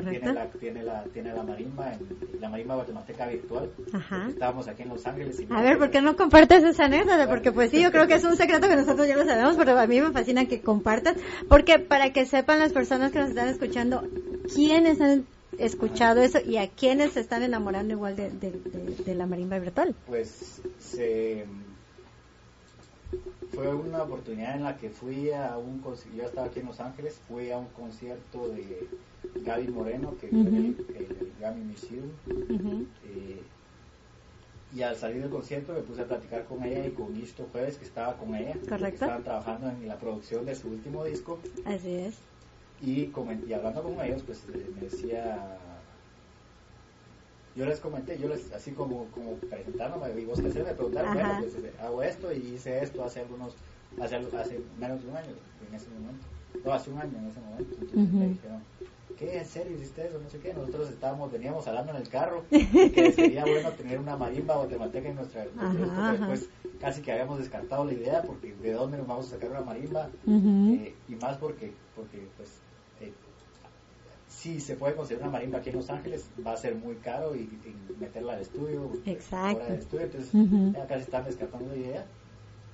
Tiene 0.10 0.34
la, 0.34 0.47
tiene, 0.47 0.84
la, 0.84 1.04
tiene 1.06 1.34
la 1.34 1.43
marimba, 1.43 1.93
en, 1.93 1.99
la 2.41 2.49
marimba 2.49 2.75
guatemalteca 2.75 3.27
virtual. 3.27 3.69
Estábamos 4.27 4.67
aquí 4.67 4.84
en 4.84 4.89
Los 4.89 5.06
Ángeles. 5.08 5.39
Y 5.39 5.47
a 5.49 5.62
ver, 5.62 5.77
¿por 5.77 5.89
qué 5.89 6.01
no 6.01 6.15
compartes 6.15 6.63
esa 6.63 6.86
anécdota? 6.86 7.27
Porque 7.30 7.51
pues 7.51 7.71
sí, 7.71 7.82
yo 7.82 7.91
creo 7.91 8.08
que 8.08 8.15
es 8.15 8.23
un 8.23 8.36
secreto 8.36 8.67
que 8.67 8.75
nosotros 8.75 9.08
ya 9.08 9.15
lo 9.15 9.25
sabemos, 9.25 9.56
pero 9.56 9.80
a 9.80 9.88
mí 9.88 10.01
me 10.01 10.12
fascina 10.12 10.45
que 10.45 10.62
compartas, 10.62 11.15
porque 11.47 11.80
para 11.80 12.12
que 12.12 12.25
sepan 12.25 12.60
las 12.60 12.73
personas 12.73 13.12
que 13.12 13.19
nos 13.19 13.30
están 13.30 13.47
escuchando, 13.47 14.04
quiénes 14.54 14.99
han 14.99 15.25
escuchado 15.65 16.21
eso 16.21 16.39
y 16.45 16.58
a 16.58 16.67
quiénes 16.69 17.13
se 17.13 17.19
están 17.19 17.43
enamorando 17.43 17.93
igual 17.93 18.15
de, 18.15 18.30
de, 18.32 19.15
la 19.15 19.26
marimba 19.26 19.60
virtual? 19.60 19.95
Pues 20.08 20.62
se, 20.80 21.45
fue 23.54 23.74
una 23.74 24.04
oportunidad 24.04 24.56
en 24.56 24.63
la 24.63 24.78
que 24.78 24.89
fui 24.89 25.32
a 25.32 25.58
un 25.58 25.82
yo 26.15 26.24
estaba 26.24 26.47
aquí 26.47 26.62
en 26.62 26.67
Los 26.67 26.80
Ángeles, 26.80 27.19
fui 27.28 27.52
a 27.52 27.58
un 27.58 27.67
concierto 27.67 28.47
de 28.50 28.88
Gaby 29.43 29.67
Moreno, 29.67 30.15
que 30.19 30.28
fue 30.28 30.39
el, 30.39 31.32
Grammy 31.39 31.63
Museum. 31.63 32.10
Eh, 33.06 33.41
y 34.74 34.82
al 34.84 34.95
salir 34.95 35.21
del 35.21 35.30
concierto 35.30 35.74
me 35.74 35.82
puse 35.82 36.02
a 36.02 36.08
platicar 36.08 36.45
con 36.45 36.63
ella 36.63 36.88
y 36.88 36.91
con 36.91 37.13
Isto 37.21 37.45
Jueves, 37.52 37.78
que 37.78 37.86
estaba 37.86 38.15
con 38.15 38.34
ella. 38.36 38.54
Correcto. 38.69 39.06
Estaban 39.06 39.24
trabajando 39.24 39.69
en 39.69 39.88
la 39.88 39.97
producción 39.97 40.45
de 40.45 40.56
su 40.56 40.69
último 40.69 41.04
disco. 41.04 41.39
Así 41.65 41.93
es. 41.93 42.15
Y, 42.82 43.12
y 43.48 43.54
hablando 43.54 43.84
con 43.84 44.02
ellos, 44.04 44.24
pues 44.26 44.44
eh, 44.54 44.67
me 44.76 44.82
decía, 44.82 45.58
yo 47.56 47.65
les 47.65 47.80
comenté, 47.80 48.17
yo 48.17 48.28
les, 48.28 48.52
así 48.54 48.72
como, 48.72 49.06
como 49.08 49.34
presentándome, 49.36 50.20
y 50.20 50.26
vos 50.26 50.39
qué 50.39 50.48
hacer, 50.48 50.63
me 50.63 50.74
preguntaron, 50.74 51.13
bueno, 51.13 51.38
pues 51.39 51.56
eh, 51.56 51.74
hago 51.82 52.02
esto 52.02 52.34
y 52.34 52.56
hice 52.56 52.82
esto 52.82 53.04
hace 53.04 53.20
algunos, 53.20 53.54
hace, 54.02 54.15
hace 54.15 54.62
menos 54.80 55.04
de 55.04 55.10
un 55.10 55.17
año 55.17 55.30
en 55.67 55.76
ese 55.76 55.88
momento, 55.89 56.26
no, 56.63 56.74
hace 56.74 56.89
un 56.89 57.00
año 57.00 57.17
en 57.17 57.28
ese 57.28 57.39
momento, 57.41 57.76
entonces 57.80 58.13
me 58.13 58.28
dijeron, 58.30 58.62
¿qué? 59.17 59.38
¿En 59.38 59.46
serio 59.46 59.76
hiciste 59.76 60.08
eso? 60.08 60.20
No 60.20 60.30
sé 60.30 60.39
qué, 60.39 60.54
nosotros 60.54 60.89
estábamos, 60.89 61.32
veníamos 61.32 61.67
hablando 61.67 61.91
en 61.91 61.98
el 61.98 62.10
carro, 62.10 62.44
que 62.50 63.12
sería 63.13 63.46
bueno 63.46 63.72
tener 63.74 64.00
una 64.00 64.15
marimba 64.15 64.56
o 64.56 64.60
guatemalteca 64.62 65.10
en 65.10 65.15
nuestra, 65.15 65.46
pero 65.56 66.12
después 66.12 66.50
casi 66.80 67.02
que 67.02 67.12
habíamos 67.12 67.38
descartado 67.38 67.86
la 67.86 67.94
idea, 67.94 68.24
porque 68.24 68.56
de 68.56 68.72
dónde 68.72 68.98
nos 68.98 69.08
vamos 69.08 69.28
a 69.28 69.32
sacar 69.32 69.52
una 69.52 69.62
marimba, 69.62 70.10
eh, 70.28 70.96
y 71.10 71.15
más 71.15 71.38
porque, 71.38 71.74
porque 71.96 72.28
pues 72.38 72.50
si 74.41 74.60
se 74.60 74.75
puede 74.75 74.95
conseguir 74.95 75.21
una 75.21 75.32
marimba 75.32 75.60
aquí 75.60 75.69
en 75.69 75.75
Los 75.75 75.91
Ángeles, 75.91 76.25
va 76.45 76.54
a 76.54 76.58
ser 76.58 76.73
muy 76.73 76.95
caro 76.95 77.36
y, 77.36 77.47
meterla 77.99 78.34
al 78.34 78.41
estudio, 78.41 78.91
Exacto. 79.06 79.63
de 79.65 79.75
estudio, 79.75 80.06
entonces 80.06 80.32
ya 80.73 80.88
casi 80.88 81.01
están 81.04 81.25
descartando 81.25 81.69
la 81.69 81.75
idea. 81.75 82.06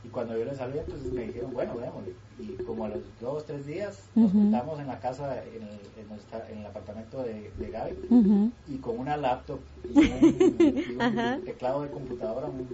Y 0.05 0.07
cuando 0.07 0.37
yo 0.37 0.45
les 0.45 0.61
hablé, 0.61 0.79
pues 0.83 1.03
me 1.11 1.23
dijeron, 1.27 1.51
bueno, 1.51 1.75
veámosle. 1.75 2.13
Y 2.39 2.63
como 2.63 2.85
a 2.85 2.87
los 2.87 2.99
dos, 3.19 3.45
tres 3.45 3.65
días, 3.65 4.05
nos 4.15 4.31
juntamos 4.31 4.79
en 4.79 4.87
la 4.87 4.97
casa, 5.01 5.43
en 5.43 5.63
el, 5.63 6.51
en 6.51 6.57
el 6.59 6.65
apartamento 6.65 7.21
de, 7.23 7.51
de 7.57 7.69
Gaby, 7.69 8.53
y 8.69 8.77
con 8.77 8.99
una 8.99 9.17
laptop 9.17 9.59
y 9.93 9.97
un, 9.97 11.41
teclado 11.45 11.81
de 11.81 11.89
computadora, 11.89 12.47
un, 12.47 12.65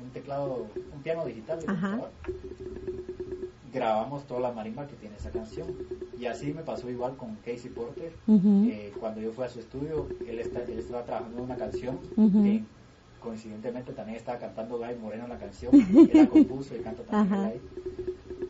un, 0.00 0.10
teclado, 0.10 0.68
un 0.94 1.02
piano 1.02 1.26
digital 1.26 1.60
de 1.60 1.66
computadora, 1.66 2.10
grabamos 3.72 4.26
toda 4.26 4.40
la 4.40 4.52
marimba 4.52 4.86
que 4.86 4.96
tiene 4.96 5.16
esa 5.16 5.30
canción. 5.30 5.68
Y 6.18 6.26
así 6.26 6.52
me 6.52 6.62
pasó 6.62 6.90
igual 6.90 7.16
con 7.16 7.36
Casey 7.36 7.70
Porter. 7.70 8.12
Eh, 8.68 8.92
cuando 8.98 9.20
yo 9.20 9.32
fui 9.32 9.44
a 9.44 9.48
su 9.48 9.60
estudio, 9.60 10.06
él, 10.26 10.38
está, 10.38 10.62
él 10.62 10.78
estaba 10.78 11.04
trabajando 11.04 11.38
en 11.38 11.44
una 11.44 11.56
canción 11.56 11.98
que 12.42 12.62
coincidentemente 13.20 13.92
también 13.92 14.16
estaba 14.16 14.38
cantando 14.38 14.78
Guy 14.78 14.96
Moreno 15.00 15.26
la 15.28 15.38
canción. 15.38 15.72
Él 15.74 16.10
la 16.12 16.26
compuso 16.26 16.74
y 16.74 16.80
canta 16.80 17.02
también 17.04 17.40
Guy. 17.50 17.60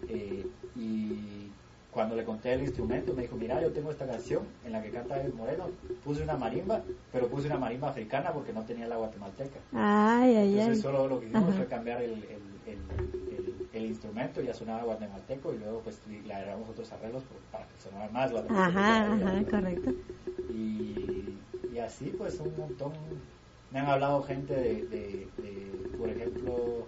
Eh, 0.08 0.46
y 0.76 1.48
cuando 1.92 2.14
le 2.16 2.24
conté 2.24 2.52
el 2.52 2.62
instrumento, 2.62 3.12
me 3.14 3.22
dijo, 3.22 3.36
mira, 3.36 3.60
yo 3.60 3.72
tengo 3.72 3.90
esta 3.90 4.06
canción 4.06 4.44
en 4.64 4.72
la 4.72 4.82
que 4.82 4.90
canta 4.90 5.18
Guy 5.18 5.32
Moreno. 5.32 5.66
Puse 6.04 6.22
una 6.22 6.36
marimba, 6.36 6.82
pero 7.12 7.28
puse 7.28 7.46
una 7.48 7.58
marimba 7.58 7.90
africana 7.90 8.32
porque 8.32 8.52
no 8.52 8.62
tenía 8.62 8.86
la 8.88 8.96
guatemalteca. 8.96 9.58
Ay, 9.74 10.36
ay, 10.36 10.58
Entonces 10.58 10.82
solo 10.82 11.08
lo 11.08 11.20
que 11.20 11.26
hicimos 11.26 11.54
fue 11.54 11.66
cambiar 11.66 12.02
el, 12.02 12.12
el, 12.12 12.40
el 12.66 13.19
instrumento 13.90 14.40
ya 14.40 14.54
sonaba 14.54 14.84
guatemalteco 14.84 15.54
y 15.54 15.58
luego 15.58 15.80
pues 15.80 16.00
le 16.08 16.32
agregamos 16.32 16.68
otros 16.68 16.90
arreglos 16.92 17.22
para 17.52 17.66
que 17.66 17.80
sonara 17.80 18.10
más 18.10 18.30
guatemalteco. 18.30 18.78
Ajá, 18.78 19.12
ajá, 19.12 19.44
correcto. 19.50 19.92
Y, 20.50 21.36
y, 21.72 21.78
así 21.78 22.14
pues 22.16 22.40
un 22.40 22.56
montón, 22.56 22.92
me 23.70 23.78
han 23.78 23.86
hablado 23.86 24.22
gente 24.22 24.54
de, 24.54 24.84
de, 24.86 25.28
por 25.98 26.08
ejemplo, 26.08 26.86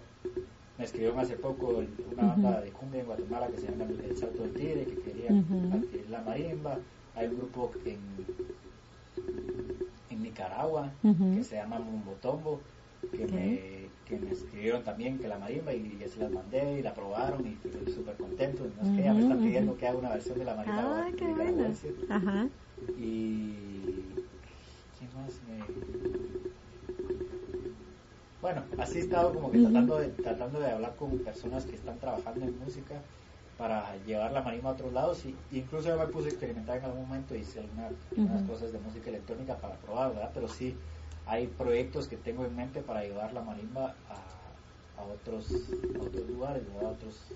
me 0.79 0.85
escribieron 0.85 1.19
hace 1.19 1.37
poco 1.37 1.83
una 2.13 2.27
banda 2.27 2.61
de 2.61 2.71
cumbia 2.71 3.01
en 3.01 3.07
Guatemala 3.07 3.47
que 3.49 3.59
se 3.59 3.71
llama 3.71 3.85
El 3.85 4.17
Salto 4.17 4.43
del 4.43 4.53
Tigre, 4.55 4.85
que 4.85 4.97
quería 5.03 5.31
adquirir 5.31 6.11
la 6.11 6.23
marimba, 6.23 6.79
hay 7.15 7.29
un 7.29 7.37
grupo 7.37 7.73
en, 7.85 7.99
en 10.11 10.23
Nicaragua 10.23 10.91
que 11.03 11.45
se 11.45 11.57
llama 11.57 11.79
Mumbotombo, 11.79 12.61
que 13.11 13.27
me 13.27 13.82
que 14.19 14.27
me 14.27 14.33
escribieron 14.33 14.83
también 14.83 15.19
que 15.19 15.29
la 15.29 15.39
marimba 15.39 15.73
y, 15.73 15.97
ya 15.99 16.09
se 16.09 16.21
las 16.21 16.31
mandé 16.31 16.79
y 16.79 16.83
la 16.83 16.93
probaron 16.95 17.47
y 17.47 17.59
estoy 17.67 17.93
súper 17.93 18.17
contento. 18.17 18.65
No 18.81 18.89
es 18.89 18.97
que 18.97 19.05
ya 19.05 19.15
me 19.15 19.23
están 19.23 19.39
pidiendo 19.39 19.77
que 19.77 19.87
haga 19.87 19.99
una 19.99 20.11
versión 20.11 20.39
de 20.39 20.45
la 20.45 20.55
marimba. 20.55 21.07
Ah, 21.07 21.11
qué 21.17 21.27
bueno. 21.27 21.75
Ajá. 22.11 22.49
Y. 22.99 23.55
¿Quién 24.99 25.11
más 25.17 25.41
me.? 25.49 25.65
Bueno, 28.41 28.63
así 28.79 28.99
he 28.99 29.01
estado 29.03 29.33
como 29.33 29.51
que 29.51 29.61
tratando, 29.61 29.99
de, 29.99 30.09
tratando 30.09 30.61
de 30.61 30.71
hablar 30.71 30.97
con 30.97 31.17
personas 31.19 31.65
que 31.65 31.77
están 31.77 31.99
trabajando 31.99 32.45
en 32.45 32.59
música 32.59 33.01
para 33.57 33.97
llevar 34.05 34.33
la 34.33 34.43
marimba 34.43 34.71
a 34.71 34.73
otros 34.73 34.93
lados 34.93 35.25
y 35.25 35.37
incluso 35.57 35.89
yo 35.89 35.97
me 35.97 36.07
puse 36.07 36.27
a 36.27 36.31
experimentar 36.31 36.79
en 36.79 36.85
algún 36.85 37.03
momento 37.03 37.37
y 37.37 37.39
hice 37.39 37.61
algunas 37.61 38.43
cosas 38.43 38.73
de 38.73 38.81
música 38.81 39.11
electrónica 39.11 39.57
para 39.57 39.77
probar, 39.77 40.13
¿verdad? 40.13 40.31
Pero 40.35 40.49
sí, 40.49 40.75
hay 41.27 41.47
proyectos 41.47 42.09
que 42.09 42.17
tengo 42.17 42.45
en 42.45 42.57
mente 42.57 42.81
para 42.81 43.03
llevar 43.03 43.33
la 43.33 43.43
marimba 43.43 43.95
a, 44.09 45.01
a 45.01 45.05
otros, 45.05 45.51
a 45.51 46.03
otros 46.03 46.29
lugares, 46.29 46.63
a 46.83 46.89
otros 46.89 47.33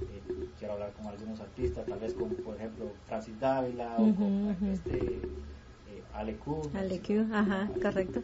eh, 0.00 0.48
quiero 0.58 0.74
hablar 0.74 0.92
con 0.92 1.06
algunos 1.06 1.40
artistas, 1.40 1.86
tal 1.86 1.98
vez 1.98 2.14
con, 2.14 2.30
por 2.30 2.56
ejemplo, 2.56 2.92
Francis 3.06 3.38
Dávila 3.40 3.96
o 3.98 4.14
con 4.14 4.56
este, 4.72 4.96
eh, 4.96 6.02
Ale 6.14 6.36
Q. 6.36 6.70
Ale 6.74 7.00
Q, 7.00 7.26
ajá, 7.32 7.68
correcto. 7.80 8.20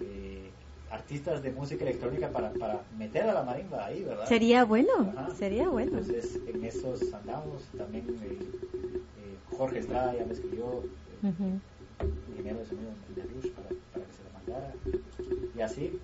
Eh, 0.00 0.50
artistas 0.90 1.42
de 1.42 1.50
música 1.50 1.84
electrónica 1.84 2.30
para, 2.30 2.50
para 2.52 2.82
meter 2.96 3.24
a 3.24 3.34
la 3.34 3.42
marimba 3.42 3.86
ahí, 3.86 4.04
¿verdad? 4.04 4.26
Sería 4.26 4.64
bueno, 4.64 5.12
sería 5.36 5.68
bueno. 5.68 5.98
Entonces, 5.98 6.38
en 6.46 6.64
esos 6.64 7.12
andamos. 7.12 7.64
También 7.76 8.04
eh, 8.22 8.38
Jorge 9.56 9.80
Estrada 9.80 10.14
ya 10.14 10.24
me 10.24 10.32
escribió, 10.32 10.84
ingeniero 12.30 12.60
de 12.60 12.66
sonido 12.66 12.90
de 13.14 13.22
Rush, 13.22 13.52
para 13.52 13.68
y 15.56 15.60
así 15.60 15.98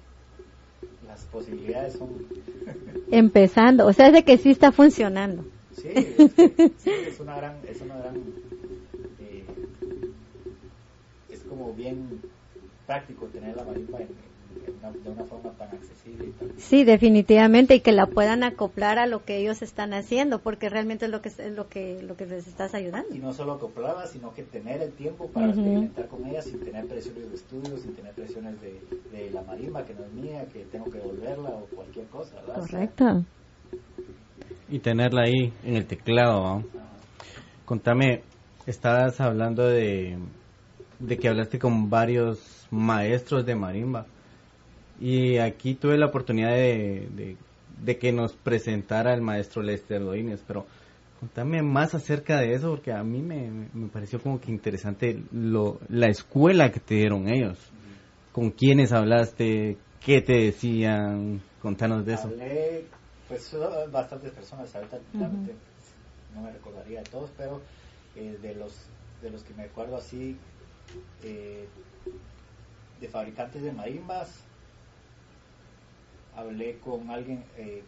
las 1.06 1.24
posibilidades 1.26 1.94
son... 1.94 2.26
Empezando, 3.10 3.86
o 3.86 3.92
sea, 3.92 4.08
es 4.08 4.12
de 4.12 4.24
que 4.24 4.38
sí 4.38 4.50
está 4.50 4.72
funcionando. 4.72 5.44
Sí, 5.74 5.88
es, 5.88 7.18
una 7.18 7.36
gran... 7.36 7.56
Es, 7.68 7.80
una 7.80 7.96
gran 7.98 8.14
eh, 9.18 9.44
es 11.28 11.42
como 11.42 11.74
bien 11.74 12.20
práctico 12.86 13.26
tener 13.26 13.56
la 13.56 13.64
marimba 13.64 14.00
en, 14.00 14.08
de 14.92 15.10
una 15.10 15.24
forma 15.24 15.50
tan 15.52 15.68
accesible. 15.68 16.32
Sí, 16.58 16.84
definitivamente, 16.84 17.76
y 17.76 17.80
que 17.80 17.92
la 17.92 18.06
puedan 18.06 18.42
acoplar 18.42 18.98
a 18.98 19.06
lo 19.06 19.24
que 19.24 19.38
ellos 19.38 19.62
están 19.62 19.94
haciendo, 19.94 20.40
porque 20.40 20.68
realmente 20.68 21.06
es 21.06 21.10
lo 21.10 21.22
que 21.22 21.28
es 21.28 21.52
lo 21.52 21.68
que 21.68 22.02
lo 22.02 22.16
que 22.16 22.26
les 22.26 22.46
estás 22.46 22.74
ayudando. 22.74 23.14
Y 23.14 23.18
no 23.18 23.32
solo 23.32 23.54
acoplarla, 23.54 24.06
sino 24.06 24.32
que 24.34 24.42
tener 24.42 24.82
el 24.82 24.92
tiempo 24.92 25.28
para 25.28 25.46
experimentar 25.46 26.08
con 26.08 26.26
ella 26.26 26.42
sin 26.42 26.60
tener 26.60 26.86
presiones 26.86 27.30
de 27.30 27.34
estudio, 27.34 27.78
sin 27.78 27.94
tener 27.94 28.12
presiones 28.14 28.60
de, 28.60 28.80
de, 29.12 29.30
la 29.30 29.42
marimba 29.42 29.84
que 29.84 29.94
no 29.94 30.04
es 30.04 30.12
mía, 30.12 30.46
que 30.52 30.64
tengo 30.64 30.86
que 30.86 30.98
devolverla 30.98 31.50
o 31.50 31.66
cualquier 31.74 32.06
cosa, 32.06 32.34
¿verdad? 32.36 32.60
Correcto. 32.60 33.24
Y 34.68 34.78
tenerla 34.78 35.22
ahí 35.22 35.52
en 35.64 35.76
el 35.76 35.86
teclado. 35.86 36.62
Contame, 37.64 38.22
estabas 38.66 39.20
hablando 39.20 39.66
de, 39.66 40.18
de 40.98 41.16
que 41.18 41.28
hablaste 41.28 41.58
con 41.58 41.90
varios 41.90 42.66
maestros 42.70 43.46
de 43.46 43.54
marimba. 43.54 44.06
Y 45.04 45.36
aquí 45.36 45.74
tuve 45.74 45.98
la 45.98 46.06
oportunidad 46.06 46.54
de, 46.54 47.36
de, 47.82 47.98
que 47.98 48.10
nos 48.10 48.32
presentara 48.32 49.12
el 49.12 49.20
maestro 49.20 49.60
Lester 49.60 50.00
Doines, 50.02 50.42
pero 50.46 50.64
contame 51.20 51.60
más 51.60 51.94
acerca 51.94 52.40
de 52.40 52.54
eso 52.54 52.70
porque 52.70 52.90
a 52.90 53.02
mí 53.02 53.20
me, 53.20 53.68
me 53.74 53.88
pareció 53.88 54.18
como 54.18 54.40
que 54.40 54.50
interesante 54.50 55.22
lo, 55.30 55.78
la 55.90 56.06
escuela 56.06 56.72
que 56.72 56.80
te 56.80 56.94
dieron 56.94 57.28
ellos. 57.28 57.58
¿Con 58.32 58.50
quiénes 58.50 58.92
hablaste? 58.92 59.76
¿Qué 60.00 60.22
te 60.22 60.32
decían? 60.46 61.42
Contanos 61.60 62.06
de 62.06 62.14
eso. 62.14 62.28
Hablé, 62.28 62.86
pues 63.28 63.54
bastantes 63.92 64.32
personas, 64.32 64.74
ahorita 64.74 65.00
no 66.34 66.40
me 66.40 66.50
recordaría 66.50 67.00
de 67.00 67.10
todos, 67.10 67.30
pero 67.36 67.60
eh, 68.16 68.38
de 68.40 68.54
los 68.54 68.72
de 69.20 69.28
los 69.28 69.42
que 69.42 69.52
me 69.52 69.64
acuerdo 69.64 69.98
así, 69.98 70.38
eh, 71.22 71.68
de 73.02 73.08
fabricantes 73.08 73.62
de 73.62 73.72
marimbas, 73.72 74.44
hablé 76.36 76.78
con 76.78 77.10
alguien, 77.10 77.44
eh, 77.56 77.82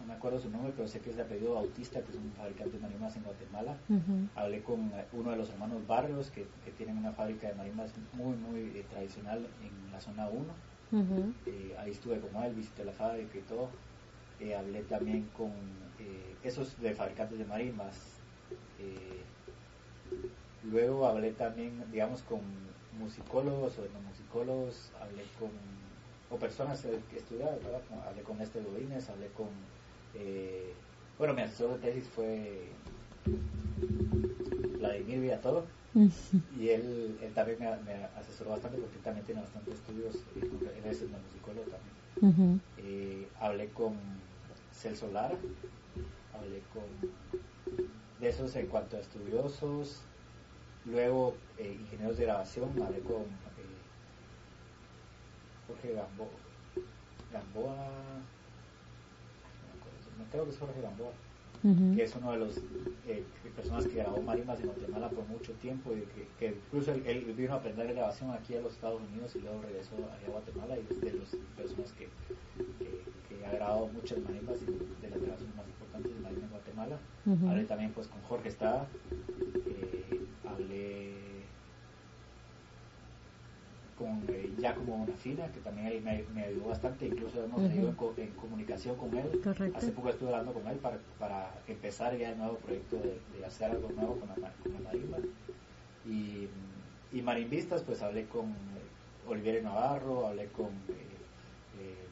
no 0.00 0.06
me 0.06 0.14
acuerdo 0.14 0.40
su 0.40 0.50
nombre, 0.50 0.72
pero 0.74 0.88
sé 0.88 1.00
que 1.00 1.10
es 1.10 1.16
de 1.16 1.22
apellido 1.22 1.54
Bautista, 1.54 2.00
que 2.00 2.10
es 2.10 2.16
un 2.16 2.32
fabricante 2.32 2.76
de 2.76 2.82
marimbas 2.82 3.16
en 3.16 3.22
Guatemala. 3.22 3.76
Hablé 4.34 4.62
con 4.62 4.90
uno 5.12 5.30
de 5.30 5.36
los 5.36 5.50
hermanos 5.50 5.86
Barrios, 5.86 6.30
que, 6.30 6.46
tienen 6.78 6.96
una 6.96 7.12
fábrica 7.12 7.48
de 7.48 7.54
marimbas 7.54 7.92
muy, 8.14 8.34
muy 8.36 8.84
tradicional 8.90 9.46
en 9.62 9.92
la 9.92 10.00
zona 10.00 10.28
1. 10.28 11.78
ahí 11.78 11.90
estuve 11.90 12.18
con 12.20 12.42
él, 12.42 12.54
visité 12.54 12.84
la 12.84 12.92
fábrica 12.92 13.36
y 13.36 13.42
todo. 13.42 13.68
hablé 14.56 14.82
también 14.82 15.28
con 15.36 15.52
esos 16.42 16.80
de 16.80 16.94
fabricantes 16.94 17.38
de 17.38 17.44
marimbas. 17.44 17.96
Luego 20.64 21.06
hablé 21.06 21.32
también, 21.32 21.84
digamos, 21.90 22.22
con 22.22 22.40
musicólogos 22.98 23.78
o 23.78 23.84
etnomusicólogos, 23.84 24.90
hablé 25.00 25.24
con, 25.38 25.50
o 26.30 26.36
personas 26.36 26.82
que 27.10 27.18
estudiaban, 27.18 27.56
¿verdad? 27.62 27.80
Hablé 28.08 28.22
con 28.22 28.40
este 28.40 28.60
Godínez, 28.60 29.08
hablé 29.10 29.28
con, 29.28 29.48
eh, 30.14 30.72
bueno, 31.18 31.34
mi 31.34 31.42
asesor 31.42 31.78
de 31.80 31.90
tesis 31.90 32.08
fue 32.08 32.68
Vladimir 34.78 35.20
Villatoro, 35.20 35.64
y 36.56 36.68
él, 36.68 37.18
él 37.20 37.32
también 37.34 37.58
me, 37.58 37.94
asesoró 38.18 38.50
bastante 38.50 38.78
porque 38.78 38.98
también 38.98 39.26
tiene 39.26 39.40
bastantes 39.40 39.74
estudios, 39.74 40.16
eh, 40.36 40.78
él 40.78 40.90
es 40.90 41.02
etnomusicólogo 41.02 41.66
también. 41.70 42.60
Eh, 42.78 43.28
hablé 43.40 43.68
con 43.70 43.94
Celso 44.72 45.10
Lara, 45.10 45.36
hablé 46.34 46.62
con 46.72 46.84
de 48.20 48.28
esos 48.28 48.54
en 48.56 48.66
cuanto 48.66 48.96
a 48.96 49.00
estudiosos, 49.00 50.02
Luego, 50.86 51.34
eh, 51.58 51.76
ingenieros 51.78 52.16
de 52.16 52.24
grabación, 52.24 52.70
hablé 52.82 53.00
con 53.00 53.22
eh, 53.22 53.76
Jorge 55.70 55.94
Gamboa, 55.94 56.28
Gamboa 57.32 57.76
no 60.18 60.24
creo 60.30 60.44
que 60.44 60.50
es 60.50 60.58
Jorge 60.58 60.80
Gamboa, 60.80 61.12
que 61.96 62.02
es 62.02 62.16
uno 62.16 62.32
de 62.32 62.38
los 62.38 62.58
eh, 63.06 63.24
personas 63.54 63.86
que 63.86 63.96
grabó 63.96 64.20
marimbas 64.22 64.60
en 64.60 64.66
Guatemala 64.66 65.08
por 65.10 65.26
mucho 65.28 65.52
tiempo 65.54 65.92
y 65.92 66.06
que, 66.38 66.48
incluso 66.48 66.92
él, 66.92 67.34
vino 67.36 67.52
a 67.52 67.56
aprender 67.56 67.94
grabación 67.94 68.30
aquí 68.30 68.56
a 68.56 68.60
los 68.60 68.72
Estados 68.74 69.00
Unidos 69.12 69.34
y 69.36 69.40
luego 69.40 69.62
regresó 69.62 69.94
a 69.96 70.30
Guatemala 70.30 70.76
y 70.76 70.92
es 70.92 71.00
de 71.00 71.12
las 71.12 71.28
personas 71.56 71.92
que, 71.92 72.08
que, 72.78 73.46
ha 73.46 73.52
grabado 73.52 73.88
muchas 73.88 74.18
marimbas 74.20 74.58
y 74.62 74.66
de 74.66 75.10
las 75.10 75.20
grabaciones 75.20 75.56
más 75.56 75.66
importantes 75.66 76.14
de 76.14 76.20
marimbas 76.20 76.44
en 76.44 76.50
Guatemala. 76.50 76.98
Hablé 77.50 77.64
también 77.64 77.92
pues 77.92 78.06
con 78.08 78.20
Jorge 78.22 78.48
Estrada, 78.48 78.86
hablé 80.46 81.19
con 84.00 84.24
eh, 84.28 84.50
Giacomo 84.58 85.04
Nafina, 85.06 85.46
que 85.52 85.60
también 85.60 86.02
me, 86.02 86.24
me, 86.34 86.44
ayudó 86.44 86.68
bastante, 86.68 87.06
incluso 87.06 87.44
hemos 87.44 87.60
tenido 87.60 87.94
en, 88.16 88.30
comunicación 88.30 88.96
con 88.96 89.14
él. 89.14 89.42
Hace 89.74 89.92
poco 89.92 90.08
estuve 90.08 90.30
hablando 90.30 90.54
con 90.54 90.66
él 90.68 90.78
para, 90.78 90.96
para 91.18 91.52
empezar 91.68 92.16
ya 92.16 92.30
el 92.30 92.38
nuevo 92.38 92.56
proyecto 92.56 92.96
de, 92.96 93.44
hacer 93.44 93.72
algo 93.72 93.90
nuevo 93.90 94.18
con 94.18 94.30
la, 94.30 94.52
con 94.62 94.82
marimba. 94.82 95.18
Y, 96.06 96.48
y, 97.12 97.22
marimbistas, 97.22 97.82
pues 97.82 98.00
hablé 98.00 98.24
con 98.24 98.54
Olivier 99.28 99.62
Navarro, 99.62 100.28
hablé 100.28 100.46
con 100.46 100.68
eh, 100.68 100.96
eh, 101.78 102.06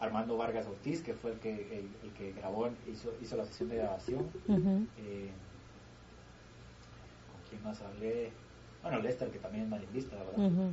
Armando 0.00 0.36
Vargas 0.36 0.66
Ortiz, 0.66 1.00
que 1.00 1.14
fue 1.14 1.30
el 1.30 1.38
que, 1.38 1.86
el, 2.02 2.10
que 2.18 2.32
grabó, 2.32 2.68
hizo, 2.90 3.14
hizo 3.22 3.36
la 3.36 3.44
sesión 3.44 3.68
de 3.68 3.76
grabación. 3.76 4.26
¿Quién 7.48 7.62
más 7.62 7.80
hablé? 7.82 8.32
Bueno, 8.82 8.98
Lester, 8.98 9.30
que 9.30 9.38
también 9.38 9.64
es 9.64 9.70
marimbista, 9.70 10.16
¿verdad? 10.16 10.72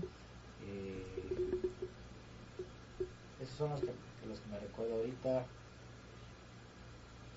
Eh, 0.66 1.70
esos 3.42 3.58
son 3.58 3.70
los 3.72 3.80
que, 3.82 3.92
los 4.28 4.40
que 4.40 4.50
me 4.50 4.60
recuerdo 4.60 4.96
ahorita. 4.96 5.46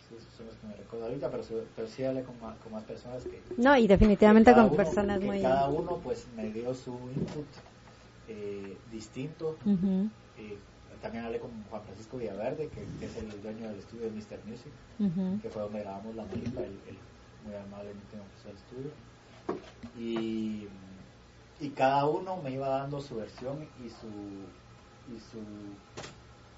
Sí, 0.08 0.16
esos 0.16 0.32
son 0.34 0.46
los 0.46 0.56
que 0.56 0.66
me 0.66 0.74
recuerdo 0.74 1.06
ahorita, 1.06 1.30
pero, 1.30 1.44
pero 1.76 1.88
sí 1.88 2.04
hablé 2.04 2.22
con 2.22 2.40
más, 2.40 2.56
con 2.58 2.72
más 2.72 2.84
personas 2.84 3.22
que... 3.24 3.40
No, 3.56 3.76
y 3.76 3.86
definitivamente 3.86 4.52
con 4.54 4.74
personas 4.74 5.20
muy... 5.20 5.42
Cada 5.42 5.68
uno 5.68 5.98
pues 5.98 6.26
me 6.36 6.50
dio 6.50 6.74
su 6.74 6.92
input 7.14 7.46
eh, 8.28 8.76
distinto. 8.90 9.56
eh, 10.38 10.58
también 11.00 11.24
hablé 11.24 11.38
con 11.38 11.50
Juan 11.70 11.82
Francisco 11.82 12.18
Villaverde, 12.18 12.68
que, 12.68 12.84
que, 12.98 13.06
es 13.06 13.16
el 13.16 13.42
dueño 13.42 13.68
del 13.68 13.78
estudio 13.78 14.04
de 14.04 14.10
Mr. 14.10 14.38
Music, 14.46 15.40
que 15.40 15.48
fue 15.48 15.62
donde 15.62 15.80
grabamos 15.80 16.14
la 16.14 16.24
el, 16.24 16.32
el 16.32 16.98
muy 17.44 17.54
amablemente 17.54 18.16
nos 18.16 18.26
puso 18.26 18.50
el 18.50 18.56
estudio 18.56 19.10
y, 19.98 20.68
y 21.60 21.68
cada 21.70 22.06
uno 22.06 22.38
me 22.42 22.52
iba 22.52 22.68
dando 22.68 23.00
su 23.00 23.16
versión 23.16 23.68
y 23.84 23.90
su, 23.90 24.08
y 25.14 25.20
su 25.20 25.38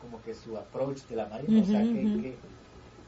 como 0.01 0.23
que 0.23 0.35
su 0.35 0.57
approach 0.57 1.03
de 1.09 1.17
la 1.17 1.27
marimba, 1.27 1.63
o 1.63 1.65
sea, 1.65 1.83
que, 1.83 2.37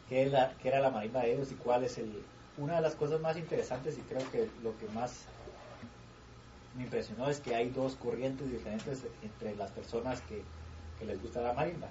que, 0.09 0.27
la, 0.27 0.53
que, 0.59 0.69
era 0.69 0.81
la 0.81 0.91
marimba 0.91 1.23
de 1.23 1.35
ellos 1.35 1.51
y 1.53 1.55
cuál 1.55 1.85
es 1.85 1.99
el... 1.99 2.11
Una 2.57 2.77
de 2.77 2.83
las 2.83 2.95
cosas 2.95 3.21
más 3.21 3.37
interesantes 3.37 3.99
y 3.99 4.01
creo 4.03 4.21
que 4.31 4.49
lo 4.63 4.77
que 4.79 4.87
más 4.95 5.25
me 6.77 6.85
impresionó 6.85 7.29
es 7.29 7.41
que 7.41 7.55
hay 7.55 7.71
dos 7.71 7.97
corrientes 7.97 8.51
diferentes 8.51 9.03
entre 9.23 9.57
las 9.57 9.71
personas 9.73 10.21
que, 10.23 10.43
que 10.99 11.05
les 11.05 11.21
gusta 11.21 11.41
la 11.41 11.53
marimba 11.53 11.89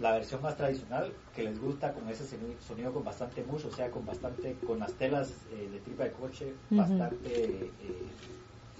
la, 0.00 0.12
versión 0.12 0.42
más 0.42 0.56
tradicional 0.56 1.12
que 1.34 1.42
les 1.42 1.60
gusta 1.60 1.92
con 1.92 2.08
ese 2.08 2.24
sonido, 2.66 2.92
con 2.92 3.04
bastante 3.04 3.44
mucho, 3.44 3.68
o 3.68 3.72
sea, 3.72 3.90
con 3.90 4.06
bastante, 4.06 4.56
con 4.66 4.78
las 4.78 4.92
telas 4.94 5.30
eh, 5.52 5.68
de 5.70 5.80
tripa 5.80 6.04
de 6.04 6.12
coche 6.12 6.54
bastante 6.70 7.66
eh, 7.66 7.70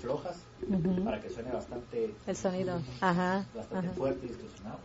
flojas 0.00 0.38
para 1.04 1.20
que 1.20 1.28
suene 1.28 1.50
bastante 1.50 2.14
el 2.26 2.36
sonido, 2.36 2.80
bastante 3.54 3.88
fuerte 3.90 4.26
y 4.26 4.28
distorsionado. 4.28 4.78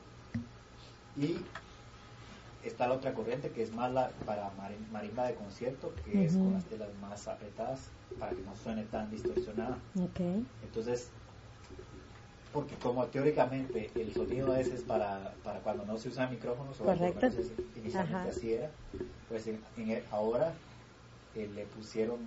Y 1.16 1.38
está 2.64 2.88
la 2.88 2.96
otra 2.96 3.14
corriente 3.14 3.50
que 3.52 3.64
es 3.64 3.74
más 3.74 3.92
la 3.92 4.10
para 4.26 4.52
marimba 4.92 5.28
de 5.28 5.36
concierto, 5.36 5.94
que 6.06 6.26
es 6.26 6.34
con 6.34 6.54
las 6.54 6.66
telas 6.66 6.90
más 7.02 7.28
apretadas 7.28 7.90
para 8.20 8.32
que 8.32 8.42
no 8.42 8.56
suene 8.56 8.84
tan 8.84 9.10
distorsionada. 9.12 9.78
Entonces 10.64 11.10
porque 12.54 12.76
como 12.76 13.06
teóricamente 13.08 13.90
el 13.96 14.14
sonido 14.14 14.56
ese 14.56 14.76
es 14.76 14.82
para, 14.84 15.34
para 15.44 15.60
cuando 15.60 15.86
no 15.86 15.98
se 15.98 16.10
usan 16.10 16.30
micrófonos, 16.30 16.80
o 16.80 16.84
Correcto. 16.84 17.28
inicialmente 17.76 18.30
así 18.30 18.54
era, 18.54 18.70
pues 19.28 19.48
en, 19.48 19.60
ahora 20.12 20.54
eh, 21.36 21.50
le 21.54 21.66
pusieron, 21.66 22.20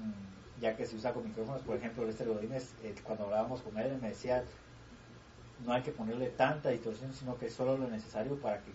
ya 0.61 0.77
que 0.77 0.85
se 0.85 0.97
usa 0.97 1.15
con 1.15 1.25
micrófonos, 1.25 1.63
por 1.63 1.77
ejemplo, 1.77 2.05
Lester 2.05 2.27
Godínez, 2.29 2.73
eh, 2.83 2.95
cuando 3.05 3.25
hablábamos 3.25 3.63
con 3.63 3.79
él, 3.79 3.97
me 4.03 4.09
decía, 4.09 4.43
no 5.65 5.73
hay 5.73 5.83
que 5.83 5.93
ponerle 5.93 6.29
tanta 6.31 6.71
distorsión, 6.71 7.15
sino 7.15 7.39
que 7.39 7.49
solo 7.49 7.79
lo 7.79 7.89
necesario 7.89 8.35
para 8.37 8.59
que 8.59 8.73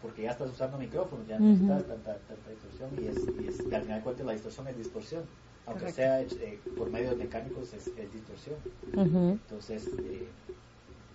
porque 0.00 0.22
ya 0.22 0.30
estás 0.30 0.50
usando 0.50 0.78
micrófonos, 0.78 1.26
ya 1.26 1.36
no 1.36 1.46
necesitas 1.46 1.84
tanta, 1.84 2.16
tanta 2.16 2.50
distorsión 2.50 2.90
y, 2.96 3.08
es, 3.08 3.16
y, 3.16 3.48
es, 3.48 3.60
y 3.68 3.74
al 3.74 3.82
final 3.82 3.98
de 3.98 4.04
cuentas 4.04 4.26
la 4.26 4.32
distorsión 4.32 4.68
es 4.68 4.76
distorsión. 4.78 5.22
Aunque 5.66 5.90
sea 5.90 6.20
eh, 6.20 6.60
por 6.76 6.90
medios 6.90 7.16
mecánicos 7.16 7.72
es, 7.72 7.88
es 7.88 8.12
distorsión. 8.12 8.56
Entonces, 8.92 9.88
eh, 9.98 10.28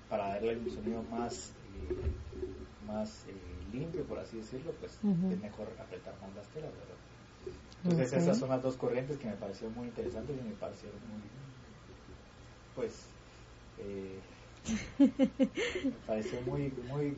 para 0.10 0.30
darle 0.30 0.58
un 0.58 0.70
sonido 0.70 1.04
más, 1.04 1.52
eh, 1.90 2.88
más 2.88 3.26
eh, 3.28 3.34
limpio, 3.72 4.04
por 4.06 4.20
así 4.20 4.38
decirlo, 4.38 4.72
pues 4.80 4.94
es 4.94 5.42
mejor 5.42 5.68
apretar 5.80 6.14
más 6.22 6.34
las 6.36 6.48
telas, 6.48 6.72
¿verdad? 6.72 6.96
Entonces 7.84 8.14
esas 8.14 8.38
son 8.38 8.50
las 8.50 8.62
dos 8.62 8.76
corrientes 8.76 9.18
que 9.18 9.28
me 9.28 9.36
parecieron 9.36 9.76
muy 9.76 9.88
interesantes 9.88 10.36
y 10.38 10.48
me 10.48 10.56
parecieron 10.56 11.00
muy, 11.10 11.22
pues, 12.76 13.06
eh, 13.78 14.20
me 15.86 15.92
pareció 16.06 16.42
muy, 16.42 16.74
muy, 16.90 17.16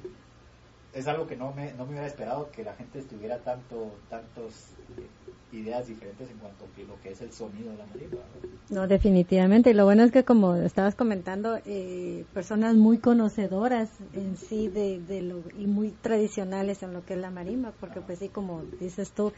es 0.94 1.08
algo 1.08 1.28
que 1.28 1.36
no 1.36 1.54
me, 1.54 1.74
no 1.74 1.86
me 1.86 1.92
hubiera 1.92 2.08
esperado 2.08 2.52
que 2.52 2.64
la 2.64 2.74
gente 2.74 3.00
estuviera 3.00 3.38
tanto, 3.40 3.92
tantos 4.10 4.68
ideas 5.52 5.88
diferentes 5.88 6.30
en 6.30 6.38
cuanto 6.38 6.66
a 6.66 6.88
lo 6.88 7.02
que 7.02 7.12
es 7.12 7.22
el 7.22 7.32
sonido 7.32 7.72
de 7.72 7.78
la 7.78 7.86
marimba. 7.86 8.20
¿no? 8.70 8.88
definitivamente. 8.88 9.72
Y 9.72 9.74
lo 9.74 9.86
bueno 9.86 10.04
es 10.04 10.12
que, 10.12 10.24
como 10.24 10.56
estabas 10.56 10.96
comentando, 10.96 11.60
eh, 11.66 12.26
personas 12.34 12.76
muy 12.76 12.98
conocedoras 12.98 13.90
en 14.14 14.38
sí 14.38 14.68
de, 14.68 15.00
de 15.00 15.22
lo, 15.22 15.44
y 15.58 15.68
muy 15.68 15.90
tradicionales 15.90 16.84
en 16.84 16.94
lo 16.94 17.06
que 17.06 17.14
es 17.14 17.20
la 17.20 17.30
marimba, 17.30 17.74
porque 17.80 18.02
pues 18.02 18.20
sí, 18.20 18.30
como 18.30 18.64
dices 18.80 19.12
tú, 19.12 19.34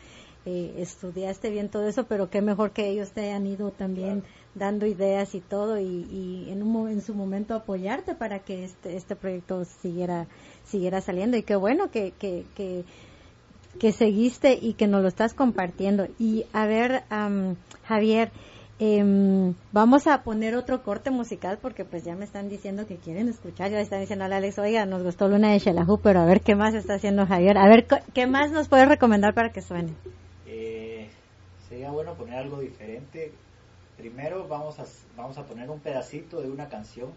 eh, 0.45 0.75
estudiaste 0.77 1.49
bien 1.49 1.69
todo 1.69 1.87
eso, 1.87 2.05
pero 2.05 2.29
qué 2.29 2.41
mejor 2.41 2.71
que 2.71 2.89
ellos 2.89 3.11
te 3.11 3.21
hayan 3.21 3.47
ido 3.47 3.71
también 3.71 4.23
dando 4.55 4.85
ideas 4.85 5.33
y 5.35 5.39
todo 5.39 5.79
y, 5.79 5.85
y 5.85 6.49
en, 6.51 6.61
un, 6.61 6.89
en 6.89 7.01
su 7.01 7.15
momento 7.15 7.55
apoyarte 7.55 8.13
para 8.13 8.39
que 8.39 8.65
este, 8.65 8.97
este 8.97 9.15
proyecto 9.15 9.63
siguiera, 9.65 10.27
siguiera 10.73 10.99
saliendo. 11.01 11.37
Y 11.37 11.43
qué 11.43 11.55
bueno 11.55 11.89
que, 11.89 12.11
que, 12.19 12.45
que 12.55 12.83
que 13.79 13.91
seguiste 13.91 14.59
y 14.61 14.73
que 14.73 14.85
nos 14.85 15.01
lo 15.01 15.07
estás 15.07 15.33
compartiendo. 15.33 16.05
Y 16.19 16.45
a 16.53 16.67
ver, 16.67 17.03
Javier, 17.85 18.31
Em, 18.79 19.53
vamos 19.71 20.07
a 20.07 20.23
poner 20.23 20.55
otro 20.55 20.83
corte 20.83 21.11
musical 21.11 21.59
porque 21.61 21.85
pues 21.85 22.03
ya 22.03 22.15
me 22.15 22.25
están 22.25 22.49
diciendo 22.49 22.87
que 22.87 22.97
quieren 22.97 23.29
escuchar, 23.29 23.69
ya 23.69 23.79
están 23.79 24.01
diciendo 24.01 24.25
a 24.25 24.27
Alex, 24.27 24.57
oiga, 24.57 24.85
nos 24.85 25.03
gustó 25.03 25.27
Luna 25.27 25.51
de 25.51 25.59
Shelahu, 25.59 25.99
pero 25.99 26.19
a 26.19 26.25
ver 26.25 26.41
qué 26.41 26.55
más 26.55 26.73
está 26.73 26.95
haciendo 26.95 27.25
Javier, 27.27 27.57
a 27.57 27.67
ver 27.67 27.85
qué 28.13 28.25
más 28.25 28.51
nos 28.51 28.67
puede 28.67 28.85
recomendar 28.85 29.35
para 29.35 29.51
que 29.51 29.61
suene. 29.61 29.93
Eh, 30.47 31.07
sería 31.69 31.91
bueno 31.91 32.15
poner 32.15 32.35
algo 32.35 32.59
diferente. 32.59 33.31
Primero 33.95 34.47
vamos 34.47 34.79
a, 34.79 34.85
vamos 35.15 35.37
a 35.37 35.43
poner 35.43 35.69
un 35.69 35.79
pedacito 35.79 36.41
de 36.41 36.49
una 36.49 36.67
canción. 36.67 37.11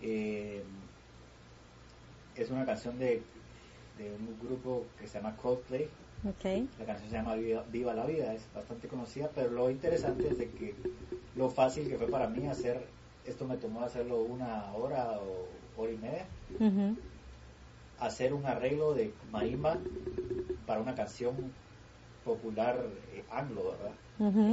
Eh, 0.00 0.64
es 2.36 2.50
una 2.50 2.64
canción 2.64 2.98
de, 2.98 3.22
de 3.98 4.12
un 4.12 4.38
grupo 4.46 4.84
que 4.98 5.06
se 5.06 5.18
llama 5.18 5.36
Coldplay. 5.36 5.88
La 6.78 6.86
canción 6.86 7.10
se 7.10 7.16
llama 7.16 7.34
Viva, 7.34 7.94
la 7.94 8.04
Vida, 8.06 8.32
es 8.34 8.42
bastante 8.54 8.88
conocida, 8.88 9.30
pero 9.34 9.50
lo 9.50 9.70
interesante 9.70 10.28
es 10.28 10.38
de 10.38 10.50
que 10.50 10.74
lo 11.36 11.50
fácil 11.50 11.88
que 11.88 11.96
fue 11.96 12.08
para 12.08 12.26
mí 12.26 12.46
hacer, 12.48 12.84
esto 13.26 13.46
me 13.46 13.56
tomó 13.56 13.82
hacerlo 13.82 14.22
una 14.22 14.72
hora 14.74 15.18
o 15.20 15.80
hora 15.80 15.92
y 15.92 15.98
media, 15.98 16.26
hacer 18.00 18.32
un 18.34 18.44
arreglo 18.46 18.94
de 18.94 19.12
marimba 19.30 19.78
para 20.66 20.80
una 20.80 20.94
canción 20.94 21.34
popular 22.24 22.84
eh, 23.14 23.22
anglo, 23.30 23.72
¿verdad? 23.72 23.92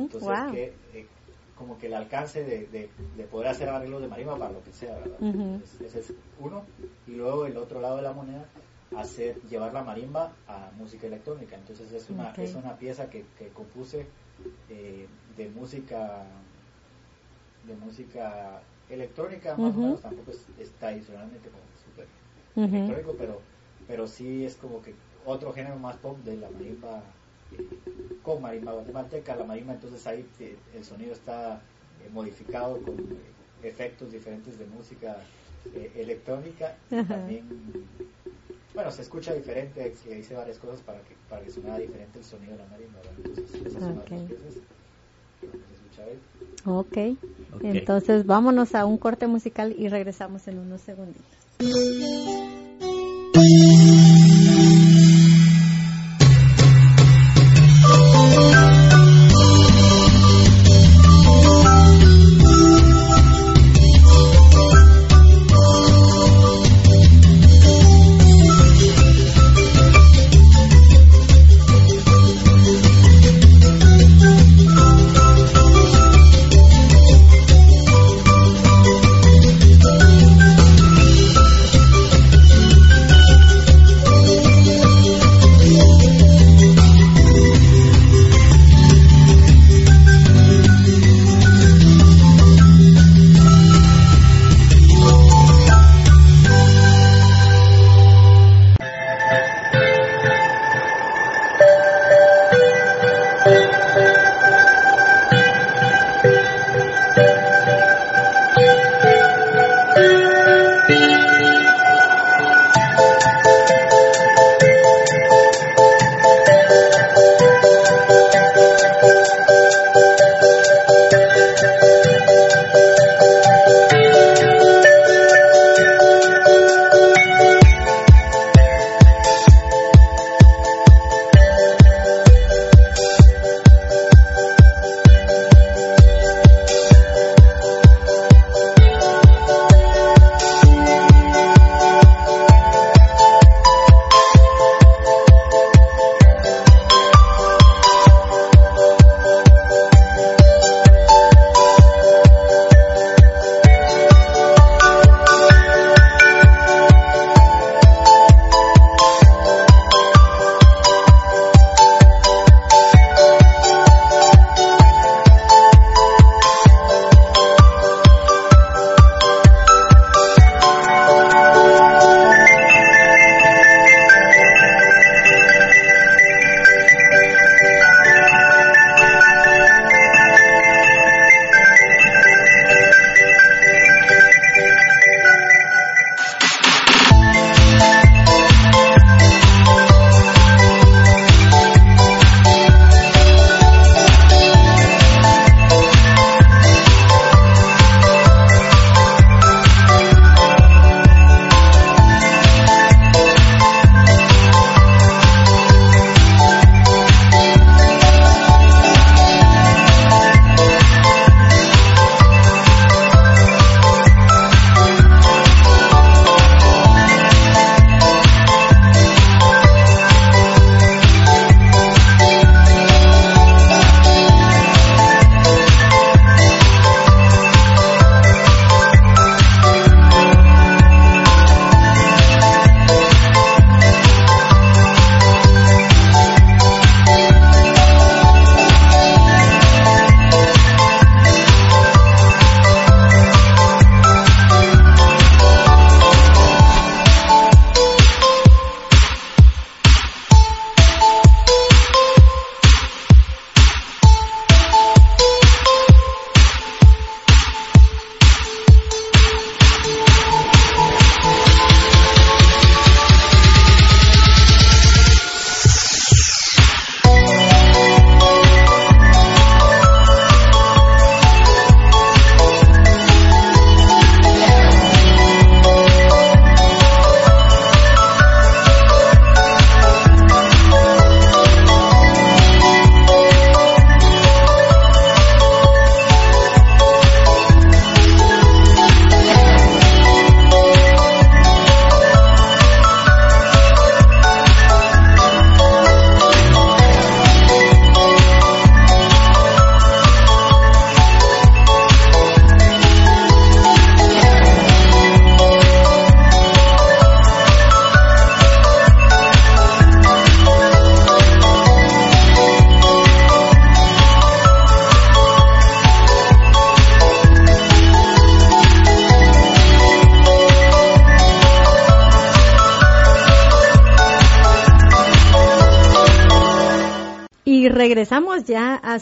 Entonces, 0.03 0.29
que, 0.51 0.73
eh, 0.99 1.07
como 1.57 1.77
que 1.77 1.87
el 1.87 1.93
alcance 1.93 2.43
de, 2.43 2.67
de, 2.67 3.23
poder 3.25 3.49
hacer 3.49 3.69
arreglos 3.69 4.01
de 4.01 4.07
marimba 4.07 4.37
para 4.37 4.51
lo 4.51 4.63
que 4.63 4.73
sea, 4.73 4.95
¿verdad? 4.95 5.61
ese 5.79 5.99
es 5.99 6.13
uno. 6.39 6.63
Y 7.07 7.11
luego 7.11 7.45
el 7.45 7.57
otro 7.57 7.79
lado 7.79 7.97
de 7.97 8.01
la 8.01 8.13
moneda 8.13 8.45
hacer 8.97 9.41
llevar 9.49 9.73
la 9.73 9.83
marimba 9.83 10.31
a 10.47 10.69
música 10.77 11.07
electrónica. 11.07 11.55
Entonces 11.55 11.91
es 11.91 12.09
una, 12.09 12.31
es 12.31 12.55
una 12.55 12.75
pieza 12.77 13.09
que, 13.09 13.25
que 13.37 13.49
compuse 13.49 14.05
eh, 14.69 15.07
de 15.37 15.49
música 15.49 16.25
de 17.65 17.75
música 17.75 18.61
electrónica, 18.89 19.55
más 19.55 19.73
o 19.75 19.79
menos, 19.79 20.01
tampoco 20.01 20.31
es, 20.31 20.71
tradicionalmente 20.79 21.49
como 21.49 21.63
súper 21.85 22.07
electrónico, 22.55 23.15
pero, 23.17 23.41
pero 23.87 24.07
sí 24.07 24.45
es 24.45 24.55
como 24.55 24.81
que 24.81 24.93
otro 25.25 25.53
género 25.53 25.77
más 25.77 25.95
pop 25.97 26.17
de 26.25 26.35
la 26.37 26.49
marimba 26.49 27.01
con 28.21 28.41
marimba 28.41 28.73
guatemalteca. 28.73 29.35
La 29.35 29.43
marimba 29.43 29.73
entonces 29.73 30.05
ahí 30.07 30.25
eh, 30.39 30.55
el 30.75 30.83
sonido 30.83 31.13
está 31.13 31.61
modificado 32.13 32.81
con 32.81 32.95
efectos 33.63 34.11
diferentes 34.11 34.59
de 34.59 34.65
música 34.65 35.17
electrónica 35.95 36.75
y 36.91 37.01
también 37.03 37.45
bueno, 38.73 38.91
se 38.91 39.03
escucha 39.03 39.33
diferente, 39.33 39.93
se 39.95 40.15
dice 40.15 40.33
varias 40.33 40.57
cosas 40.57 40.81
para 40.81 40.99
que, 41.01 41.15
para 41.29 41.43
que 41.43 41.51
suene 41.51 41.79
diferente 41.79 42.19
el 42.19 42.25
sonido 42.25 42.53
de 42.53 42.57
la 42.57 42.65
marimba, 42.65 42.99
Entonces, 43.17 43.61
esas 43.65 43.81
son 43.83 43.97
okay. 43.99 44.19
las 44.19 44.27
piezas 44.27 44.53
okay. 46.65 47.17
ok, 47.53 47.63
entonces 47.63 48.25
vámonos 48.25 48.73
a 48.73 48.85
un 48.85 48.97
corte 48.97 49.27
musical 49.27 49.75
y 49.77 49.89
regresamos 49.89 50.47
en 50.47 50.59
unos 50.59 50.81
segunditos. 50.81 51.23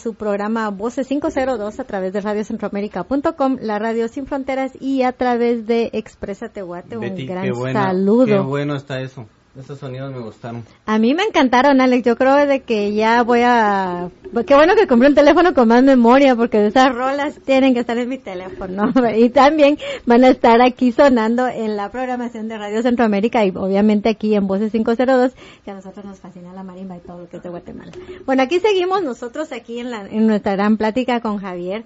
Su 0.01 0.15
programa 0.15 0.69
Voces 0.69 1.07
502 1.07 1.79
a 1.79 1.83
través 1.83 2.13
de 2.13 2.21
radiocentroamérica.com, 2.21 3.57
la 3.61 3.79
radio 3.79 4.07
sin 4.07 4.25
fronteras 4.25 4.71
y 4.79 5.03
a 5.03 5.13
través 5.13 5.67
de 5.67 5.89
Expresa 5.93 6.49
Tehuate. 6.49 6.97
Un 6.97 7.15
gran 7.25 7.53
saludo. 7.73 8.25
Qué 8.25 8.39
bueno 8.39 8.75
está 8.75 8.99
eso. 9.01 9.27
Esos 9.59 9.79
sonidos 9.79 10.13
me 10.13 10.19
gustaron. 10.19 10.63
A 10.85 10.97
mí 10.97 11.13
me 11.13 11.23
encantaron, 11.23 11.81
Alex. 11.81 12.05
Yo 12.05 12.15
creo 12.15 12.45
de 12.47 12.61
que 12.61 12.93
ya 12.93 13.21
voy 13.23 13.41
a... 13.43 14.09
Qué 14.47 14.55
bueno 14.55 14.75
que 14.75 14.87
compré 14.87 15.09
un 15.09 15.15
teléfono 15.15 15.53
con 15.53 15.67
más 15.67 15.83
memoria, 15.83 16.37
porque 16.37 16.65
esas 16.67 16.95
rolas 16.95 17.37
tienen 17.43 17.73
que 17.73 17.81
estar 17.81 17.97
en 17.97 18.07
mi 18.07 18.17
teléfono. 18.17 18.93
Y 19.15 19.29
también 19.29 19.77
van 20.05 20.23
a 20.23 20.29
estar 20.29 20.61
aquí 20.61 20.93
sonando 20.93 21.47
en 21.47 21.75
la 21.75 21.91
programación 21.91 22.47
de 22.47 22.57
Radio 22.57 22.81
Centroamérica 22.81 23.43
y 23.45 23.49
obviamente 23.49 24.07
aquí 24.07 24.35
en 24.35 24.47
Voces 24.47 24.71
502, 24.71 25.33
que 25.65 25.71
a 25.71 25.73
nosotros 25.73 26.05
nos 26.05 26.19
fascina 26.19 26.53
la 26.53 26.63
marimba 26.63 26.95
y 26.95 27.01
todo 27.01 27.19
lo 27.19 27.29
que 27.29 27.37
es 27.37 27.43
de 27.43 27.49
Guatemala. 27.49 27.91
Bueno, 28.25 28.43
aquí 28.43 28.59
seguimos 28.59 29.03
nosotros 29.03 29.51
aquí 29.51 29.79
en, 29.79 29.91
la, 29.91 30.07
en 30.07 30.27
nuestra 30.27 30.53
gran 30.53 30.77
plática 30.77 31.19
con 31.19 31.39
Javier 31.39 31.83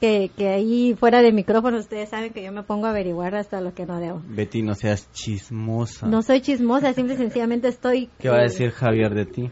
que, 0.00 0.30
que 0.36 0.48
ahí 0.48 0.94
fuera 0.98 1.22
de 1.22 1.32
micrófono 1.32 1.78
ustedes 1.78 2.08
saben 2.08 2.32
que 2.32 2.42
yo 2.42 2.50
me 2.52 2.62
pongo 2.62 2.86
a 2.86 2.90
averiguar 2.90 3.34
hasta 3.34 3.60
lo 3.60 3.74
que 3.74 3.86
no 3.86 4.00
debo. 4.00 4.22
Betty, 4.26 4.62
no 4.62 4.74
seas 4.74 5.10
chismosa. 5.12 6.06
No 6.06 6.22
soy 6.22 6.40
chismosa, 6.40 6.92
simple 6.92 7.14
y 7.14 7.16
sencillamente 7.18 7.68
estoy... 7.68 8.10
¿Qué 8.18 8.28
va 8.28 8.38
a 8.38 8.42
decir 8.42 8.70
Javier 8.70 9.14
de 9.14 9.26
ti? 9.26 9.50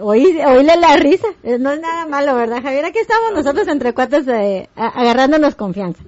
Oí, 0.00 0.38
oíle 0.46 0.76
la 0.76 0.96
risa, 0.96 1.26
eh, 1.42 1.58
no 1.58 1.72
es 1.72 1.80
nada 1.80 2.06
malo, 2.06 2.36
¿verdad, 2.36 2.62
Javier? 2.62 2.84
Aquí 2.84 2.98
estamos 2.98 3.32
nosotros 3.34 3.66
entre 3.66 3.94
cuates 3.94 4.28
eh, 4.28 4.68
agarrándonos 4.76 5.56
confianza, 5.56 6.04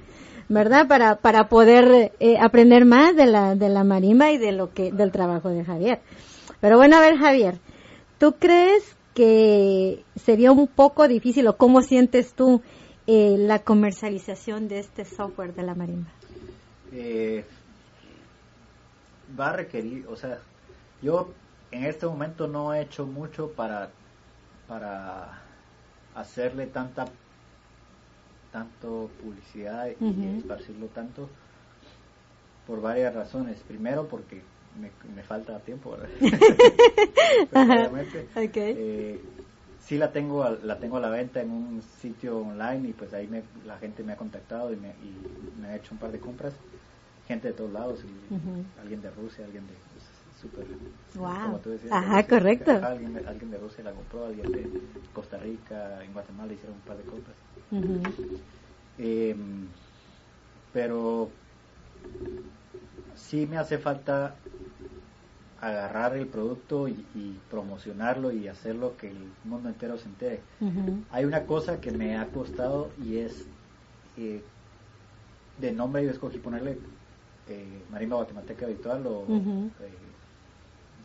¿verdad? 0.48 0.86
Para, 0.86 1.16
para 1.16 1.48
poder 1.48 2.12
eh, 2.20 2.36
aprender 2.40 2.84
más 2.84 3.16
de 3.16 3.26
la, 3.26 3.56
de 3.56 3.68
la 3.68 3.82
marimba 3.82 4.30
y 4.30 4.38
de 4.38 4.52
lo 4.52 4.72
que, 4.72 4.92
del 4.92 5.10
trabajo 5.10 5.48
de 5.48 5.64
Javier. 5.64 6.00
Pero 6.60 6.76
bueno, 6.76 6.96
a 6.96 7.00
ver, 7.00 7.16
Javier, 7.16 7.58
¿tú 8.18 8.34
crees 8.38 8.96
que 9.14 10.04
sería 10.14 10.52
un 10.52 10.68
poco 10.68 11.08
difícil 11.08 11.48
o 11.48 11.56
cómo 11.56 11.80
sientes 11.80 12.34
tú 12.34 12.62
eh, 13.12 13.36
la 13.38 13.58
comercialización 13.58 14.68
de 14.68 14.78
este 14.78 15.04
software 15.04 15.52
de 15.52 15.64
la 15.64 15.74
marimba? 15.74 16.10
Eh, 16.92 17.44
va 19.38 19.48
a 19.48 19.56
requerir, 19.56 20.06
o 20.06 20.14
sea, 20.14 20.38
yo 21.02 21.32
en 21.72 21.86
este 21.86 22.06
momento 22.06 22.46
no 22.46 22.72
he 22.72 22.82
hecho 22.82 23.06
mucho 23.06 23.50
para 23.50 23.90
para 24.68 25.42
hacerle 26.14 26.68
tanta 26.68 27.06
tanto 28.52 29.10
publicidad 29.20 29.88
y 30.00 30.38
esparcirlo 30.38 30.86
tanto 30.86 31.28
por 32.64 32.80
varias 32.80 33.12
razones. 33.12 33.58
Primero 33.66 34.06
porque 34.06 34.40
me, 34.78 35.22
falta 35.24 35.58
tiempo, 35.58 35.90
¿verdad? 35.90 36.10
eh, 38.54 39.20
sí 39.90 39.98
la 39.98 40.12
tengo 40.12 40.48
la 40.48 40.78
tengo 40.78 40.98
a 40.98 41.00
la 41.00 41.10
venta 41.10 41.40
en 41.40 41.50
un 41.50 41.82
sitio 42.00 42.38
online 42.38 42.90
y 42.90 42.92
pues 42.92 43.12
ahí 43.12 43.28
la 43.66 43.76
gente 43.78 44.04
me 44.04 44.12
ha 44.12 44.16
contactado 44.16 44.72
y 44.72 44.76
me, 44.76 44.94
me, 45.60 45.66
ha 45.66 45.74
hecho 45.74 45.92
un 45.92 45.98
par 45.98 46.12
de 46.12 46.20
compras. 46.20 46.54
Gente 47.26 47.48
de 47.48 47.54
todos 47.54 47.72
lados 47.72 47.98
alguien 48.80 49.02
de 49.02 49.10
Rusia 49.10 49.44
alguien 49.44 49.66
de 49.66 49.72
pues, 49.92 50.04
super 50.40 50.64
como 51.42 51.58
tú 51.58 51.70
decías 51.70 51.90
ajá 51.90 52.22
correcto. 52.24 52.70
Alguien, 52.70 53.20
alguien 53.26 53.50
de 53.50 53.58
Rusia 53.58 53.82
la 53.82 53.90
compró 53.90 54.26
alguien 54.26 54.52
de 54.52 54.80
Costa 55.12 55.38
Rica 55.38 56.04
en 56.04 56.12
Guatemala 56.12 56.52
hicieron 56.52 56.76
un 56.76 56.82
par 56.82 56.96
de 56.96 57.02
compras. 57.02 57.36
Em, 58.96 59.66
pero 60.72 61.30
sí 63.16 63.44
me 63.44 63.58
hace 63.58 63.76
falta 63.78 64.36
agarrar 65.60 66.16
el 66.16 66.26
producto 66.26 66.88
y, 66.88 67.38
promocionarlo 67.50 68.32
y 68.32 68.48
hacerlo 68.48 68.96
que 68.96 69.10
el 69.10 69.32
mundo 69.44 69.68
entero 69.68 69.98
se 69.98 70.06
entere. 70.08 70.40
Hay 71.10 71.24
una 71.24 71.44
cosa 71.44 71.80
que 71.80 71.90
me 71.90 72.16
ha 72.16 72.26
costado 72.26 72.90
y 73.02 73.18
es 73.18 73.46
eh, 74.16 74.42
de 75.60 75.72
nombre 75.72 76.04
yo 76.04 76.10
escogí 76.10 76.38
ponerle 76.38 76.78
eh, 77.48 77.82
Marimba 77.90 78.16
Guatemalteca 78.16 78.66
Virtual 78.66 79.06
o 79.06 79.24
eh, 79.28 79.68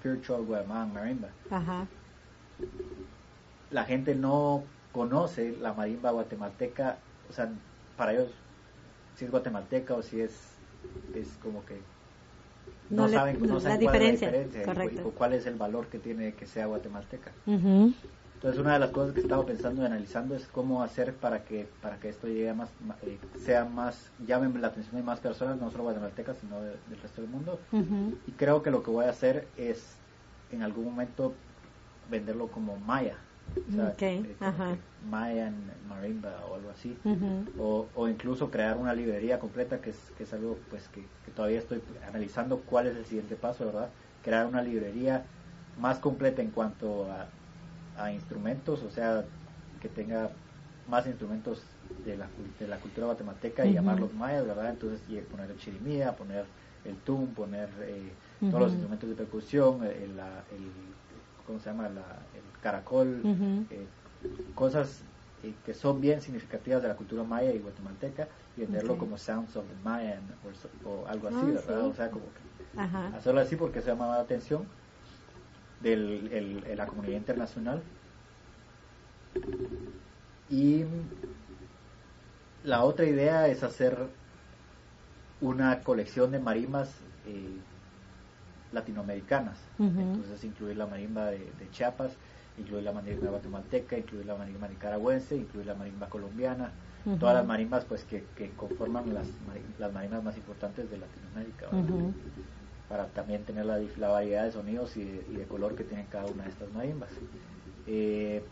Virtual 0.04 0.44
Guatemala 0.44 0.86
Marimba. 0.86 1.30
La 3.72 3.84
gente 3.84 4.16
no 4.16 4.64
conoce 4.94 5.58
la 5.60 5.74
marimba 5.74 6.12
guatemalteca, 6.12 6.98
o 7.30 7.34
sea, 7.34 7.50
para 7.98 8.14
ellos 8.14 8.30
si 9.18 9.26
es 9.26 9.32
guatemalteca 9.32 9.94
o 9.94 10.02
si 10.02 10.22
es 10.22 10.32
es 11.14 11.28
como 11.42 11.66
que 11.66 11.82
no, 12.90 13.10
saben, 13.10 13.42
no 13.42 13.60
saben 13.60 13.80
la, 13.80 13.92
cuál 13.92 13.94
diferencia, 13.94 14.28
es 14.30 14.34
la 14.34 14.74
diferencia 14.74 15.06
o, 15.06 15.12
cuál 15.12 15.34
es 15.34 15.46
el 15.46 15.56
valor 15.56 15.88
que 15.88 16.00
tiene 16.00 16.34
que 16.34 16.46
sea 16.46 16.68
guatemalteca. 16.68 17.32
Entonces 17.46 18.62
una 18.62 18.74
de 18.74 18.80
las 18.80 18.92
cosas 18.92 19.14
que 19.14 19.22
estaba 19.22 19.46
pensando 19.46 19.82
y 19.82 19.86
analizando 19.86 20.36
es 20.36 20.46
cómo 20.48 20.84
hacer 20.84 21.14
para 21.14 21.44
que 21.44 21.68
para 21.82 21.98
que 21.98 22.10
esto 22.10 22.28
llegue 22.28 22.54
más, 22.54 22.70
eh, 23.04 23.18
sea 23.44 23.66
más, 23.66 24.12
llame 24.28 24.60
la 24.60 24.68
atención 24.68 24.96
de 24.98 25.04
más 25.04 25.20
personas, 25.20 25.60
no 25.60 25.72
solo 25.72 25.86
guatemaltecas, 25.86 26.38
sino 26.38 26.62
del 26.62 27.02
resto 27.02 27.22
del 27.22 27.32
mundo. 27.32 27.60
Y 28.28 28.32
creo 28.34 28.62
que 28.62 28.72
lo 28.72 28.84
que 28.84 28.92
voy 28.92 29.06
a 29.06 29.10
hacer 29.10 29.48
es 29.58 29.96
en 30.52 30.62
algún 30.62 30.86
momento 30.86 31.34
venderlo 32.10 32.48
como 32.48 32.78
Maya. 32.78 33.18
Okay. 33.94 34.36
Mayan 35.10 35.56
Marimba 35.88 36.46
o 36.50 36.56
algo 36.56 36.70
así. 36.70 36.98
o, 37.58 37.88
o, 37.96 38.08
incluso 38.08 38.50
crear 38.52 38.78
una 38.78 38.94
librería 38.94 39.40
completa, 39.40 39.80
que 39.80 39.92
es, 39.92 39.98
que 40.18 40.24
es 40.24 40.34
algo 40.34 40.58
pues 40.70 40.88
que, 40.90 41.04
todavía 41.32 41.60
estoy 41.60 41.82
analizando 42.08 42.60
cuál 42.60 42.88
es 42.88 42.96
el 42.96 43.06
siguiente 43.06 43.36
paso, 43.36 43.66
¿verdad? 43.66 43.90
Crear 44.24 44.46
una 44.46 44.62
librería 44.62 45.24
más 45.80 46.00
completa 46.00 46.42
en 46.42 46.52
cuanto 46.52 47.08
a, 47.12 47.28
a 48.02 48.12
instrumentos, 48.12 48.82
o 48.84 48.90
sea, 48.90 49.24
que 49.82 49.90
tenga 49.90 50.30
más 50.88 51.06
instrumentos 51.08 51.62
de 52.06 52.18
la, 52.18 52.28
de 52.60 52.68
la 52.68 52.78
cultura 52.78 53.08
guatemalteca 53.08 53.66
y 53.66 53.74
llamarlos 53.74 54.14
mayas, 54.14 54.46
¿verdad? 54.46 54.70
Entonces 54.70 55.02
poner 55.32 55.50
el 55.50 55.58
chirimía, 55.58 56.16
poner 56.16 56.46
el 56.84 56.96
tum, 56.98 57.28
poner 57.28 57.70
eh, 57.82 58.12
todos 58.40 58.60
los 58.60 58.72
instrumentos 58.72 59.10
de 59.10 59.16
percusión, 59.16 59.84
el, 59.84 59.92
el, 59.92 60.72
¿cómo 61.46 61.60
se 61.60 61.70
llama? 61.70 61.90
La, 61.90 62.04
caracol, 62.62 63.22
eh, 63.70 63.86
cosas 64.56 65.02
eh, 65.44 65.54
que 65.64 65.76
son 65.76 66.02
bien 66.02 66.20
significativas 66.20 66.82
de 66.82 66.88
la 66.88 66.96
cultura 66.96 67.24
maya 67.24 67.52
y 67.52 67.60
guatemalteca 67.60 68.28
y 68.58 68.62
venderlo 68.62 68.98
como 68.98 69.20
Sounds 69.20 69.56
of 69.56 69.66
the 69.68 69.76
Mayan 69.84 70.22
o, 70.84 71.06
algo 71.08 71.28
así, 71.28 71.38
ah, 71.42 71.62
¿verdad? 71.68 71.86
O 71.86 71.94
sea, 71.94 72.10
como 72.10 72.26
que 72.26 72.82
hacerlo 73.16 73.42
así 73.42 73.56
porque 73.56 73.82
se 73.82 73.88
llama 73.92 74.08
la 74.08 74.22
atención 74.22 74.66
de 75.82 76.76
la 76.76 76.88
comunidad 76.88 77.18
internacional. 77.18 77.84
Y 80.50 80.86
la 82.64 82.84
otra 82.84 83.06
idea 83.06 83.48
es 83.48 83.62
hacer 83.62 84.08
una 85.42 85.82
colección 85.82 86.32
de 86.32 86.40
marimbas 86.40 86.90
eh, 87.28 87.60
latinoamericanas. 88.76 89.58
Entonces 89.80 90.44
incluir 90.44 90.78
la 90.78 90.86
marimba 90.86 91.26
de, 91.32 91.40
de 91.40 91.70
Chiapas, 91.72 92.12
incluir 92.58 92.84
la 92.84 92.92
marimba 92.92 93.30
guatemalteca, 93.30 93.98
incluir 93.98 94.26
la 94.26 94.36
marimba 94.36 94.68
nicaragüense, 94.68 95.36
incluir 95.36 95.66
la 95.66 95.76
marimba 95.76 96.08
colombiana, 96.08 96.72
todas 97.20 97.36
las 97.36 97.46
marimbas 97.46 97.86
pues 97.86 98.04
que, 98.04 98.24
que 98.36 98.52
conforman 98.52 99.14
las, 99.14 99.28
las 99.80 99.94
marimbas 99.94 100.24
más 100.24 100.38
importantes 100.38 100.90
de 100.90 100.98
Latinoamérica, 100.98 101.68
para 102.90 103.08
también 103.08 103.44
tener 103.44 103.66
la, 103.66 103.80
la, 103.98 104.10
variedad 104.10 104.44
de 104.44 104.52
sonidos 104.52 104.96
y 104.98 105.04
de, 105.04 105.46
color 105.48 105.76
que 105.76 105.84
tienen 105.84 106.06
cada 106.08 106.26
una 106.26 106.44
de 106.44 106.50
estas 106.50 106.72
marimbas. 106.72 107.10
Eh, 107.88 108.44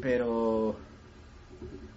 pero 0.00 0.76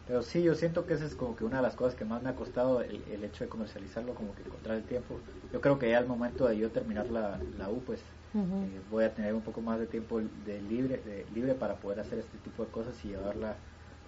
pero 0.08 0.22
sí, 0.22 0.44
yo 0.44 0.54
siento 0.56 0.86
que 0.86 0.96
esa 0.96 1.06
es 1.06 1.16
como 1.16 1.36
que 1.36 1.46
una 1.46 1.58
de 1.58 1.64
las 1.64 1.76
cosas 1.76 1.96
que 1.96 2.04
más 2.04 2.22
me 2.22 2.30
ha 2.30 2.36
costado 2.36 2.82
el, 2.82 3.02
el 3.10 3.24
hecho 3.24 3.46
de 3.46 3.50
comercializarlo, 3.50 4.14
como 4.14 4.36
que 4.36 4.42
encontrar 4.42 4.76
el 4.76 4.84
tiempo. 4.84 5.16
Yo 5.54 5.62
creo 5.62 5.80
que 5.80 5.90
ya 5.90 5.98
al 5.98 6.08
momento 6.08 6.46
de 6.46 6.58
yo 6.58 6.72
terminar 6.72 7.10
la, 7.10 7.40
la 7.58 7.70
U, 7.70 7.82
pues 7.86 8.02
eh, 8.36 8.82
voy 8.92 9.06
a 9.06 9.14
tener 9.14 9.34
un 9.34 9.42
poco 9.42 9.62
más 9.62 9.80
de 9.80 9.86
tiempo 9.86 10.20
de 10.20 10.62
libre, 10.62 10.98
de, 10.98 11.26
libre 11.34 11.54
para 11.54 11.76
poder 11.76 12.02
hacer 12.02 12.20
este 12.20 12.38
tipo 12.40 12.66
de 12.66 12.72
cosas 12.72 12.94
y 13.06 13.10
llevarla 13.10 13.56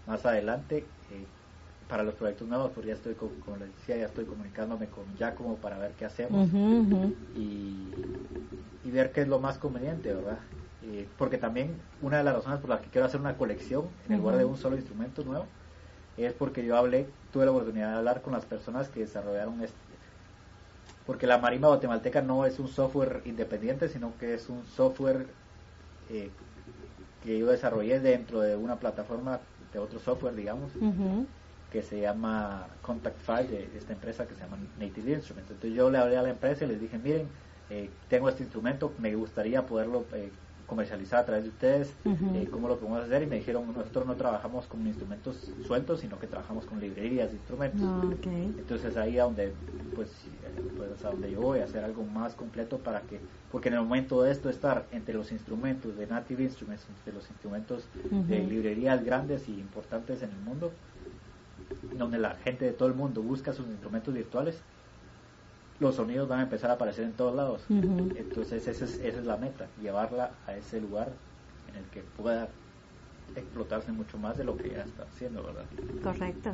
más 0.06 0.26
adelante. 0.26 0.86
Eh, 1.12 1.26
para 1.88 2.02
los 2.02 2.16
proyectos 2.16 2.48
nuevos, 2.48 2.72
pues 2.74 2.88
ya 2.88 2.94
estoy, 2.94 3.14
como, 3.14 3.58
les 3.58 3.74
decía, 3.76 3.96
ya 3.96 4.08
estoy 4.08 4.26
comunicándome 4.26 4.88
con 4.88 5.04
Giacomo 5.18 5.56
para 5.58 5.78
ver 5.78 5.92
qué 5.92 6.06
hacemos 6.06 6.50
y, 7.36 7.92
y, 8.84 8.92
ver 8.92 9.12
qué 9.12 9.22
es 9.22 9.28
lo 9.28 9.40
más 9.40 9.60
conveniente, 9.60 10.12
¿verdad? 10.12 10.40
Eh, 10.82 11.08
porque 11.16 11.38
también 11.38 11.76
una 12.02 12.18
de 12.18 12.24
las 12.24 12.34
razones 12.38 12.60
por 12.60 12.72
las 12.72 12.82
que 12.82 12.90
quiero 12.90 13.06
hacer 13.06 13.20
una 13.20 13.38
colección 13.38 13.86
en 14.10 14.18
lugar 14.18 14.38
de 14.38 14.46
un 14.46 14.58
solo 14.58 14.76
instrumento 14.76 15.24
nuevo 15.24 15.46
es 16.18 16.34
porque 16.34 16.66
yo 16.66 16.78
hablé, 16.78 17.08
tuve 17.34 17.46
la 17.46 17.52
oportunidad 17.52 17.92
de 17.92 17.98
hablar 17.98 18.22
con 18.22 18.34
las 18.34 18.46
personas 18.46 18.88
que 18.90 19.02
desarrollaron 19.02 19.62
este, 19.62 19.76
porque 21.06 21.28
la 21.28 21.38
marimba 21.38 21.68
guatemalteca 21.68 22.22
no 22.22 22.46
es 22.46 22.58
un 22.60 22.68
software 22.68 23.22
independiente, 23.26 23.90
sino 23.90 24.18
que 24.18 24.34
es 24.34 24.50
un 24.50 24.66
software 24.66 25.28
eh, 26.10 26.30
que 27.24 27.38
yo 27.38 27.48
desarrollé 27.48 28.00
dentro 28.00 28.40
de 28.40 28.56
una 28.56 28.78
plataforma 28.78 29.40
de 29.72 29.80
otro 29.80 30.00
software, 30.00 30.36
digamos, 30.36 30.72
que 31.72 31.82
se 31.82 32.00
llama 32.00 32.68
Contact 32.82 33.20
File, 33.20 33.68
de 33.72 33.78
esta 33.78 33.94
empresa 33.94 34.26
que 34.26 34.34
se 34.36 34.42
llama 34.42 34.58
Native 34.80 35.14
Instruments. 35.14 35.52
Entonces 35.52 35.76
yo 35.76 35.90
le 35.92 35.98
hablé 35.98 36.18
a 36.18 36.22
la 36.22 36.30
empresa 36.30 36.64
y 36.64 36.68
les 36.70 36.80
dije, 36.80 36.98
miren, 36.98 37.28
eh, 37.70 37.90
tengo 38.10 38.30
este 38.30 38.44
instrumento, 38.44 38.92
me 39.00 39.14
gustaría 39.16 39.66
poderlo 39.66 40.06
eh, 40.14 40.30
comercializar 40.68 41.20
a 41.20 41.26
través 41.26 41.44
de 41.44 41.50
ustedes, 41.50 41.94
eh, 42.06 42.48
cómo 42.52 42.68
lo 42.68 42.78
podemos 42.78 43.04
hacer 43.04 43.24
y 43.24 43.28
me 43.28 43.36
dijeron, 43.38 43.68
nosotros 43.68 44.06
no 44.06 44.16
trabajamos 44.16 44.66
con 44.66 44.86
instrumentos 44.86 45.52
sueltos, 45.66 46.00
sino 46.00 46.20
que 46.20 46.28
trabajamos 46.28 46.66
con 46.66 46.80
librerías 46.80 47.30
de 47.30 47.38
instrumentos. 47.38 47.82
Ah, 47.84 48.02
Entonces 48.58 48.98
ahí 48.98 49.20
a 49.20 49.24
donde, 49.24 49.54
pues, 49.96 50.10
pues, 50.76 51.06
a 51.06 51.12
donde 51.12 51.32
yo 51.32 51.42
voy 51.42 51.60
a 51.60 51.66
hacer 51.66 51.84
algo 51.84 52.04
más 52.04 52.34
completo 52.34 52.78
para 52.80 53.02
que, 53.02 53.20
porque 53.52 53.70
en 53.70 53.76
el 53.76 53.82
momento 53.82 54.22
de 54.24 54.32
esto 54.32 54.50
estar 54.50 54.86
entre 54.92 55.14
los 55.14 55.32
instrumentos 55.32 55.96
de 55.98 56.08
Native 56.08 56.44
Instruments, 56.44 56.86
entre 56.98 57.14
los 57.14 57.30
instrumentos 57.30 57.86
de 58.28 58.40
librerías 58.40 59.04
grandes 59.04 59.48
y 59.48 59.54
importantes 59.54 60.22
en 60.24 60.32
el 60.32 60.40
mundo, 60.40 60.72
donde 61.98 62.18
la 62.18 62.36
gente 62.36 62.66
de 62.66 62.72
todo 62.72 62.88
el 62.88 62.96
mundo 62.96 63.22
busca 63.22 63.54
sus 63.54 63.68
instrumentos 63.68 64.14
virtuales, 64.14 64.58
los 65.80 65.96
sonidos 65.96 66.28
van 66.28 66.40
a 66.40 66.44
empezar 66.44 66.70
a 66.72 66.74
aparecer 66.74 67.06
en 67.06 67.14
todos 67.14 67.36
lados. 67.36 67.62
Entonces 67.70 68.68
esa 68.68 68.86
es, 68.86 68.96
esa 68.96 69.20
es 69.20 69.26
la 69.26 69.38
meta, 69.38 69.68
llevarla 69.82 70.32
a 70.48 70.56
ese 70.56 70.80
lugar 70.80 71.10
en 71.70 71.76
el 71.78 71.84
que 71.90 72.02
pueda 72.18 72.48
explotarse 73.36 73.92
mucho 73.92 74.18
más 74.18 74.38
de 74.38 74.44
lo 74.44 74.56
que 74.56 74.70
ya 74.70 74.84
está 74.84 75.04
haciendo, 75.04 75.44
¿verdad? 75.44 75.66
Correcto. 76.02 76.54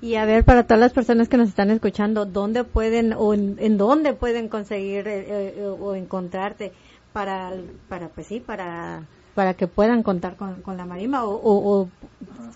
Y 0.00 0.14
a 0.14 0.24
ver, 0.24 0.44
para 0.44 0.64
todas 0.64 0.80
las 0.80 0.92
personas 0.92 1.28
que 1.28 1.36
nos 1.36 1.48
están 1.48 1.70
escuchando, 1.70 2.24
¿dónde 2.24 2.64
pueden 2.64 3.12
o 3.12 3.34
en, 3.34 3.76
dónde 3.76 4.14
pueden 4.14 4.48
conseguir 4.48 5.06
eh, 5.08 5.54
eh, 5.56 5.66
o 5.66 5.94
encontrarte 5.94 6.72
para, 7.12 7.52
para, 7.88 8.08
pues 8.08 8.26
sí, 8.28 8.40
para 8.40 9.02
para 9.34 9.54
que 9.54 9.68
puedan 9.68 10.02
contar 10.02 10.36
con, 10.36 10.60
con 10.62 10.76
la 10.76 10.84
marimba 10.84 11.24
o, 11.24 11.32
o, 11.32 11.88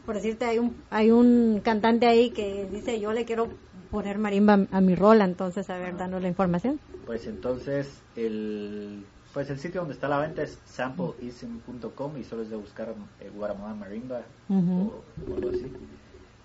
por 0.05 0.17
decirte 0.17 0.45
hay 0.45 0.59
un 0.59 0.77
hay 0.91 1.11
un 1.11 1.61
cantante 1.63 2.07
ahí 2.07 2.31
que 2.31 2.67
dice 2.71 3.01
yo 3.01 3.13
le 3.13 3.25
quiero 3.25 3.49
poner 3.95 4.19
marimba 4.19 4.67
a 4.73 4.81
mi 4.81 4.97
rola, 4.97 5.25
entonces, 5.25 5.71
a 5.71 5.79
ver, 5.79 5.97
danos 5.97 6.21
la 6.21 6.27
información. 6.27 6.81
Pues 7.07 7.29
entonces, 7.29 8.03
el, 8.17 9.05
pues 9.33 9.49
el 9.51 9.61
sitio 9.61 9.83
donde 9.83 9.95
está 9.95 10.09
la 10.09 10.19
venta 10.19 10.43
es 10.43 10.59
sampleism.com 10.65 12.19
y 12.19 12.25
solo 12.25 12.43
es 12.43 12.51
de 12.51 12.57
buscar 12.57 12.93
eh, 13.21 13.31
Marimba 13.79 14.23
o, 14.49 15.05
algo 15.37 15.49
así. 15.49 15.73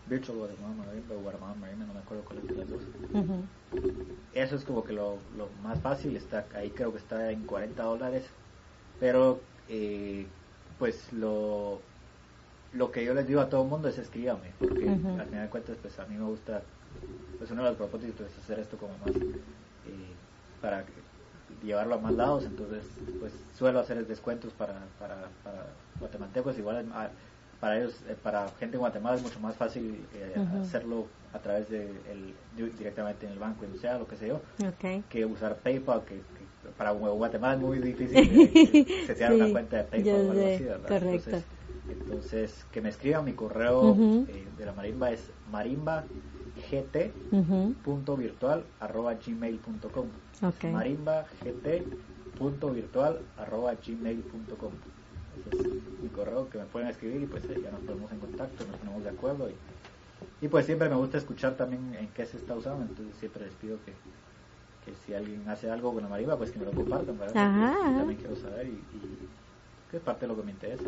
Virtual 0.08 0.38
Guatemala 0.38 0.76
Marimba 0.76 1.16
o 1.16 1.22
Guatemala 1.22 1.56
Marimba, 1.56 1.86
no 1.86 1.94
me 1.96 2.00
acuerdo 2.02 2.24
cuál 2.24 2.38
es 2.38 2.48
de 2.50 2.56
las 2.56 2.70
dos. 2.70 2.82
Eso 4.36 4.56
es 4.56 4.64
como 4.64 4.84
que 4.84 4.94
lo, 4.94 5.18
lo 5.36 5.50
más 5.64 5.80
fácil, 5.82 6.16
está 6.18 6.46
ahí 6.54 6.70
creo 6.70 6.92
que 6.92 7.00
está 7.00 7.32
en 7.32 7.48
40 7.48 7.82
dólares, 7.82 8.26
pero 9.00 9.40
eh, 9.70 10.28
pues 10.78 11.12
lo, 11.14 11.82
lo 12.74 12.92
que 12.92 13.04
yo 13.04 13.16
les 13.16 13.26
digo 13.26 13.42
a 13.42 13.50
todo 13.50 13.64
el 13.64 13.70
mundo 13.70 13.88
es 13.88 13.98
escríbame, 13.98 14.52
porque 14.60 14.88
al 14.88 15.00
final 15.00 15.46
de 15.46 15.50
cuentas 15.50 15.78
pues 15.82 15.98
a 15.98 16.06
mí 16.06 16.16
me 16.16 16.26
gusta 16.26 16.62
pues 17.38 17.52
uno 17.52 17.64
de 17.64 17.70
los 17.70 17.78
propósitos 17.78 18.28
es 18.28 18.38
hacer 18.44 18.60
esto 18.60 18.78
como 18.78 18.94
más 18.98 19.16
eh, 19.16 20.14
para 20.62 20.84
llevarlo 21.64 21.96
a 21.96 21.98
más 22.00 22.14
lados. 22.14 22.46
Entonces 22.46 22.84
pues 23.20 23.34
suelo 23.58 23.80
hacer 23.80 24.06
descuentos 24.08 24.54
para, 24.54 24.74
para, 25.00 25.30
para 25.44 25.68
guatemaltecos. 26.00 26.58
Igual 26.58 26.86
para 27.60 27.78
ellos 27.78 27.96
eh, 28.08 28.16
para 28.22 28.48
gente 28.60 28.78
en 28.78 28.80
Guatemala 28.80 29.18
es 29.18 29.22
mucho 29.22 29.40
más 29.40 29.56
fácil 29.56 30.06
eh, 30.14 30.36
hacerlo 30.62 31.08
a 31.34 31.40
través 31.40 31.70
de 31.70 31.90
el, 32.10 32.34
directamente 32.78 33.26
en 33.26 33.34
el 33.34 33.40
banco 33.40 33.66
sea 33.80 33.98
lo 33.98 34.08
que 34.08 34.16
sea 34.16 34.30
yo 34.30 34.42
que 35.10 35.26
usar 35.26 35.58
PayPal 35.58 36.04
que, 36.06 36.22
para 36.78 36.92
Guatemala 36.92 37.56
es 37.56 37.60
muy 37.60 37.80
difícil 37.80 38.88
se 39.08 39.16
sea 39.16 39.34
una 39.34 39.50
cuenta 39.52 39.78
de 39.78 39.84
PayPal 39.84 40.14
o 40.14 40.32
algo 40.32 40.46
así 40.46 40.66
Correcto. 40.88 41.38
Entonces, 41.90 42.66
que 42.72 42.82
me 42.82 42.90
escriban 42.90 43.26
mi 43.26 43.34
correo 43.34 43.96
de 43.96 44.66
la 44.66 44.74
marimba 44.74 45.12
es 45.12 45.32
marimba 45.52 46.04
gt.virtual 46.70 48.64
arroba 48.80 49.14
gmail.com 49.16 50.08
okay. 50.44 50.72
marimba 50.72 51.26
gt.virtual 51.44 53.20
arroba 53.38 53.74
gmail.com 53.76 54.72
ese 55.52 55.62
es 55.62 55.68
mi 56.02 56.10
correo 56.10 56.50
que 56.50 56.58
me 56.58 56.66
pueden 56.66 56.90
escribir 56.90 57.22
y 57.22 57.26
pues 57.26 57.44
ya 57.48 57.72
nos 57.72 57.82
ponemos 57.82 58.12
en 58.12 58.20
contacto, 58.20 58.66
nos 58.66 58.76
ponemos 58.78 59.04
de 59.04 59.10
acuerdo 59.10 59.50
y, 59.50 59.56
y 60.46 60.48
pues 60.48 60.66
siempre 60.66 60.90
me 60.90 60.96
gusta 60.96 61.18
escuchar 61.18 61.56
también 61.56 61.96
en 61.98 62.08
qué 62.10 62.26
se 62.26 62.38
está 62.38 62.56
usando, 62.56 62.86
entonces 62.86 63.16
siempre 63.20 63.46
les 63.46 63.54
pido 63.56 63.78
que, 63.86 63.94
que 64.86 64.98
si 65.06 65.14
alguien 65.14 65.48
hace 65.48 65.70
algo 65.70 65.94
con 65.94 66.04
la 66.04 66.10
marimba 66.10 66.38
pues 66.38 66.52
que 66.52 66.60
me 66.60 66.66
lo 66.66 66.72
compartan, 66.72 67.18
¿verdad? 67.18 67.74
también 67.74 68.20
quiero 68.20 68.36
saber 68.36 68.68
y, 68.68 68.82
que 69.90 69.98
es 69.98 70.04
parte 70.04 70.22
de 70.22 70.28
lo 70.28 70.36
que 70.36 70.44
me 70.44 70.52
interesa. 70.52 70.84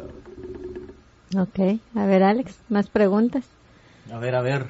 Ok, 1.35 1.79
a 1.95 2.05
ver 2.05 2.23
Alex, 2.23 2.59
más 2.69 2.87
preguntas. 2.87 3.45
A 4.11 4.19
ver, 4.19 4.35
a 4.35 4.41
ver, 4.41 4.67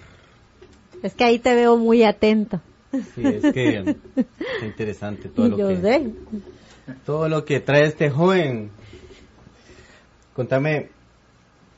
es 1.03 1.13
que 1.13 1.23
ahí 1.23 1.39
te 1.39 1.53
veo 1.55 1.77
muy 1.77 2.03
atento. 2.03 2.61
Sí, 2.91 3.25
es 3.25 3.53
que 3.53 3.77
es 3.77 4.63
interesante 4.63 5.29
todo 5.29 5.47
lo 5.57 5.57
que 5.57 6.11
todo 7.05 7.29
lo 7.29 7.45
que 7.45 7.59
trae 7.59 7.85
este 7.85 8.09
joven. 8.09 8.71
Contame 10.35 10.89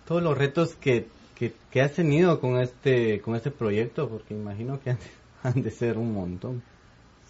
todos 0.08 0.22
los 0.24 0.38
retos 0.38 0.76
que, 0.76 1.08
que, 1.38 1.82
has 1.82 1.94
tenido 1.94 2.40
con 2.40 2.60
este 2.60 3.22
con 3.22 3.36
este 3.36 3.52
proyecto, 3.52 4.10
porque 4.10 4.34
imagino 4.34 4.80
que 4.80 4.96
han, 5.44 5.62
de 5.62 5.72
ser 5.72 5.98
un 5.98 6.14
montón. 6.14 6.64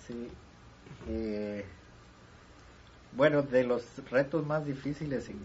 Sí. 0.07 0.27
Eh, 1.09 1.65
bueno, 3.15 3.41
de 3.43 3.63
los 3.63 3.83
retos 4.09 4.45
más 4.45 4.65
difíciles, 4.65 5.29
en, 5.29 5.37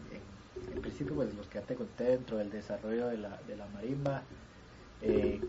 en, 0.74 0.80
principio, 0.80 1.14
pues 1.14 1.34
los 1.34 1.46
que 1.48 1.58
ya 1.58 1.64
te 1.64 1.74
conté 1.74 2.04
dentro 2.04 2.38
del 2.38 2.50
desarrollo 2.50 3.08
de 3.08 3.18
la, 3.18 3.40
de 3.46 3.56
la 3.56 3.66
marimba, 3.68 4.22
eh, 5.02 5.40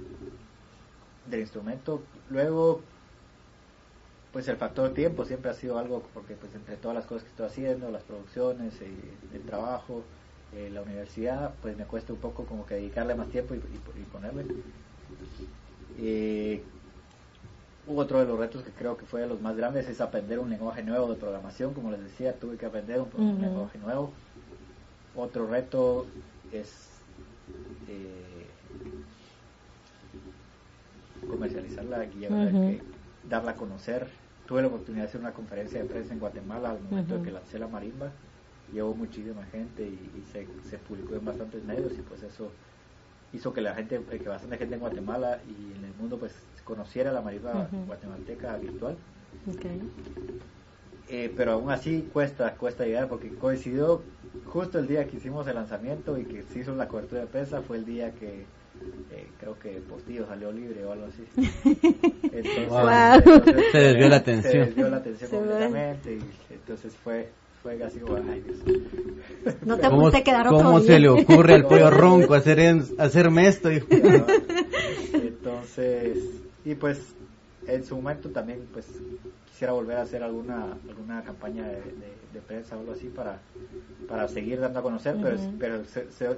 del 1.28 1.42
instrumento. 1.42 2.02
Luego, 2.30 2.82
pues 4.32 4.48
el 4.48 4.58
factor 4.58 4.94
tiempo 4.94 5.26
siempre 5.26 5.52
ha 5.52 5.54
sido 5.54 5.78
algo, 5.78 6.04
porque 6.14 6.36
pues 6.36 6.54
entre 6.56 6.76
todas 6.78 6.96
las 6.96 7.06
cosas 7.06 7.24
que 7.24 7.30
estoy 7.30 7.48
haciendo, 7.48 7.92
las 7.92 8.04
producciones, 8.04 8.74
eh, 8.82 8.92
el 9.34 9.42
trabajo, 9.42 10.04
eh, 10.54 10.70
la 10.72 10.82
universidad, 10.82 11.54
pues 11.62 11.78
me 11.78 11.86
cuesta 11.86 12.14
un 12.14 12.20
poco 12.20 12.46
como 12.46 12.66
que 12.66 12.76
dedicarle 12.76 13.16
más 13.16 13.30
tiempo 13.30 13.54
y, 13.56 13.58
y, 13.58 14.04
ponerle. 14.12 14.46
Eh, 15.98 16.64
otro 17.88 18.20
de 18.20 18.26
los 18.26 18.38
retos 18.38 18.64
que 18.64 18.72
creo 18.72 18.98
que 18.98 19.06
fue 19.06 19.22
de 19.22 19.28
los 19.28 19.42
más 19.42 19.56
grandes 19.56 19.88
es 19.88 20.02
aprender 20.02 20.40
un 20.40 20.50
lenguaje 20.50 20.84
nuevo 20.84 21.08
de 21.08 21.16
programación, 21.16 21.74
como 21.74 21.92
les 21.92 22.04
decía, 22.04 22.34
tuve 22.34 22.58
que 22.58 22.66
aprender 22.66 23.02
un, 23.16 23.42
lenguaje 23.42 23.78
nuevo. 23.80 24.12
Otro 25.16 25.48
reto 25.48 26.06
es 26.52 26.88
eh, 27.88 28.19
comercializarla 31.30 32.06
y 32.06 32.82
darla 33.30 33.52
a 33.52 33.56
conocer. 33.56 34.08
Tuve 34.48 34.62
la 34.62 34.68
oportunidad 34.68 35.04
de 35.04 35.10
hacer 35.10 35.22
una 35.22 35.32
conferencia 35.32 35.82
de 35.82 35.86
prensa 35.88 36.14
en 36.14 36.20
Guatemala 36.20 36.72
al 36.72 36.82
momento 36.82 37.18
de 37.18 37.24
que 37.24 37.32
lancé 37.32 37.60
la 37.60 37.68
marimba. 37.68 38.12
Llevó 38.74 38.94
muchísima 38.94 39.44
gente 39.46 39.84
y, 39.84 40.24
se, 40.32 40.48
se, 40.70 40.78
publicó 40.78 41.16
en 41.16 41.26
bastantes 41.26 41.64
medios 41.64 41.94
y 41.98 42.02
pues 42.02 42.22
eso 42.24 42.52
hizo 43.34 43.54
que 43.54 43.62
la 43.62 43.74
gente, 43.76 44.00
que 44.00 44.30
bastante 44.30 44.58
gente 44.58 44.76
en 44.76 44.82
Guatemala 44.82 45.40
y 45.48 45.78
en 45.78 45.86
el 45.86 45.94
mundo 46.00 46.18
pues 46.18 46.34
conociera 46.64 47.12
la 47.12 47.22
marimba 47.22 47.68
guatemalteca 47.88 48.58
virtual. 48.58 48.96
Eh, 51.08 51.34
pero 51.36 51.54
aún 51.54 51.72
así 51.72 52.08
cuesta, 52.14 52.54
cuesta 52.56 52.86
llegar 52.86 53.08
porque 53.08 53.30
coincidió 53.30 54.04
justo 54.46 54.78
el 54.78 54.88
día 54.88 55.08
que 55.08 55.18
hicimos 55.18 55.48
el 55.48 55.56
lanzamiento 55.56 56.18
y 56.20 56.26
que 56.26 56.44
se 56.44 56.60
hizo 56.60 56.76
la 56.76 56.88
cobertura 56.88 57.22
de 57.22 57.28
prensa, 57.28 57.62
fue 57.62 57.78
el 57.78 57.86
día 57.86 58.12
que 58.12 58.46
eh, 59.12 59.28
creo 59.40 59.58
que 59.60 59.82
Postillo 59.82 60.26
salió 60.28 60.52
libre 60.52 60.86
o 60.86 60.92
algo 60.92 61.06
así. 61.06 61.24
Entonces, 62.24 63.72
se 63.72 63.78
desvió 63.78 64.10
la 64.10 64.18
atención. 64.18 64.52
Se 64.52 64.60
desvió 64.60 64.90
la 64.90 64.98
atención 64.98 65.32
completamente 65.32 66.14
y 66.16 66.54
entonces 66.54 66.96
fue 66.96 67.30
fue 67.62 67.84
así, 67.84 68.00
ay, 68.30 68.44
No 69.66 69.78
te 69.78 69.90
¿Cómo, 69.90 70.12
quedar 70.12 70.48
¿Cómo 70.48 70.80
se 70.80 71.00
le 71.00 71.10
ocurre 71.10 71.56
al 71.56 71.66
pollo 71.66 71.90
ronco 71.92 72.34
hacer, 72.34 72.60
en, 72.60 72.86
hacerme 72.98 73.48
esto? 73.48 73.70
Entonces, 75.14 76.18
y 76.64 76.76
pues 76.76 77.16
en 77.68 77.84
su 77.84 77.98
momento 77.98 78.30
también 78.30 78.66
pues 78.72 78.88
quisiera 79.48 79.74
volver 79.74 79.98
a 79.98 80.04
hacer 80.04 80.24
alguna 80.24 80.78
alguna 80.88 81.22
campaña 81.22 81.68
de, 81.68 81.82
de, 82.34 82.42
prensa 82.48 82.78
o 82.78 82.80
algo 82.80 82.94
así 82.94 83.08
para 83.08 83.40
para 84.08 84.28
seguir 84.28 84.60
dando 84.60 84.80
a 84.80 84.82
conocer, 84.82 85.18
pero, 85.22 85.38
pero 85.60 85.84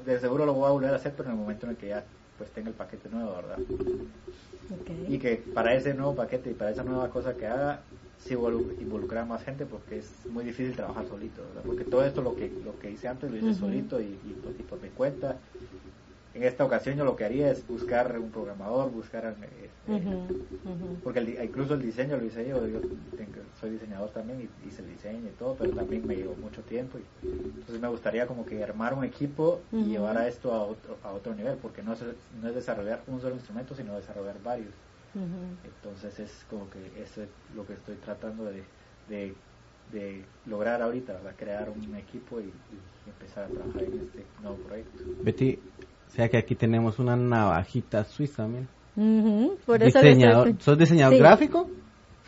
de 0.04 0.20
seguro 0.20 0.46
lo 0.46 0.54
voy 0.54 0.68
a 0.68 0.72
volver 0.72 0.92
a 0.92 0.96
hacer, 0.96 1.14
pero 1.16 1.30
en 1.30 1.36
el 1.36 1.42
momento 1.42 1.68
en 1.68 1.72
el 1.72 1.78
que 1.78 1.90
ya 1.90 2.04
pues 2.42 2.52
tenga 2.54 2.70
el 2.70 2.76
paquete 2.76 3.08
nuevo, 3.10 3.36
¿verdad? 3.36 3.60
Y 5.08 5.20
que 5.20 5.36
para 5.54 5.76
ese 5.76 5.94
nuevo 5.94 6.16
paquete 6.16 6.50
y 6.50 6.54
para 6.56 6.72
esa 6.72 6.84
nueva 6.84 7.08
cosa 7.12 7.36
que 7.38 7.46
haga, 7.46 7.84
sí 8.18 8.34
involucrar 8.80 9.26
a 9.26 9.26
más 9.28 9.44
gente 9.44 9.68
porque 9.68 10.00
es 10.00 10.26
muy 10.32 10.44
difícil 10.44 10.76
trabajar 10.76 11.06
solito, 11.06 11.44
¿verdad? 11.44 11.62
Porque 11.64 11.84
todo 11.84 12.04
esto 12.04 12.24
lo 12.24 12.36
que 12.36 12.52
lo 12.66 12.80
que 12.80 12.90
hice 12.90 13.08
antes 13.08 13.30
lo 13.30 13.38
hice 13.38 13.54
solito 13.54 14.02
y, 14.02 14.06
y, 14.06 14.64
por 14.68 14.82
mi 14.82 14.90
cuenta 14.90 15.38
en 16.34 16.44
esta 16.44 16.64
ocasión 16.64 16.96
yo 16.96 17.04
lo 17.04 17.16
que 17.16 17.26
haría 17.26 17.52
es 17.52 17.66
buscar 17.68 18.18
un 18.18 18.32
programador, 18.32 18.90
buscar, 18.92 19.26
este, 19.26 21.00
porque 21.04 21.40
incluso 21.44 21.74
el 21.74 21.82
diseño 21.82 22.18
lo 22.18 22.26
hice 22.26 22.48
yo, 22.48 22.66
yo 22.68 22.80
soy 23.60 23.72
diseñador 23.72 24.10
también 24.12 24.42
y 24.42 24.68
hice 24.68 24.82
el 24.82 24.90
diseño 24.90 25.28
y 25.28 25.38
todo, 25.38 25.56
pero 25.56 25.72
también 25.72 26.08
me 26.08 26.16
llevó 26.16 26.36
mucho 26.36 26.62
tiempo. 26.62 26.98
Y, 26.98 27.28
entonces 27.28 27.80
me 27.80 27.88
gustaría 27.88 28.26
como 28.28 28.46
que 28.46 28.64
armar 28.64 28.94
un 28.94 29.04
equipo 29.04 29.62
y 29.72 29.84
llevar 29.84 30.18
a 30.18 30.28
esto 30.28 30.54
a 30.54 30.64
otro, 30.64 30.98
a 31.04 31.12
otro 31.12 31.36
nivel, 31.36 31.58
porque 31.58 31.84
no 31.84 31.94
es, 31.94 32.00
no 32.42 32.48
es 32.48 32.56
desarrollar 32.56 33.02
un 33.08 33.20
solo 33.20 33.36
instrumento, 33.36 33.76
sino 33.76 33.96
desarrollar 33.96 34.36
varios. 34.44 34.74
Entonces 35.66 36.18
es 36.20 36.46
como 36.50 36.70
que 36.70 36.80
eso 37.02 37.24
es 37.24 37.30
lo 37.56 37.68
que 37.68 37.74
estoy 37.74 37.96
tratando 37.96 38.46
de, 38.46 38.64
de 39.10 39.36
de 39.92 40.24
lograr 40.46 40.82
ahorita, 40.82 41.14
¿verdad? 41.14 41.34
crear 41.38 41.70
un 41.70 41.96
equipo 41.96 42.40
y, 42.40 42.44
y 42.44 43.10
empezar 43.10 43.46
a 43.46 43.48
trabajar 43.48 43.84
en 43.84 44.00
este 44.00 44.26
nuevo 44.42 44.58
proyecto. 44.58 45.04
Betty, 45.22 45.60
o 46.12 46.16
sea 46.16 46.28
que 46.30 46.38
aquí 46.38 46.56
tenemos 46.56 47.00
una 47.00 47.16
navajita 47.16 48.04
suiza, 48.04 48.46
mira. 48.48 48.66
Ujú, 48.98 49.58
Por 49.66 49.82
eso 49.82 50.00
diseñador, 50.02 50.50
estoy- 50.50 50.64
¿Sos 50.64 50.78
diseñador 50.78 51.14
Sí. 51.16 51.20
gráfico? 51.20 51.70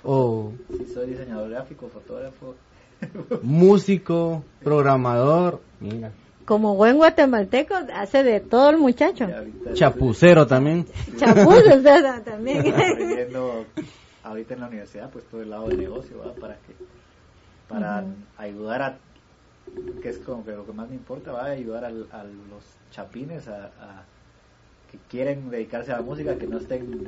¿O 0.04 0.52
Sí, 0.78 0.86
soy 0.94 1.08
diseñador 1.08 1.50
gráfico, 1.50 1.90
fotógrafo. 1.90 2.56
músico, 3.42 4.44
programador? 4.64 5.62
Mira. 5.80 6.12
Como 6.46 6.76
buen 6.76 6.98
guatemalteco, 6.98 7.74
hace 7.94 8.24
de 8.24 8.40
todo 8.42 8.70
el 8.70 8.78
muchacho. 8.78 9.28
Chapucero 9.74 10.46
también. 10.48 10.86
Chapuz, 11.18 11.64
o 11.74 11.82
sea, 11.82 12.22
también. 12.26 12.60
aprendiendo 12.68 13.66
ahorita 14.24 14.54
en 14.54 14.60
la 14.62 14.68
universidad, 14.68 15.10
pues 15.10 15.26
todo 15.26 15.42
el 15.42 15.50
lado 15.50 15.68
del 15.68 15.78
negocio, 15.80 16.18
¿verdad? 16.18 16.34
Para 16.40 16.56
que, 16.56 16.74
para 17.70 18.02
Ujú. 18.04 18.12
ayudar 18.38 18.82
a, 18.82 18.98
que 20.01 20.09
es 20.09 20.20
como 20.20 20.43
que 20.45 20.51
lo 20.51 20.66
que 20.66 20.74
más 20.74 20.89
me 20.89 20.95
importa, 20.95 21.32
va 21.32 21.43
a 21.45 21.51
ayudar 21.51 21.86
al- 21.86 22.09
a, 22.11 22.24
los 22.24 22.80
chapines 22.89 23.47
a, 23.47 23.68
a- 23.78 24.07
que 24.88 24.99
quieren 25.01 25.49
dedicarse 25.49 25.91
a 25.91 25.97
la 25.97 26.01
música, 26.03 26.38
que 26.38 26.47
no 26.47 26.57
estén, 26.57 27.05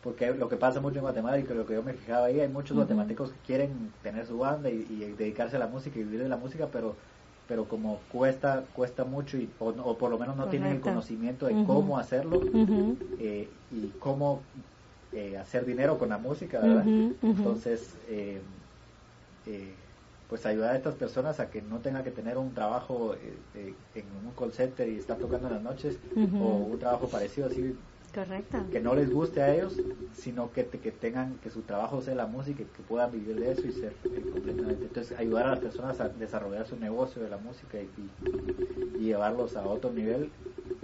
porque 0.00 0.32
lo 0.34 0.48
que 0.48 0.56
pasa 0.56 0.80
mucho 0.80 0.96
en 0.98 1.02
Guatemala 1.02 1.38
y 1.38 1.44
que 1.44 1.54
lo 1.54 1.66
que 1.66 1.74
yo 1.74 1.82
me 1.82 1.94
fijaba 1.94 2.26
ahí, 2.26 2.40
hay 2.40 2.48
muchos 2.48 2.76
guatemaltecos 2.76 3.32
que 3.32 3.40
quieren 3.40 3.92
tener 4.02 4.26
su 4.26 4.38
banda 4.38 4.70
y, 4.70 4.82
y 4.88 5.14
dedicarse 5.14 5.56
a 5.56 5.58
la 5.58 5.66
música 5.68 5.98
y 5.98 6.04
vivir 6.04 6.22
de 6.22 6.28
la 6.28 6.36
música, 6.36 6.70
pero 6.70 6.98
pero 7.46 7.68
como 7.68 8.02
cuesta 8.08 8.66
cuesta 8.72 9.04
mucho 9.04 9.38
y, 9.38 9.54
o, 9.58 9.68
o 9.70 9.98
por 9.98 10.10
lo 10.10 10.18
menos 10.18 10.36
no 10.36 10.48
tienen 10.48 10.72
el 10.72 10.80
conocimiento 10.80 11.46
de 11.46 11.62
cómo 11.62 11.98
hacerlo 11.98 12.40
eh, 13.18 13.50
y 13.70 13.92
cómo 13.98 14.46
eh, 15.12 15.36
hacer 15.36 15.64
dinero 15.64 15.98
con 15.98 16.08
la 16.10 16.18
música, 16.18 16.60
¿verdad? 16.60 16.90
Entonces, 17.36 17.98
eh, 18.06 18.42
eh, 19.44 19.85
pues 20.28 20.44
ayudar 20.46 20.72
a 20.72 20.76
estas 20.76 20.94
personas 20.96 21.38
a 21.40 21.50
que 21.50 21.62
no 21.62 21.80
tengan 21.80 22.02
que 22.04 22.10
tener 22.10 22.36
un 22.38 22.52
trabajo 22.54 23.14
eh, 23.14 23.38
eh, 23.54 23.74
en 23.94 24.12
un 24.12 24.34
call 24.34 24.52
center 24.52 24.88
y 24.88 24.96
estar 24.96 25.18
tocando 25.18 25.46
en 25.48 25.54
las 25.54 25.62
noches 25.62 25.98
o 26.42 26.56
un 26.72 26.78
trabajo 26.78 27.08
parecido 27.08 27.46
así 27.46 27.74
Correcto. 28.12 28.58
que 28.70 28.80
no 28.80 28.94
les 28.94 29.10
guste 29.12 29.42
a 29.42 29.54
ellos, 29.54 29.76
sino 30.14 30.50
que, 30.52 30.68
que 30.68 30.90
tengan 30.92 31.38
que 31.38 31.50
su 31.50 31.62
trabajo 31.62 32.00
sea 32.00 32.14
la 32.14 32.26
música 32.26 32.62
y 32.62 32.66
que 32.66 32.82
puedan 32.82 33.10
vivir 33.12 33.38
de 33.38 33.52
eso 33.52 33.66
y 33.68 33.72
ser 33.72 33.92
eh, 34.14 34.22
completamente. 34.32 34.86
Entonces, 34.86 35.18
ayudar 35.18 35.46
a 35.46 35.50
las 35.50 35.60
personas 35.60 36.00
a 36.00 36.08
desarrollar 36.08 36.66
su 36.66 36.76
negocio 36.76 37.22
de 37.22 37.28
la 37.28 37.38
música 37.38 37.80
y, 37.80 37.86
y- 37.96 38.14
y 38.98 39.04
llevarlos 39.04 39.56
a 39.56 39.66
otro 39.66 39.92
nivel 39.92 40.32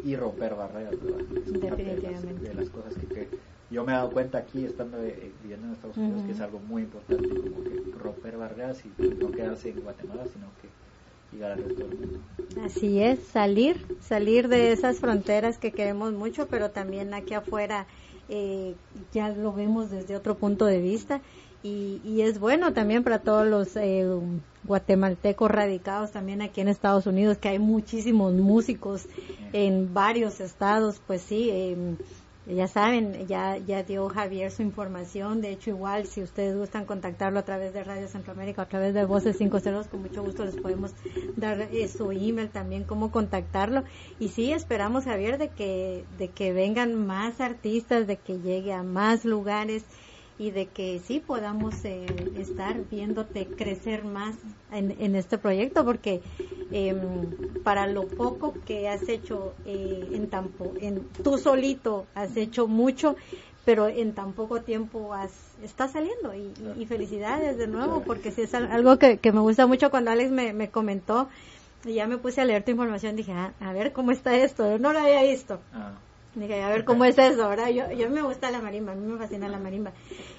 y 0.04 0.16
romper 0.16 0.54
barreras, 0.54 1.00
¿verdad? 1.02 1.20
Es 1.46 1.52
parte 1.52 1.82
de 1.84 1.96
las- 1.96 2.22
Definitivamente. 2.22 2.48
De 2.48 2.54
las, 2.54 2.70
cosas 2.70 2.94
que, 2.96 3.06
que 3.06 3.30
yo 3.72 3.84
me 3.84 3.92
he 3.92 3.94
dado 3.96 4.10
cuenta 4.10 4.38
aquí, 4.38 4.64
estando 4.64 4.98
eh, 5.02 5.32
viviendo 5.42 5.66
en 5.66 5.72
Estados 5.72 5.96
Unidos, 5.96 6.22
que 6.26 6.32
es 6.32 6.40
algo 6.40 6.60
muy 6.60 6.82
importante, 6.82 7.28
como 7.28 7.64
que 7.64 7.82
romper 7.98 8.36
barreras 8.36 8.82
y 8.84 9.02
no 9.02 9.30
quedarse 9.30 9.70
en 9.70 9.80
Guatemala, 9.80 10.24
sino 10.32 10.46
que 10.60 10.68
llegar 11.34 11.52
al 11.52 11.58
resto 11.64 11.86
del 11.86 11.98
mundo. 11.98 12.20
Así 12.64 13.02
es, 13.02 13.20
salir, 13.32 13.76
salir 14.02 14.48
de 14.48 14.72
esas 14.72 14.98
fronteras 14.98 15.56
que 15.56 15.72
queremos 15.72 16.12
mucho, 16.12 16.46
pero 16.48 16.70
también 16.70 17.14
aquí 17.14 17.32
afuera 17.32 17.86
eh, 18.28 18.74
ya 19.12 19.30
lo 19.30 19.52
vemos 19.52 19.90
desde 19.90 20.16
otro 20.16 20.36
punto 20.36 20.66
de 20.66 20.80
vista 20.80 21.22
y, 21.62 22.00
y 22.04 22.22
es 22.22 22.38
bueno 22.38 22.72
también 22.74 23.04
para 23.04 23.20
todos 23.20 23.46
los 23.46 23.74
eh, 23.76 24.06
guatemaltecos 24.64 25.50
radicados 25.50 26.10
también 26.10 26.42
aquí 26.42 26.60
en 26.60 26.68
Estados 26.68 27.06
Unidos, 27.06 27.38
que 27.38 27.48
hay 27.48 27.58
muchísimos 27.58 28.34
músicos 28.34 29.06
en 29.52 29.94
varios 29.94 30.40
estados, 30.40 31.00
pues 31.06 31.22
sí. 31.22 31.48
eh, 31.50 31.96
ya 32.46 32.66
saben, 32.66 33.26
ya, 33.28 33.56
ya 33.56 33.82
dio 33.84 34.08
Javier 34.08 34.50
su 34.50 34.62
información. 34.62 35.40
De 35.40 35.50
hecho, 35.50 35.70
igual, 35.70 36.06
si 36.06 36.22
ustedes 36.22 36.56
gustan 36.56 36.86
contactarlo 36.86 37.38
a 37.38 37.44
través 37.44 37.72
de 37.72 37.84
Radio 37.84 38.08
Centroamérica, 38.08 38.62
a 38.62 38.68
través 38.68 38.94
de 38.94 39.04
Voces 39.04 39.36
50, 39.36 39.84
con 39.84 40.02
mucho 40.02 40.22
gusto 40.22 40.44
les 40.44 40.56
podemos 40.56 40.92
dar 41.36 41.60
eh, 41.60 41.88
su 41.88 42.10
email 42.10 42.50
también, 42.50 42.84
cómo 42.84 43.12
contactarlo. 43.12 43.84
Y 44.18 44.28
sí, 44.28 44.52
esperamos, 44.52 45.04
Javier, 45.04 45.38
de 45.38 45.48
que, 45.48 46.04
de 46.18 46.28
que 46.28 46.52
vengan 46.52 47.06
más 47.06 47.40
artistas, 47.40 48.06
de 48.06 48.16
que 48.16 48.40
llegue 48.40 48.72
a 48.72 48.82
más 48.82 49.24
lugares 49.24 49.84
y 50.38 50.50
de 50.50 50.68
que 50.68 51.00
sí 51.00 51.20
podamos 51.20 51.84
eh, 51.84 52.06
estar 52.36 52.88
viéndote 52.90 53.46
crecer 53.46 54.04
más 54.04 54.36
en, 54.72 54.94
en 54.98 55.14
este 55.16 55.38
proyecto 55.38 55.84
porque 55.84 56.22
em, 56.72 57.32
para 57.62 57.86
lo 57.86 58.06
poco 58.08 58.54
que 58.66 58.88
has 58.88 59.08
hecho 59.08 59.54
eh, 59.64 60.08
en 60.12 60.28
tan 60.30 60.50
en 60.80 61.04
tú 61.22 61.38
solito 61.38 62.06
has 62.14 62.36
hecho 62.36 62.66
mucho 62.66 63.14
pero 63.64 63.86
en 63.86 64.12
tan 64.14 64.32
poco 64.32 64.62
tiempo 64.62 65.14
has 65.14 65.56
está 65.62 65.86
saliendo. 65.86 66.34
Y, 66.34 66.52
y- 66.80 66.86
felicidades 66.86 67.58
de 67.58 67.68
nuevo 67.68 68.02
porque 68.02 68.32
sí 68.32 68.42
es 68.42 68.54
al- 68.54 68.70
algo 68.72 68.98
que, 68.98 69.18
que 69.18 69.30
me 69.30 69.38
gusta 69.40 69.68
mucho. 69.68 69.88
Cuando 69.90 70.10
Alex 70.10 70.32
me, 70.32 70.52
me 70.52 70.68
comentó 70.70 71.28
y 71.84 71.94
ya 71.94 72.06
me 72.08 72.18
puse 72.18 72.40
a 72.40 72.44
leer 72.44 72.64
tu 72.64 72.70
información 72.72 73.14
dije 73.16 73.32
"Ah, 73.32 73.52
a 73.60 73.72
ver 73.72 73.92
cómo 73.92 74.10
está 74.12 74.36
esto 74.36 74.78
no 74.78 74.92
lo 74.92 75.00
había 75.00 75.22
visto 75.22 75.60
Ah, 75.72 75.92
Dije, 76.34 76.62
a 76.62 76.68
ver 76.70 76.84
cómo 76.84 77.04
es 77.04 77.18
eso, 77.18 77.48
¿verdad? 77.48 77.68
Yo, 77.70 77.90
yo 77.92 78.08
me 78.08 78.22
gusta 78.22 78.50
la 78.50 78.62
marimba, 78.62 78.92
a 78.92 78.94
mí 78.94 79.06
me 79.06 79.18
fascina 79.18 79.48
la 79.48 79.58
marimba. 79.58 79.92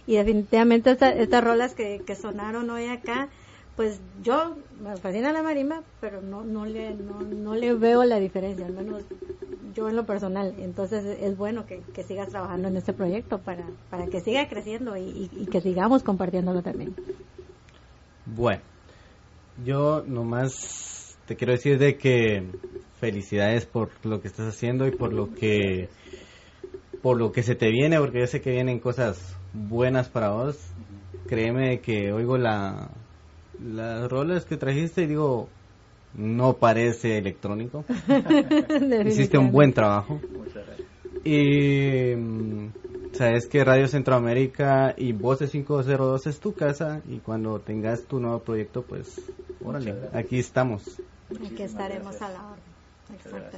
Y 0.07 0.15
definitivamente 0.15 0.89
esta- 0.91 1.13
estas 1.13 1.43
rolas 1.43 1.75
que, 1.75 2.01
que 2.05 2.15
sonaron 2.15 2.69
hoy 2.71 2.87
acá, 2.87 3.29
pues 3.75 4.01
yo 4.21 4.57
me 4.79 4.97
fascina 4.97 5.31
la 5.31 5.43
marimba, 5.43 5.83
pero 5.99 6.21
no, 6.21 6.43
no, 6.43 6.65
le, 6.65 6.95
no, 6.95 7.21
no 7.21 7.55
le 7.55 7.73
veo 7.75 8.03
la 8.05 8.19
diferencia, 8.19 8.65
al 8.65 8.73
menos 8.73 9.03
yo 9.75 9.87
en 9.87 9.95
lo 9.95 10.05
personal. 10.05 10.55
Entonces 10.57 11.05
es 11.21 11.37
bueno 11.37 11.65
que, 11.67 11.81
que 11.93 12.03
sigas 12.03 12.29
trabajando 12.29 12.67
en 12.69 12.77
este 12.77 12.93
proyecto 12.93 13.41
para, 13.41 13.65
para 13.91 14.07
que 14.07 14.19
siga 14.21 14.47
creciendo 14.47 14.97
y, 14.97 15.01
y- 15.03 15.29
y 15.31 15.45
que 15.45 15.61
sigamos 15.61 16.01
compartiéndolo 16.03 16.63
también. 16.63 16.95
Bueno, 18.25 18.61
yo 19.63 20.03
nomás 20.07 21.17
te 21.27 21.35
quiero 21.35 21.53
decir 21.53 21.77
de 21.77 21.97
que 21.97 22.51
felicidades 23.03 23.65
por 23.65 23.89
lo 24.03 24.21
que 24.21 24.29
estás 24.29 24.47
haciendo 24.47 24.87
y 24.87 24.91
por 24.91 25.11
lo 25.11 25.33
que 25.33 25.89
por 27.01 27.17
lo 27.17 27.33
que 27.33 27.43
se 27.43 27.53
te 27.53 27.69
viene, 27.69 27.99
porque 27.99 28.21
yo 28.21 28.27
sé 28.27 28.39
que 28.39 28.51
vienen 28.51 28.79
cosas 28.79 29.35
buenas 29.51 30.07
para 30.07 30.29
vos. 30.29 30.57
Créeme 31.27 31.81
que 31.81 32.13
oigo 32.13 32.37
la 32.37 32.91
las 33.61 34.09
rolas 34.09 34.45
que 34.45 34.55
trajiste 34.55 35.01
y 35.01 35.07
digo 35.07 35.49
no 36.13 36.53
parece 36.53 37.17
electrónico. 37.17 37.83
Hiciste 39.05 39.37
un 39.37 39.51
buen 39.51 39.73
trabajo. 39.73 40.21
Y 41.25 42.15
mm, 42.15 42.67
sabes 43.11 43.47
que 43.47 43.65
Radio 43.65 43.89
Centroamérica 43.89 44.93
y 44.95 45.11
Voces 45.11 45.51
502 45.51 46.27
es 46.27 46.39
tu 46.39 46.53
casa 46.53 47.01
y 47.09 47.17
cuando 47.17 47.59
tengas 47.59 48.03
tu 48.03 48.21
nuevo 48.21 48.39
proyecto, 48.39 48.81
pues 48.81 49.21
órale, 49.61 49.93
aquí 50.13 50.39
estamos. 50.39 51.01
Aquí 51.31 51.63
estaremos 51.63 52.15
gracias. 52.15 52.21
a 52.21 52.31
la 52.31 52.47
orden. 52.47 52.72
Exacto. 53.13 53.57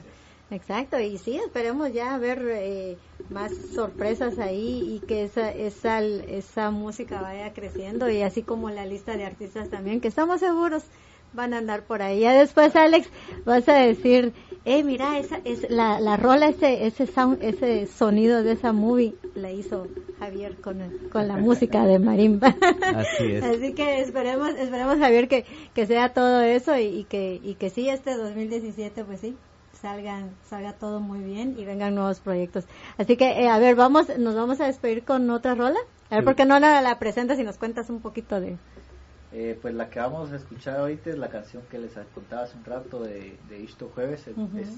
Exacto, 0.52 1.00
y 1.00 1.18
sí, 1.18 1.38
esperemos 1.38 1.92
ya 1.92 2.16
ver 2.20 2.46
eh, 2.52 3.00
más 3.30 3.52
sorpresas 3.74 4.38
ahí 4.38 4.96
y 4.96 5.00
que 5.08 5.24
esa, 5.24 5.50
esa, 5.50 6.04
esa 6.04 6.70
música 6.70 7.20
vaya 7.22 7.52
creciendo 7.52 8.12
y 8.12 8.22
así 8.22 8.44
como 8.44 8.70
la 8.70 8.86
lista 8.86 9.18
de 9.18 9.26
artistas 9.26 9.70
también, 9.72 10.02
que 10.02 10.08
estamos 10.08 10.40
seguros 10.42 10.84
van 11.36 11.54
a 11.54 11.58
andar 11.60 11.84
por 11.84 12.02
ahí. 12.02 12.22
Ya 12.22 12.34
después, 12.34 12.76
Alex, 12.76 13.10
vas 13.46 13.68
a 13.70 13.74
decir, 13.76 14.34
eh, 14.66 14.84
mira, 14.84 15.20
esa 15.20 15.40
es 15.44 15.70
la, 15.70 16.00
la 16.00 16.18
rola, 16.18 16.48
ese, 16.48 16.86
ese 16.88 17.06
sound, 17.08 17.44
ese 17.44 17.86
sonido 17.88 18.42
de 18.44 18.54
esa 18.54 18.72
movie 18.74 19.14
la 19.36 19.52
hizo 19.52 19.88
Javier 20.20 20.56
con, 20.62 20.82
con 21.12 21.28
la 21.28 21.38
música 21.38 21.86
de 21.86 22.00
marimba. 22.00 22.56
Así 22.96 23.32
es. 23.34 23.44
Así 23.44 23.74
que 23.74 24.02
esperemos, 24.02 24.50
esperemos 24.58 24.98
Javier 24.98 25.28
que, 25.28 25.46
que 25.74 25.86
sea 25.86 26.14
todo 26.14 26.42
eso 26.42 26.78
y, 26.78 26.84
y 26.86 27.04
que, 27.04 27.40
y 27.44 27.56
que 27.56 27.70
sí 27.70 27.90
este 27.90 28.16
2017 28.16 29.04
pues 29.04 29.20
sí 29.20 29.36
salgan, 29.82 30.32
salga 30.50 30.74
todo 30.74 31.00
muy 31.00 31.20
bien 31.20 31.56
y 31.60 31.66
vengan 31.66 31.94
nuevos 31.94 32.20
proyectos. 32.20 32.64
Así 32.98 33.18
que 33.18 33.44
eh, 33.44 33.50
a 33.50 33.60
ver, 33.60 33.76
vamos, 33.76 34.18
nos 34.18 34.34
vamos 34.34 34.60
a 34.62 34.66
despedir 34.66 35.04
con 35.04 35.30
otra 35.30 35.54
rola. 35.54 35.78
A 36.10 36.16
ver, 36.16 36.24
Sí. 36.24 36.26
¿por 36.26 36.36
qué 36.36 36.46
no 36.46 36.60
la, 36.60 36.82
la 36.82 36.98
presentas 36.98 37.38
y 37.40 37.44
nos 37.44 37.58
cuentas 37.58 37.90
un 37.90 38.00
poquito 38.00 38.40
de... 38.40 38.58
Eh, 39.38 39.60
pues 39.62 39.74
la 39.74 39.90
que 39.90 40.00
vamos 40.00 40.32
a 40.32 40.38
escuchar 40.38 40.80
ahorita 40.80 41.10
es 41.10 41.18
la 41.18 41.28
canción 41.28 41.62
que 41.70 41.78
les 41.78 41.92
contaba 42.14 42.44
hace 42.44 42.58
un 42.58 42.64
rato 42.64 43.04
de, 43.04 43.38
de 43.50 43.60
Isto 43.60 43.92
Jueves. 43.94 44.26
Es, 44.30 44.38
Ujú. 44.38 44.58
es, 44.58 44.70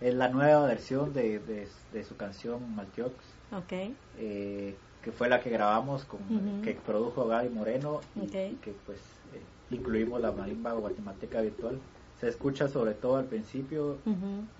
es 0.00 0.14
la 0.14 0.28
nueva 0.28 0.66
versión 0.68 1.12
de, 1.12 1.40
de, 1.40 1.66
de 1.92 2.04
su 2.04 2.16
canción 2.16 2.76
Maltiox, 2.76 3.12
Ok, 3.50 3.72
eh, 4.20 4.76
que 5.02 5.10
fue 5.10 5.28
la 5.28 5.40
que 5.40 5.50
grabamos, 5.50 6.04
con, 6.04 6.20
que 6.62 6.74
produjo 6.74 7.26
Gaby 7.26 7.48
Moreno 7.48 8.00
y, 8.14 8.20
y 8.52 8.54
que 8.62 8.72
pues 8.86 8.98
eh, 9.34 9.42
incluimos 9.74 10.20
la 10.20 10.30
marimba 10.30 10.74
guatemalteca 10.74 11.40
virtual. 11.40 11.80
Se 12.20 12.28
escucha 12.28 12.68
sobre 12.68 12.94
todo 12.94 13.16
al 13.16 13.24
principio 13.24 13.96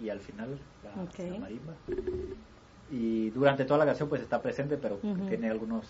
y 0.03 0.09
al 0.09 0.19
final 0.19 0.59
la, 0.83 1.39
marimba. 1.39 1.75
Y 2.91 3.31
durante 3.31 3.65
toda 3.65 3.79
la 3.79 3.87
canción 3.87 4.09
pues 4.09 4.21
está 4.21 4.43
presente, 4.43 4.77
pero 4.77 4.99
tiene 5.29 5.49
algunas 5.49 5.87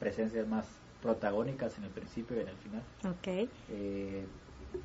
presencias 0.00 0.48
más 0.48 0.66
protagónicas 1.00 1.78
en 1.78 1.84
el 1.84 1.92
principio 1.92 2.36
y 2.36 2.40
en 2.40 2.48
el 2.48 2.58
final. 2.58 2.82
ok. 3.04 3.28
Eh, 3.68 4.26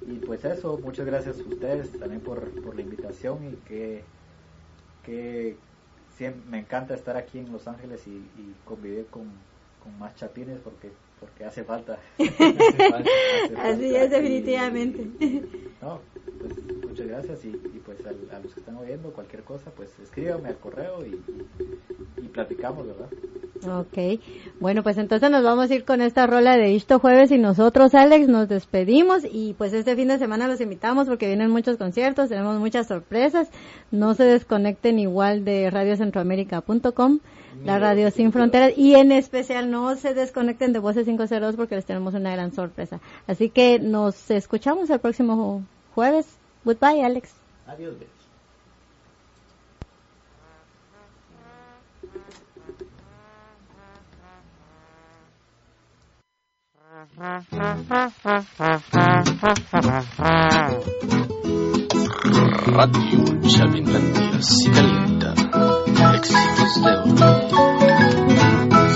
y 0.01 0.20
pues 0.20 0.45
eso, 0.45 0.78
muchas 0.80 1.05
gracias 1.05 1.39
a 1.39 1.49
ustedes 1.49 1.97
también 1.97 2.22
por, 2.24 2.59
por 2.61 2.76
la 2.76 2.82
invitación 2.82 3.43
y 3.45 3.57
que, 3.57 4.14
que 5.01 5.66
siem- 6.09 6.43
me 6.45 6.59
encanta 6.59 6.93
estar 6.95 7.18
aquí 7.18 7.39
en 7.39 7.51
Los 7.51 7.68
Ángeles 7.68 8.07
y, 8.07 8.32
y 8.34 8.61
convivir 8.64 9.09
con, 9.09 9.47
con 9.80 9.97
más 9.97 10.16
chapines 10.16 10.59
porque 10.61 10.99
porque 11.24 11.46
hace 11.46 11.64
falta. 11.64 11.98
Así 13.58 13.96
es, 13.96 14.12
definitivamente. 14.12 15.08
No, 15.82 16.02
pues 16.40 16.54
muchas 16.86 17.08
gracias 17.08 17.46
y, 17.46 17.52
pues 17.86 17.98
a, 18.06 18.40
los 18.40 18.54
que 18.54 18.60
están 18.60 18.76
oyendo 18.76 19.12
cualquier 19.14 19.44
cosa, 19.44 19.72
pues 19.72 19.90
escríbanme 20.00 20.50
al 20.50 20.58
correo 20.58 21.06
y, 21.06 21.22
y, 22.22 22.28
platicamos, 22.28 22.88
¿verdad? 22.88 23.08
Ok, 23.66 24.20
bueno 24.60 24.84
pues 24.84 24.98
entonces 24.98 25.32
nos 25.32 25.42
vamos 25.42 25.72
a 25.72 25.76
ir 25.76 25.86
con 25.86 26.02
esta 26.02 26.28
rola 26.28 26.58
de 26.58 26.74
Isto 26.74 27.00
Jueves 27.00 27.32
y 27.32 27.38
nosotros 27.38 27.96
Alex 27.96 28.28
nos 28.28 28.50
despedimos 28.50 29.24
y 29.24 29.54
pues 29.54 29.72
este 29.72 29.96
fin 29.96 30.10
de 30.10 30.18
semana 30.18 30.50
los 30.50 30.60
invitamos 30.60 31.08
porque 31.08 31.28
vienen 31.28 31.50
muchos 31.50 31.78
conciertos, 31.78 32.28
tenemos 32.28 32.60
muchas 32.60 32.88
sorpresas, 32.88 33.50
no 33.90 34.16
se 34.16 34.26
desconecten 34.26 35.00
igual 35.00 35.46
de 35.46 35.70
radiocentroamérica.com 35.70 37.20
la 37.64 37.80
radio 37.80 38.12
sin 38.12 38.32
fronteras 38.32 38.74
y 38.76 38.95
en 38.95 39.12
especial 39.12 39.70
no 39.70 39.95
se 39.95 40.14
desconecten 40.14 40.74
de 40.74 40.80
Voces 40.80 41.06
502 41.06 41.56
porque 41.56 41.76
les 41.76 41.86
tenemos 41.86 42.14
una 42.14 42.32
gran 42.32 42.54
sorpresa. 42.54 42.99
Así 43.28 43.49
que 43.49 43.80
nos 43.80 44.32
escuchamos 44.32 44.89
el 44.89 44.99
próximo 44.99 45.64
jueves. 45.93 46.28
Goodbye, 46.66 47.04
Alex. 47.04 47.34
Adiós. 47.68 47.95
Radio 62.66 63.41
Chavinlandia 63.47 64.41
si 64.41 64.72
calienta. 64.72 65.43
Éxitos 66.12 66.84
de 66.84 66.93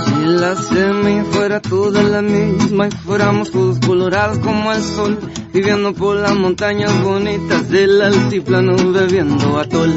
Si 0.04 0.26
la 0.26 0.56
semilla 0.56 1.24
fuera 1.32 1.62
toda 1.62 2.04
la 2.04 2.22
misma 2.22 2.88
y 2.88 2.92
fuéramos 2.92 3.50
todos 3.50 3.80
colorados 3.80 4.40
como 4.40 4.74
el 4.74 4.82
sol, 4.82 5.18
viviendo 5.54 5.94
por 5.94 6.18
las 6.18 6.36
montañas 6.36 6.92
bonitas 7.02 7.70
del 7.70 8.02
altiplano 8.02 8.76
bebiendo 8.92 9.58
atol. 9.58 9.94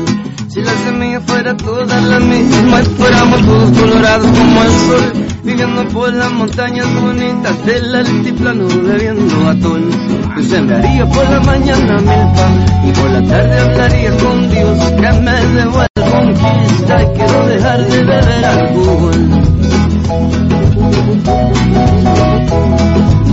Si 0.48 0.61
la 0.62 0.72
semilla 0.84 1.20
fuera 1.20 1.56
toda 1.56 2.00
la 2.00 2.20
misma 2.20 2.80
y 2.80 2.84
fuéramos 2.84 3.44
todos 3.44 3.78
colorados 3.78 4.26
como 4.26 4.62
el 4.62 4.70
sol, 4.70 5.12
viviendo 5.42 5.88
por 5.88 6.12
las 6.12 6.30
montañas 6.32 6.86
bonitas 7.02 7.66
del 7.66 7.94
altiplano 7.94 8.68
bebiendo 8.68 9.48
atol. 9.48 9.90
Yo 10.36 10.42
sembraría 10.44 11.06
por 11.08 11.28
la 11.28 11.40
mañana 11.40 11.96
milpa 11.98 12.50
y 12.86 12.92
por 12.92 13.11
la 13.11 13.22
tarde 13.26 13.58
hablaría 13.58 14.16
con 14.16 14.50
Dios 14.50 14.78
que 14.92 15.12
me 15.20 15.32
devuelva 15.32 15.89
conquista 16.35 17.03
y 17.03 17.07
quiero 17.16 17.47
dejar 17.47 17.87
de 17.87 18.05
beber 18.05 18.45
alcohol. 18.45 19.28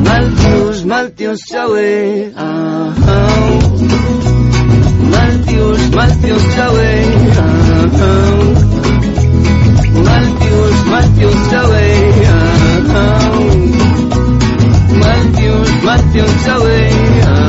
Maltius, 0.04 0.86
Maltius, 0.86 1.40
Yahweh, 1.52 2.32
ah, 2.36 2.94
ah. 3.08 3.28
Maltius, 5.12 5.92
Maltius, 5.92 6.56
Yahweh, 6.56 7.06
ah. 7.38 7.68
Maltius, 10.08 10.86
Maltius, 10.92 11.52
Yahweh, 11.52 12.28
ah. 12.28 12.58
Maltius, 15.04 15.84
Maltius, 15.84 16.46
Yahweh, 16.48 16.90
ah, 17.26 17.47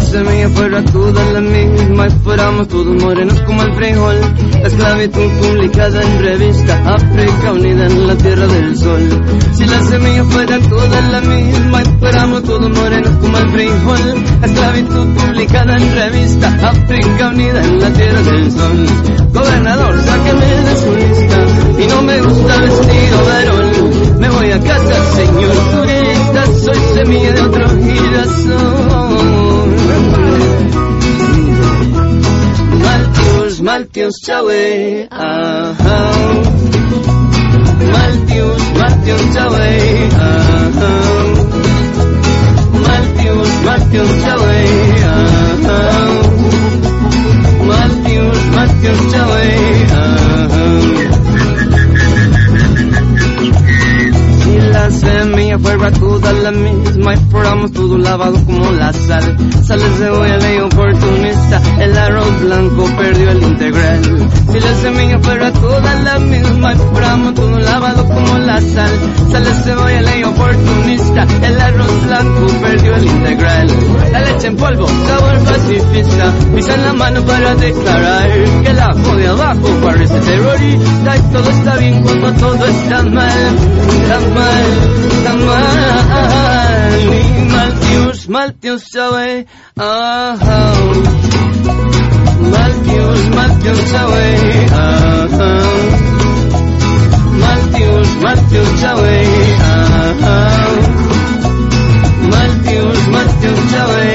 la 0.00 0.06
semilla 0.06 0.48
fuera 0.48 0.84
toda 0.84 1.24
la 1.32 1.40
misma 1.40 2.08
y 2.08 2.66
todos 2.66 3.02
morenos 3.02 3.40
como 3.40 3.62
el 3.62 3.74
frijol. 3.74 4.16
La 4.62 4.68
esclavitud 4.68 5.30
publicada 5.40 6.02
en 6.02 6.22
revista 6.22 6.94
África 6.94 7.52
unida 7.52 7.86
en 7.86 8.06
la 8.06 8.14
tierra 8.16 8.46
del 8.46 8.76
sol. 8.76 9.24
Si 9.52 9.66
la 9.66 9.82
semilla 9.82 10.24
fuera 10.24 10.58
toda 10.58 11.00
la 11.02 11.20
misma 11.20 11.82
y 11.82 11.84
fuéramos 11.98 12.42
todos 12.44 12.70
morenos 12.70 13.10
como 13.20 13.36
el 13.38 13.50
frijol. 13.50 14.24
La 14.40 14.46
esclavitud 14.46 15.06
publicada 15.14 15.76
en 15.76 15.94
revista 15.94 16.48
África 16.70 17.28
unida 17.28 17.64
en 17.64 17.80
la 17.80 17.90
tierra 17.92 18.22
del 18.22 18.52
sol. 18.52 18.86
Gobernador, 19.32 20.02
sáqueme 20.02 20.46
de 20.46 20.76
su 20.76 20.94
lista 20.96 21.82
y 21.82 21.86
no 21.86 22.02
me 22.02 22.20
gusta 22.22 22.60
vestido 22.60 23.24
verón. 23.26 24.18
Me 24.18 24.30
voy 24.30 24.50
a 24.50 24.60
casa, 24.60 25.14
señor 25.14 25.56
turista, 25.72 26.46
soy 26.64 26.80
semilla 26.94 27.32
de 27.32 27.42
otro 27.42 27.68
girasol. 27.68 28.89
Maltius, 33.70 34.14
Chaway, 34.26 35.06
aha. 35.12 35.98
Maltius, 37.94 38.62
Maltius, 38.80 39.22
Chaway, 39.34 39.78
aha. 40.26 40.90
Maltius, 42.86 43.50
Maltius, 43.66 44.10
Chaway, 44.24 44.66
aha. 45.14 45.78
Maltius, 47.70 48.40
Maltius, 48.56 49.00
semilla 55.40 55.58
fuera 55.58 55.90
toda 55.92 56.32
la 56.34 56.50
misma 56.50 57.14
y 57.14 57.16
fuéramos 57.30 57.72
todo 57.72 57.96
lavado 57.96 58.44
como 58.44 58.72
la 58.72 58.92
sal. 58.92 59.36
Sales 59.64 59.98
de 59.98 60.10
huele 60.10 60.62
oportunista, 60.62 61.62
el 61.78 61.96
arroz 61.96 62.40
blanco 62.42 62.84
perdió 62.98 63.30
el 63.30 63.42
integral. 63.42 64.28
Si 64.52 64.60
la 64.60 64.74
semilla 64.74 65.18
fuera 65.20 65.50
toda 65.52 65.94
la 66.02 66.18
misma 66.18 66.74
y 66.74 66.76
fuéramos 66.76 67.34
todo 67.34 67.58
lavado 67.58 68.06
como 68.06 68.38
la 68.38 68.60
sal. 68.60 68.90
Sales 69.32 69.64
de 69.64 69.76
huele 69.76 70.24
oportunista, 70.26 71.26
el 71.42 71.60
arroz 71.60 72.06
blanco 72.06 72.46
perdió 72.60 72.96
el 72.96 73.06
integral. 73.06 73.68
La 74.12 74.20
leche 74.20 74.46
en 74.48 74.56
polvo, 74.56 74.86
sabor 74.88 75.38
pacifista, 75.38 76.34
pisa 76.54 76.74
en 76.74 76.84
la 76.84 76.92
mano 76.92 77.24
para 77.24 77.54
declarar 77.54 78.28
que 78.62 78.72
la 78.74 78.90
de 78.90 79.26
abajo 79.26 79.68
parece 79.82 80.20
terrorista 80.20 81.16
y 81.16 81.32
todo 81.32 81.50
está 81.50 81.76
bien 81.78 82.02
cuando 82.02 82.32
todo 82.32 82.66
está 82.66 83.02
mal, 83.04 83.56
está 84.02 84.20
mal. 84.34 85.29
Tamani 85.30 87.20
Maltius, 87.54 88.28
Maltius 88.28 88.94
away. 88.96 89.46
Ah, 89.76 90.36
Maltius, 92.54 93.22
Maltius 93.36 93.92
away. 94.02 94.66
Ah, 94.72 95.26
Maltius, 97.42 98.10
Maltius 98.24 98.82
away. 98.92 99.26
Ah, 99.60 100.12
Maltius, 102.32 103.00
Maltius 103.14 103.72
away. 103.84 104.10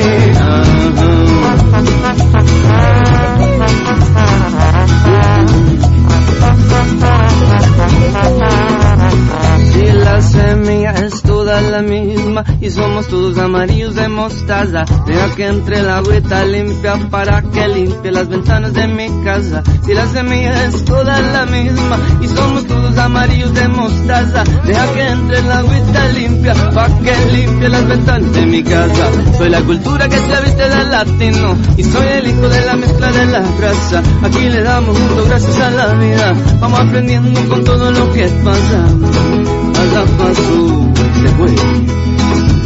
La 9.83 10.21
semilla 10.21 10.91
es 10.91 11.21
toda 11.21 11.61
la 11.61 11.81
misma 11.81 12.43
y 12.61 12.69
somos 12.69 13.07
todos 13.07 13.37
amarillos 13.37 13.95
de 13.95 14.07
mostaza. 14.07 14.85
Deja 15.05 15.35
que 15.35 15.47
entre 15.47 15.81
la 15.81 15.97
agüita 15.97 16.45
limpia 16.45 16.95
para 17.09 17.41
que 17.41 17.67
limpie 17.67 18.11
las 18.11 18.27
ventanas 18.29 18.73
de 18.73 18.87
mi 18.87 19.07
casa. 19.23 19.63
Si 19.83 19.93
la 19.93 20.07
semilla 20.07 20.65
es 20.65 20.85
toda 20.85 21.19
la 21.19 21.45
misma 21.45 21.99
y 22.21 22.27
somos 22.27 22.65
todos 22.65 22.97
amarillos 22.97 23.53
de 23.53 23.67
mostaza. 23.67 24.43
Deja 24.65 24.93
que 24.93 25.07
entre 25.07 25.41
la 25.43 25.57
agüita 25.59 26.07
limpia 26.09 26.53
para 26.73 26.97
que 26.99 27.13
limpie 27.33 27.69
las 27.69 27.87
ventanas 27.87 28.33
de 28.33 28.45
mi 28.45 28.63
casa. 28.63 29.09
Soy 29.37 29.49
la 29.49 29.61
cultura 29.61 30.07
que 30.07 30.17
se 30.17 30.41
viste 30.41 30.69
de 30.69 30.83
latino 30.85 31.57
y 31.77 31.83
soy 31.83 32.07
el 32.07 32.27
hijo 32.27 32.47
de 32.47 32.65
la 32.65 32.75
mezcla 32.75 33.11
de 33.11 33.25
la 33.25 33.43
grasa. 33.59 34.03
Aquí 34.23 34.49
le 34.49 34.63
damos 34.63 34.97
mucho 34.97 35.25
gracias 35.25 35.59
a 35.59 35.71
la 35.71 35.93
vida. 35.95 36.33
Vamos 36.59 36.79
aprendiendo 36.79 37.49
con 37.49 37.63
todo 37.63 37.91
lo 37.91 38.11
que 38.13 38.27
pasa 38.43 39.64
paso 40.03 40.91
se 41.21 41.27
fue. 41.37 41.55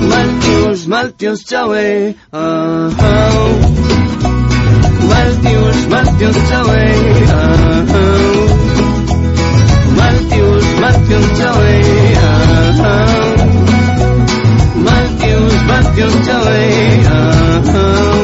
Maltius, 0.10 0.88
Maltius, 0.88 1.46
Chaway, 1.46 2.16
ah, 2.32 2.90
ah. 2.98 3.32
Maltius, 5.10 5.88
Maltius, 5.90 6.38
Chaway, 6.50 6.94
ah, 7.30 7.86
ah. 7.94 8.48
Maltius, 9.98 10.66
Maltius, 10.82 11.28
Chaway, 11.40 11.82
ah, 12.18 12.30
ah. 12.84 13.36
Maltius, 14.88 15.56
Maltius, 15.70 16.16
ah, 16.30 16.52
ah. 17.76 18.20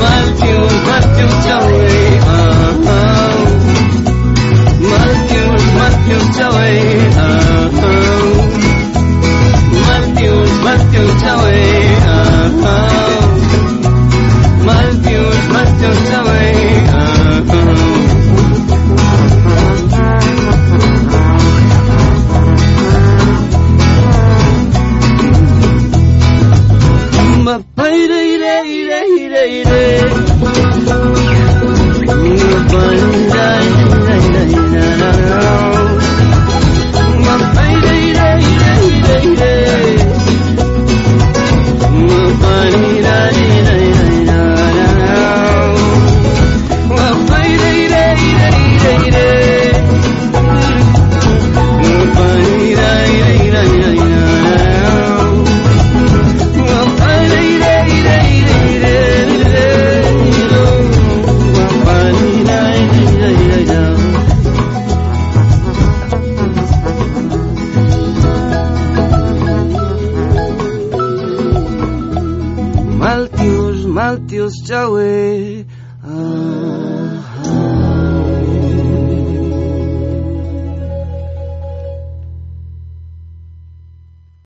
Maltius, 0.00 0.74
Maltius, 0.88 1.34
Chaway, 1.44 1.79
Uh-huh. 6.32 7.70
Matthew, 9.86 10.30
Matthew, 10.30 10.34
Matthew, 10.64 11.06
Matthew, 11.20 11.96
uh-huh. 12.06 12.99